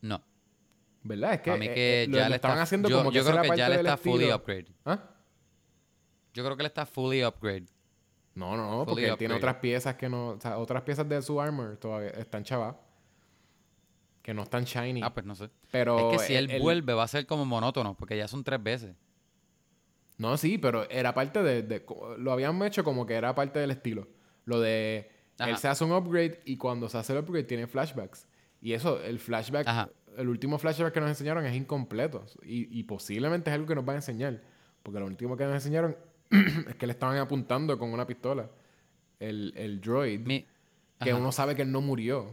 No. 0.00 0.22
¿Verdad? 1.02 1.34
Es 1.34 1.40
que, 1.40 1.50
a 1.50 1.56
mí 1.56 1.66
eh, 1.66 1.74
que 1.74 2.02
eh, 2.04 2.08
ya 2.08 2.22
lo 2.24 2.28
le 2.28 2.36
estaban 2.36 2.56
está, 2.58 2.62
haciendo 2.62 2.88
yo, 2.88 2.98
como 2.98 3.10
yo 3.10 3.24
creo 3.24 3.42
que 3.42 3.56
ya 3.56 3.68
le 3.68 3.76
está 3.76 3.96
fully 3.96 4.30
upgrade. 4.32 4.68
¿Ah? 4.84 5.10
Yo 6.32 6.44
creo 6.44 6.56
que 6.56 6.62
le 6.62 6.68
está 6.68 6.86
fully 6.86 7.24
upgrade. 7.24 7.66
No, 8.34 8.56
no, 8.56 8.70
no, 8.78 8.86
porque 8.86 9.08
él 9.08 9.16
tiene 9.18 9.34
otras 9.34 9.56
piezas 9.56 9.94
que 9.96 10.08
no... 10.08 10.30
O 10.30 10.40
sea, 10.40 10.58
otras 10.58 10.82
piezas 10.82 11.08
de 11.08 11.20
su 11.20 11.40
armor 11.40 11.76
todavía 11.76 12.10
están 12.10 12.44
chavas. 12.44 12.76
Que 14.22 14.32
no 14.32 14.42
están 14.44 14.64
shiny. 14.64 15.00
Ah, 15.02 15.12
pues 15.12 15.26
no 15.26 15.34
sé. 15.34 15.50
pero 15.70 16.12
es 16.12 16.18
que 16.20 16.26
si 16.28 16.34
él, 16.34 16.50
el- 16.50 16.62
vuelve 16.62 16.94
va 16.94 17.02
a 17.02 17.08
ser 17.08 17.26
como 17.26 17.44
monótono, 17.44 17.94
porque 17.94 18.16
ya 18.16 18.28
son 18.28 18.42
tres 18.44 18.62
veces. 18.62 18.94
No, 20.16 20.36
sí, 20.36 20.56
pero 20.58 20.88
era 20.88 21.12
parte 21.12 21.42
de, 21.42 21.84
Lo 22.18 22.32
habían 22.32 22.62
hecho 22.62 22.84
como 22.84 23.04
que 23.04 23.14
era 23.14 23.34
parte 23.34 23.58
del 23.58 23.72
estilo. 23.72 24.06
Lo 24.44 24.60
de... 24.60 25.10
Él 25.38 25.56
se 25.56 25.66
hace 25.66 25.82
un 25.82 25.92
upgrade 25.92 26.40
y 26.44 26.56
cuando 26.56 26.88
se 26.88 26.98
hace 26.98 27.12
el 27.12 27.18
upgrade 27.18 27.44
tiene 27.44 27.66
flashbacks. 27.66 28.28
Y 28.60 28.72
eso, 28.74 29.02
el 29.02 29.18
flashback... 29.18 29.66
Ajá. 29.66 29.88
El 30.16 30.28
último 30.28 30.58
flashback 30.58 30.92
que 30.92 31.00
nos 31.00 31.08
enseñaron 31.08 31.44
es 31.46 31.56
incompleto. 31.56 32.24
Y, 32.44 32.78
y 32.78 32.84
posiblemente 32.84 33.50
es 33.50 33.54
algo 33.54 33.66
que 33.66 33.74
nos 33.74 33.88
va 33.88 33.94
a 33.94 33.96
enseñar. 33.96 34.40
Porque 34.82 35.00
lo 35.00 35.06
último 35.06 35.36
que 35.36 35.44
nos 35.44 35.54
enseñaron 35.54 35.96
es 36.68 36.74
que 36.76 36.86
le 36.86 36.92
estaban 36.92 37.16
apuntando 37.18 37.78
con 37.78 37.92
una 37.92 38.06
pistola. 38.06 38.48
El, 39.20 39.52
el 39.56 39.80
droid. 39.80 40.20
Mi- 40.20 40.46
que 41.00 41.12
uno 41.14 41.32
sabe 41.32 41.54
que 41.56 41.62
él 41.62 41.72
no 41.72 41.80
murió. 41.80 42.32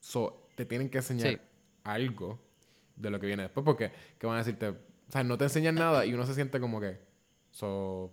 So, 0.00 0.48
te 0.54 0.64
tienen 0.64 0.88
que 0.88 0.98
enseñar 0.98 1.28
Sí. 1.32 1.38
algo 1.84 2.38
de 2.96 3.10
lo 3.10 3.20
que 3.20 3.26
viene 3.26 3.42
después. 3.44 3.62
Porque, 3.64 3.90
¿qué 4.18 4.26
van 4.26 4.36
a 4.36 4.38
decirte? 4.38 4.68
O 4.68 4.76
sea, 5.10 5.22
no 5.22 5.36
te 5.36 5.44
enseñan 5.44 5.74
nada 5.74 6.04
y 6.06 6.14
uno 6.14 6.24
se 6.26 6.34
siente 6.34 6.58
como 6.60 6.80
que. 6.80 6.98
So, 7.50 8.10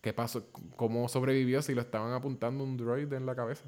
¿Qué 0.00 0.12
pasó? 0.12 0.50
¿Cómo 0.76 1.08
sobrevivió 1.08 1.62
si 1.62 1.74
lo 1.74 1.80
estaban 1.80 2.12
apuntando 2.12 2.62
un 2.62 2.76
droid 2.76 3.10
en 3.14 3.24
la 3.24 3.34
cabeza? 3.34 3.64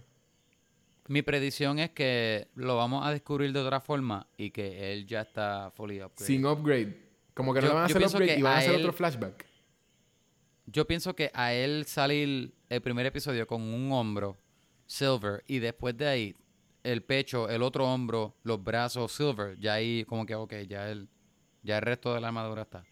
Mi 1.09 1.23
predicción 1.23 1.79
es 1.79 1.91
que 1.91 2.49
lo 2.57 2.77
vamos 2.77 3.07
a 3.07 3.11
descubrir 3.11 3.53
de 3.55 3.61
otra 3.61 3.81
forma 3.81 4.27
y 4.37 4.51
que 4.51 4.93
él 4.93 5.07
ya 5.07 5.23
está 5.23 5.71
fully 5.75 6.03
upgrade. 6.03 6.27
Sin 6.27 6.45
upgrade. 6.45 6.95
Como 7.33 7.55
que 7.55 7.61
no 7.63 7.69
le 7.69 7.73
van 7.73 7.83
a 7.85 7.87
hacer 7.87 8.05
upgrade 8.05 8.39
y 8.39 8.43
van 8.43 8.53
a 8.53 8.57
a 8.57 8.59
hacer 8.59 8.75
él- 8.75 8.81
otro 8.81 8.93
flashback. 8.93 9.47
Yo 10.67 10.87
pienso 10.87 11.15
que 11.15 11.31
a 11.35 11.53
él 11.53 11.85
salir 11.87 12.53
el 12.69 12.83
primer 12.83 13.07
episodio 13.07 13.47
con 13.47 13.63
un 13.63 13.93
hombro 13.93 14.37
silver 14.87 15.45
y 15.47 15.59
después 15.61 15.97
de 15.97 16.07
ahí 16.09 16.37
el 16.83 17.03
pecho, 17.03 17.49
el 17.49 17.63
otro 17.63 17.93
hombro, 17.93 18.37
los 18.43 18.63
brazos 18.63 19.13
silver, 19.13 19.59
ya 19.59 19.75
ahí 19.75 20.05
como 20.05 20.27
que 20.27 20.35
ok, 20.35 20.53
ya 20.69 20.91
el 20.91 21.09
ya 21.63 21.79
el 21.79 21.83
resto 21.83 22.15
de 22.15 22.21
la 22.21 22.29
armadura 22.29 22.63
está. 22.63 22.85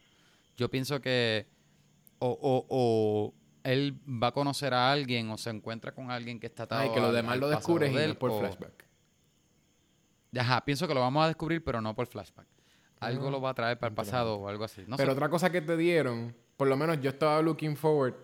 Yo 0.57 0.69
pienso 0.71 1.01
que 1.01 1.47
o, 2.19 2.29
o, 2.29 2.67
o 2.69 3.35
él 3.65 4.01
va 4.07 4.29
a 4.29 4.33
conocer 4.33 4.75
a 4.75 4.91
alguien 4.91 5.31
o 5.31 5.39
se 5.39 5.51
encuentra 5.51 5.93
con 5.93 6.11
alguien 6.11 6.39
que 6.41 6.47
está 6.47 6.65
atado 6.65 6.83
Ay, 6.83 6.91
que 6.93 7.01
lo 7.01 7.13
demás 7.13 7.39
lo 7.39 7.49
descubres 7.49 7.93
y 7.93 7.95
no 8.09 8.19
por 8.19 8.31
o- 8.31 8.39
flashback. 8.39 8.85
Ajá, 10.37 10.65
pienso 10.65 10.89
que 10.89 10.95
lo 10.95 11.01
vamos 11.01 11.25
a 11.25 11.29
descubrir, 11.29 11.63
pero 11.63 11.81
no 11.81 11.95
por 11.95 12.07
flashback. 12.07 12.47
Algo 13.01 13.29
Ah, 13.29 13.31
lo 13.31 13.41
va 13.41 13.51
a 13.51 13.55
traer 13.55 13.79
para 13.79 13.91
el 13.91 13.95
pasado 13.95 14.37
o 14.37 14.49
algo 14.49 14.65
así. 14.65 14.83
No 14.89 14.97
Pero 14.97 15.11
sé. 15.11 15.13
otra 15.13 15.29
cosa 15.29 15.51
que 15.51 15.61
te 15.61 15.77
dieron, 15.77 16.35
por 16.57 16.69
lo 16.69 16.77
menos 16.77 17.01
yo 17.01 17.11
estaba 17.11 17.41
looking 17.43 17.77
forward 17.77 18.15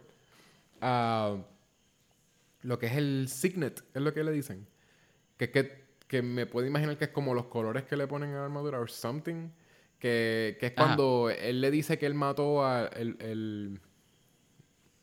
a 0.80 1.36
lo 2.62 2.78
que 2.78 2.86
es 2.86 2.92
el 2.96 3.26
signet, 3.28 3.82
es 3.94 4.02
lo 4.02 4.12
que 4.12 4.22
le 4.24 4.32
dicen. 4.32 4.66
Que 5.36 5.46
es 5.46 5.50
que, 5.50 5.84
que 6.06 6.22
me 6.22 6.46
puedo 6.46 6.66
imaginar 6.66 6.96
que 6.98 7.04
es 7.04 7.10
como 7.10 7.34
los 7.34 7.46
colores 7.46 7.84
que 7.84 7.96
le 7.96 8.06
ponen 8.06 8.30
a 8.32 8.38
la 8.38 8.44
armadura 8.44 8.78
o 8.80 8.86
something. 8.86 9.48
Que, 9.98 10.56
que 10.58 10.66
es 10.66 10.72
Ajá. 10.76 10.84
cuando 10.86 11.28
él 11.30 11.60
le 11.60 11.70
dice 11.70 11.98
que 11.98 12.06
él 12.06 12.14
mató 12.14 12.64
a 12.64 12.86
el, 12.86 13.16
el- 13.20 13.80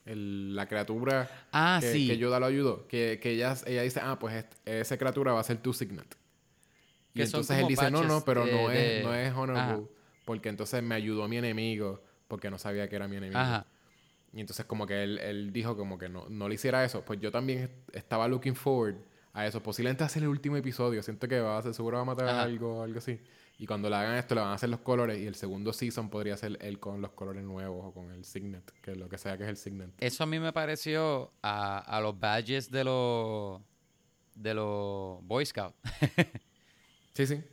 el- 0.05 0.55
la 0.55 0.67
criatura 0.67 1.29
Ah, 1.51 1.77
que, 1.81 1.91
sí. 1.91 2.07
que 2.07 2.17
Yoda 2.17 2.39
lo 2.39 2.45
ayudó. 2.45 2.87
Que, 2.87 3.19
que 3.21 3.31
ella, 3.31 3.55
ella 3.65 3.81
dice, 3.83 3.99
ah, 4.01 4.17
pues 4.19 4.35
est- 4.35 4.53
esa 4.67 4.97
criatura 4.97 5.33
va 5.33 5.39
a 5.41 5.43
ser 5.43 5.57
tu 5.57 5.73
signet. 5.73 6.15
Y 7.13 7.21
entonces 7.21 7.57
él 7.59 7.67
dice, 7.67 7.89
no, 7.91 8.03
no, 8.03 8.23
pero 8.23 8.45
no, 8.45 8.69
de- 8.69 8.99
es, 8.99 9.03
no 9.03 9.13
es 9.13 9.33
honorable. 9.33 9.83
Ajá. 9.85 9.91
Porque 10.25 10.49
entonces 10.49 10.81
me 10.83 10.95
ayudó 10.95 11.23
a 11.23 11.27
mi 11.27 11.37
enemigo 11.37 12.01
porque 12.27 12.49
no 12.49 12.57
sabía 12.57 12.87
que 12.89 12.95
era 12.95 13.07
mi 13.07 13.17
enemigo. 13.17 13.39
Ajá. 13.39 13.65
Y 14.33 14.41
entonces 14.41 14.65
como 14.65 14.85
que 14.85 15.03
él, 15.03 15.17
él 15.19 15.51
dijo 15.53 15.75
como 15.77 15.97
que 15.97 16.09
no, 16.09 16.27
no 16.29 16.47
le 16.49 16.55
hiciera 16.55 16.83
eso. 16.83 17.03
Pues 17.05 17.19
yo 17.19 17.31
también 17.31 17.59
est- 17.59 17.95
estaba 17.95 18.27
looking 18.27 18.55
forward 18.55 18.95
a 19.33 19.45
eso. 19.47 19.63
Posiblemente 19.63 20.03
hacer 20.03 20.23
el 20.23 20.29
último 20.29 20.57
episodio. 20.57 21.01
Siento 21.01 21.27
que 21.27 21.39
va 21.39 21.57
a 21.57 21.61
ser, 21.61 21.73
seguro 21.73 21.97
va 21.97 22.01
a 22.01 22.05
matar 22.05 22.27
Ajá. 22.27 22.43
algo 22.43 22.83
algo 22.83 22.99
así. 22.99 23.19
Y 23.59 23.65
cuando 23.65 23.89
le 23.89 23.95
hagan 23.95 24.15
esto, 24.17 24.35
le 24.35 24.41
van 24.41 24.51
a 24.51 24.53
hacer 24.53 24.69
los 24.69 24.81
colores. 24.81 25.17
Y 25.19 25.25
el 25.25 25.33
segundo 25.33 25.73
season 25.73 26.09
podría 26.09 26.37
ser 26.37 26.57
él 26.61 26.79
con 26.79 27.01
los 27.01 27.11
colores 27.13 27.43
nuevos 27.43 27.85
o 27.85 27.91
con 27.93 28.11
el 28.11 28.23
signet. 28.25 28.69
Que 28.81 28.95
lo 28.95 29.09
que 29.09 29.17
sea 29.17 29.37
que 29.37 29.43
es 29.45 29.49
el 29.49 29.57
signet. 29.57 29.89
Eso 29.99 30.23
a 30.23 30.27
mí 30.27 30.39
me 30.39 30.53
pareció 30.53 31.31
a, 31.41 31.79
a 31.79 32.01
los 32.01 32.19
badges 32.19 32.69
de 32.69 32.83
los 32.83 33.61
de 34.35 34.53
los 34.53 35.23
Boy 35.25 35.45
Scouts. 35.45 35.75
Sí, 37.13 37.25
sí. 37.25 37.43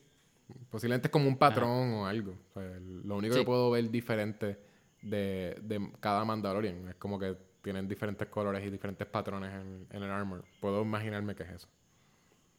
Posiblemente 0.71 1.09
es 1.09 1.11
como 1.13 1.27
un 1.27 1.39
patrón 1.39 1.93
o 1.95 2.07
algo. 2.07 2.33
O 2.51 2.53
sea, 2.53 2.63
el- 2.77 3.01
lo 3.09 3.17
único 3.17 3.33
Sí. 3.35 3.41
que 3.41 3.47
puedo 3.47 3.71
ver 3.71 3.91
diferente 3.91 4.59
de, 5.05 5.57
de 5.63 5.91
cada 6.01 6.25
Mandalorian 6.25 6.89
es 6.89 6.95
como 6.97 7.19
que 7.19 7.37
tienen 7.63 7.89
diferentes 7.89 8.29
colores 8.29 8.65
y 8.65 8.71
diferentes 8.71 9.07
patrones 9.07 9.53
en, 9.53 9.87
en 9.91 10.03
el 10.03 10.11
armor. 10.11 10.45
Puedo 10.61 10.83
imaginarme 10.83 11.35
que 11.35 11.45
es 11.45 11.51
eso. 11.51 11.69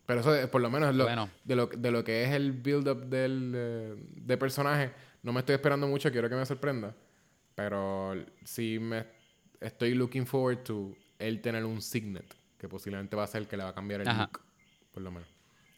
Pero 0.05 0.19
eso, 0.21 0.35
es- 0.35 0.47
por 0.47 0.61
lo 0.61 0.69
menos, 0.69 0.93
lo- 0.95 1.05
Bueno. 1.05 1.29
de, 1.43 1.55
lo, 1.55 1.67
de 1.67 1.91
lo 1.91 2.03
que 2.03 2.23
es 2.23 2.31
el 2.31 2.51
build-up 2.53 3.05
del 3.07 3.53
eh, 3.55 3.95
de 4.15 4.37
personaje, 4.37 4.91
no 5.23 5.33
me 5.33 5.39
estoy 5.41 5.55
esperando 5.55 5.87
mucho, 5.87 6.11
quiero 6.11 6.29
que 6.29 6.35
me 6.35 6.45
sorprenda. 6.45 6.95
Pero 7.55 8.15
sí 8.43 8.79
me 8.79 9.05
estoy 9.61 9.93
looking 9.93 10.25
forward 10.25 10.59
to 10.63 10.93
él 11.19 11.41
tener 11.41 11.63
un 11.65 11.81
signet, 11.81 12.25
que 12.57 12.67
posiblemente 12.67 13.15
va 13.15 13.23
a 13.23 13.27
ser 13.27 13.41
el 13.43 13.47
que 13.47 13.57
le 13.57 13.63
va 13.63 13.69
a 13.69 13.73
cambiar 13.75 14.01
el 14.01 14.07
Ajá. 14.09 14.23
look, 14.23 14.41
por 14.93 15.01
lo 15.03 15.11
menos. 15.11 15.29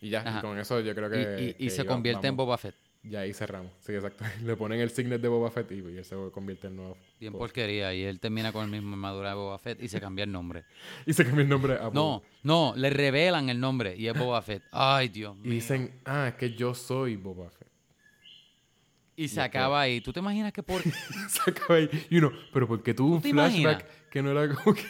Y 0.01 0.09
ya, 0.09 0.38
y 0.38 0.41
con 0.41 0.57
eso 0.57 0.80
yo 0.80 0.93
creo 0.95 1.07
Y, 1.07 1.11
que... 1.11 1.43
y- 1.59 1.63
y 1.65 1.68
que 1.68 1.70
se 1.70 1.86
convierte 1.86 2.28
en 2.28 2.36
vamos. 2.36 2.45
Boba 2.47 2.57
Fett. 2.57 2.76
Ya 3.04 3.22
ahí 3.22 3.34
cerramos. 3.34 3.72
Sí, 3.80 3.93
exacto. 3.93 4.26
Le 4.43 4.56
ponen 4.58 4.80
el 4.82 4.89
signet 4.89 5.22
de 5.22 5.28
Boba 5.28 5.50
Fett 5.50 5.72
y, 5.72 5.76
y 5.76 5.98
él 5.98 6.04
se 6.06 6.16
convierte 6.32 6.68
en 6.68 6.76
nuevo. 6.76 6.98
Bien 7.20 7.32
Boba 7.32 7.43
porquería. 7.45 7.93
Y 7.93 8.04
él 8.04 8.20
termina 8.20 8.52
con 8.52 8.66
el 8.66 8.72
mismo 8.72 8.93
armadura 8.93 9.30
de 9.30 9.36
Boba 9.36 9.58
Fett 9.60 9.82
y 9.82 9.88
se 9.88 10.02
cambia 10.02 10.24
el 10.24 10.32
nombre. 10.32 10.66
Y 11.06 11.14
se 11.14 11.24
cambia 11.24 11.43
el 11.43 11.50
nombre 11.50 11.76
a 11.76 11.88
Boba. 11.88 11.93
No, 11.93 12.24
no, 12.43 12.74
le 12.76 12.89
revelan 12.89 13.50
el 13.50 13.60
nombre 13.60 13.95
y 13.95 14.08
es 14.08 14.18
Boba 14.18 14.41
Fett. 14.41 14.64
Ay, 14.72 15.08
Dios 15.10 15.36
Y 15.38 15.41
mío. 15.43 15.52
dicen, 15.54 16.02
ah, 16.06 16.28
es 16.30 16.36
que 16.36 16.54
yo 16.54 16.74
soy 16.74 17.16
Boba 17.16 17.50
Fett. 17.50 17.68
Y 19.16 19.28
se 19.30 19.41
acaba 19.41 19.82
ahí. 19.82 20.00
¿Tú 20.02 20.14
te 20.14 20.20
imaginas 20.20 20.54
que 20.54 20.62
por 20.62 20.82
Se 21.30 21.50
acaba 21.50 21.76
ahí. 21.76 21.89
Y 22.10 22.18
uno, 22.18 22.32
pero 22.54 22.68
porque 22.68 22.93
tuvo 22.93 23.16
un 23.16 23.22
flashback 23.22 23.50
imaginas? 23.60 23.86
que 24.12 24.22
no 24.22 24.32
era 24.32 24.54
como 24.54 24.76
que. 24.76 24.84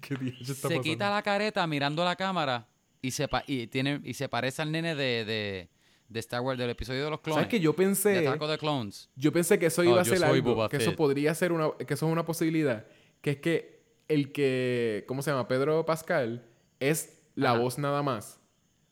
¿Qué 0.00 0.14
diablos 0.16 0.40
está 0.42 0.54
se 0.54 0.62
pasando? 0.62 0.82
quita 0.82 1.10
la 1.10 1.22
careta 1.22 1.66
mirando 1.66 2.04
la 2.04 2.16
cámara 2.16 2.66
y 3.00 3.12
se, 3.12 3.28
pa- 3.28 3.44
y 3.46 3.68
tiene, 3.68 4.00
y 4.02 4.14
se 4.14 4.28
parece 4.28 4.62
al 4.62 4.72
nene 4.72 4.96
de, 4.96 5.24
de, 5.24 5.68
de 6.08 6.20
Star 6.20 6.40
Wars, 6.40 6.58
del 6.58 6.70
episodio 6.70 7.04
de 7.04 7.10
los 7.10 7.20
clones? 7.20 7.36
¿Sabes 7.36 7.48
que 7.48 7.60
yo 7.60 7.72
de 7.72 7.76
pensé. 7.76 8.26
Attack 8.26 8.42
of 8.42 8.50
the 8.50 8.58
Clones. 8.58 9.10
Yo 9.16 9.32
pensé 9.32 9.58
que 9.58 9.66
eso 9.66 9.82
Oh, 9.82 9.84
iba 9.84 10.00
a 10.00 10.04
ser 10.04 10.24
algo, 10.24 10.54
Boba 10.54 10.68
que 10.68 10.78
eso 10.78 10.96
podría 10.96 11.34
ser 11.34 11.52
una, 11.52 11.70
que 11.76 11.94
eso 11.94 12.06
es 12.06 12.12
una 12.12 12.24
posibilidad, 12.24 12.86
que 13.20 13.30
es 13.32 13.36
que 13.38 13.78
el 14.08 14.32
que, 14.32 15.04
¿cómo 15.06 15.20
se 15.22 15.30
llama? 15.30 15.46
Pedro 15.48 15.84
Pascal 15.84 16.44
es 16.80 17.20
la 17.34 17.50
Ajá. 17.52 17.58
voz 17.60 17.78
nada 17.78 18.02
más, 18.02 18.40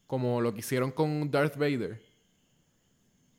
como 0.07 0.41
lo 0.43 0.53
que 0.53 0.61
hicieron 0.61 0.91
con 0.91 1.31
Darth 1.31 1.57
Vader, 1.57 2.01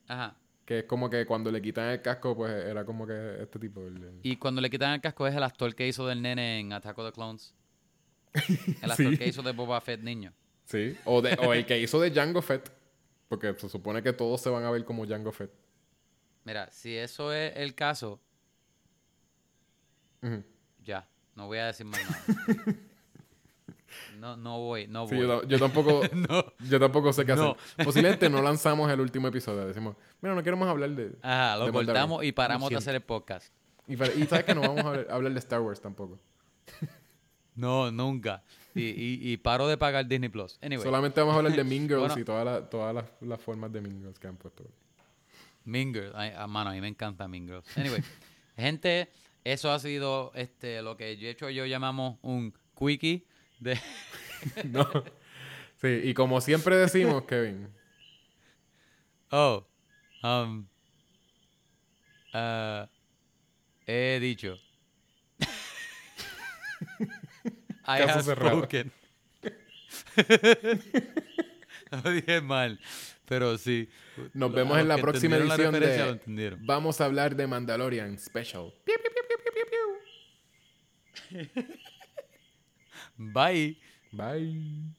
Ajá. 0.07 0.35
que 0.65 0.79
es 0.79 0.83
como 0.85 1.09
que 1.09 1.25
cuando 1.25 1.51
le 1.51 1.61
quitan 1.61 1.89
el 1.89 2.01
casco, 2.01 2.35
pues 2.35 2.51
era 2.51 2.83
como 2.85 3.05
que 3.05 3.41
este 3.41 3.59
tipo. 3.59 3.81
el- 3.85 3.97
el- 4.03 4.19
Y 4.23 4.37
cuando 4.37 4.59
le 4.61 4.69
quitan 4.69 4.93
el 4.93 5.01
casco 5.01 5.27
es 5.27 5.35
el 5.35 5.43
actor 5.43 5.75
que 5.75 5.87
hizo 5.87 6.07
del 6.07 6.21
nene 6.21 6.59
en 6.59 6.73
Attack 6.73 6.97
of 6.97 7.05
the 7.07 7.11
Clones. 7.11 7.53
El 8.83 8.91
actor 8.91 9.11
Sí. 9.11 9.17
que 9.17 9.27
hizo 9.27 9.41
de 9.41 9.51
Boba 9.51 9.79
Fett 9.81 10.01
niño. 10.01 10.33
Sí, 10.65 10.95
o, 11.05 11.21
de, 11.21 11.33
o 11.41 11.53
el 11.53 11.65
que 11.65 11.79
hizo 11.79 11.99
de 11.99 12.11
Jango 12.11 12.41
Fett, 12.41 12.69
porque 13.27 13.53
se 13.57 13.69
supone 13.69 14.01
que 14.01 14.13
todos 14.13 14.41
se 14.41 14.49
van 14.49 14.63
a 14.63 14.71
ver 14.71 14.83
como 14.85 15.05
Jango 15.07 15.31
Fett. 15.31 15.51
Mira, 16.43 16.69
si 16.71 16.95
eso 16.95 17.33
es 17.33 17.53
el 17.57 17.75
caso, 17.75 18.19
ya, 20.83 21.07
no 21.35 21.47
voy 21.47 21.57
a 21.59 21.67
decir 21.67 21.85
más 21.85 22.01
nada. 22.09 22.77
No, 24.19 24.35
no 24.35 24.59
voy, 24.59 24.85
no 24.87 25.07
Sí, 25.07 25.15
voy. 25.15 25.25
yo, 25.27 25.39
ta- 25.41 25.47
yo 25.47 25.59
tampoco, 25.59 26.01
No. 26.13 26.53
yo 26.59 26.79
tampoco 26.79 27.13
sé 27.13 27.25
qué 27.25 27.35
No. 27.35 27.51
hacer. 27.51 27.85
Posiblemente 27.85 28.29
no 28.29 28.41
lanzamos 28.43 28.91
el 28.91 28.99
último 28.99 29.27
episodio. 29.29 29.65
Decimos, 29.65 29.95
mira, 30.21 30.35
no 30.35 30.43
queremos 30.43 30.67
hablar 30.67 30.89
de... 30.91 31.15
Ajá, 31.21 31.55
lo 31.57 31.67
de 31.67 31.71
cortamos 31.71 32.23
y 32.23 32.31
paramos 32.33 32.69
de 32.69 32.75
hacer 32.75 32.95
el 32.95 33.01
podcast. 33.01 33.51
Y, 33.87 33.95
sabes 33.95 34.43
que 34.43 34.53
no 34.53 34.61
vamos 34.61 34.83
a 34.83 34.87
hablar, 34.89 35.07
hablar 35.09 35.31
de 35.33 35.39
Star 35.39 35.61
Wars 35.61 35.79
tampoco. 35.79 36.19
No, 37.55 37.89
nunca. 37.89 38.43
Y, 38.77 38.83
y, 38.89 39.31
y 39.31 39.37
paro 39.37 39.67
de 39.67 39.77
pagar 39.77 40.07
Disney 40.07 40.29
Plus. 40.29 40.57
Anyway, 40.61 40.83
Solamente 40.83 41.19
vamos 41.19 41.35
a 41.35 41.37
hablar 41.37 41.53
de 41.55 41.63
Mean 41.65 41.87
Girls 41.87 42.07
Bueno. 42.07 42.19
y 42.19 42.23
todas 42.23 42.45
las 42.45 42.69
todas 42.69 42.93
las, 42.93 43.05
las 43.21 43.41
formas 43.41 43.71
de 43.71 43.81
Mean 43.81 43.99
Girls 43.99 44.19
que 44.19 44.27
han 44.27 44.37
puesto. 44.37 44.63
Mean 45.65 45.93
Girls. 45.93 46.13
Ay, 46.15 46.31
ah, 46.35 46.47
mano, 46.47 46.69
a 46.69 46.73
mí 46.73 46.81
me 46.81 46.87
encanta 46.87 47.27
Mean 47.27 47.45
Girls. 47.47 47.77
Anyway, 47.77 48.01
gente, 48.57 49.09
eso 49.43 49.71
ha 49.71 49.79
sido 49.79 50.31
este 50.35 50.81
lo 50.81 50.95
que 50.97 51.15
de 51.17 51.29
hecho 51.29 51.49
yo 51.49 51.65
llamamos 51.65 52.17
un 52.21 52.53
quickie 52.77 53.25
de... 53.59 53.79
No. 54.65 54.87
Sí, 55.81 55.87
y 56.03 56.13
como 56.13 56.41
siempre 56.41 56.75
decimos, 56.77 57.23
Kevin, 57.23 57.67
Oh, 59.31 59.65
um, 60.23 60.65
ah, 62.33 62.87
he 63.85 64.19
dicho. 64.21 64.57
I 67.87 67.99
Caso 67.99 68.19
have 68.19 68.23
cerrado. 68.23 68.57
spoken. 68.57 68.91
Lo 72.03 72.11
dije 72.11 72.41
mal, 72.41 72.79
pero 73.25 73.57
sí. 73.57 73.89
nos 74.33 74.51
vemos 74.51 74.77
en 74.77 74.87
la 74.87 74.97
próxima 74.97 75.37
edición 75.37 75.73
de. 75.73 76.57
Vamos 76.59 76.99
a 76.99 77.05
hablar 77.05 77.35
de 77.35 77.47
Mandalorian 77.47 78.17
Special. 78.19 78.73
Bye. 83.17 83.77
Bye. 84.11 84.93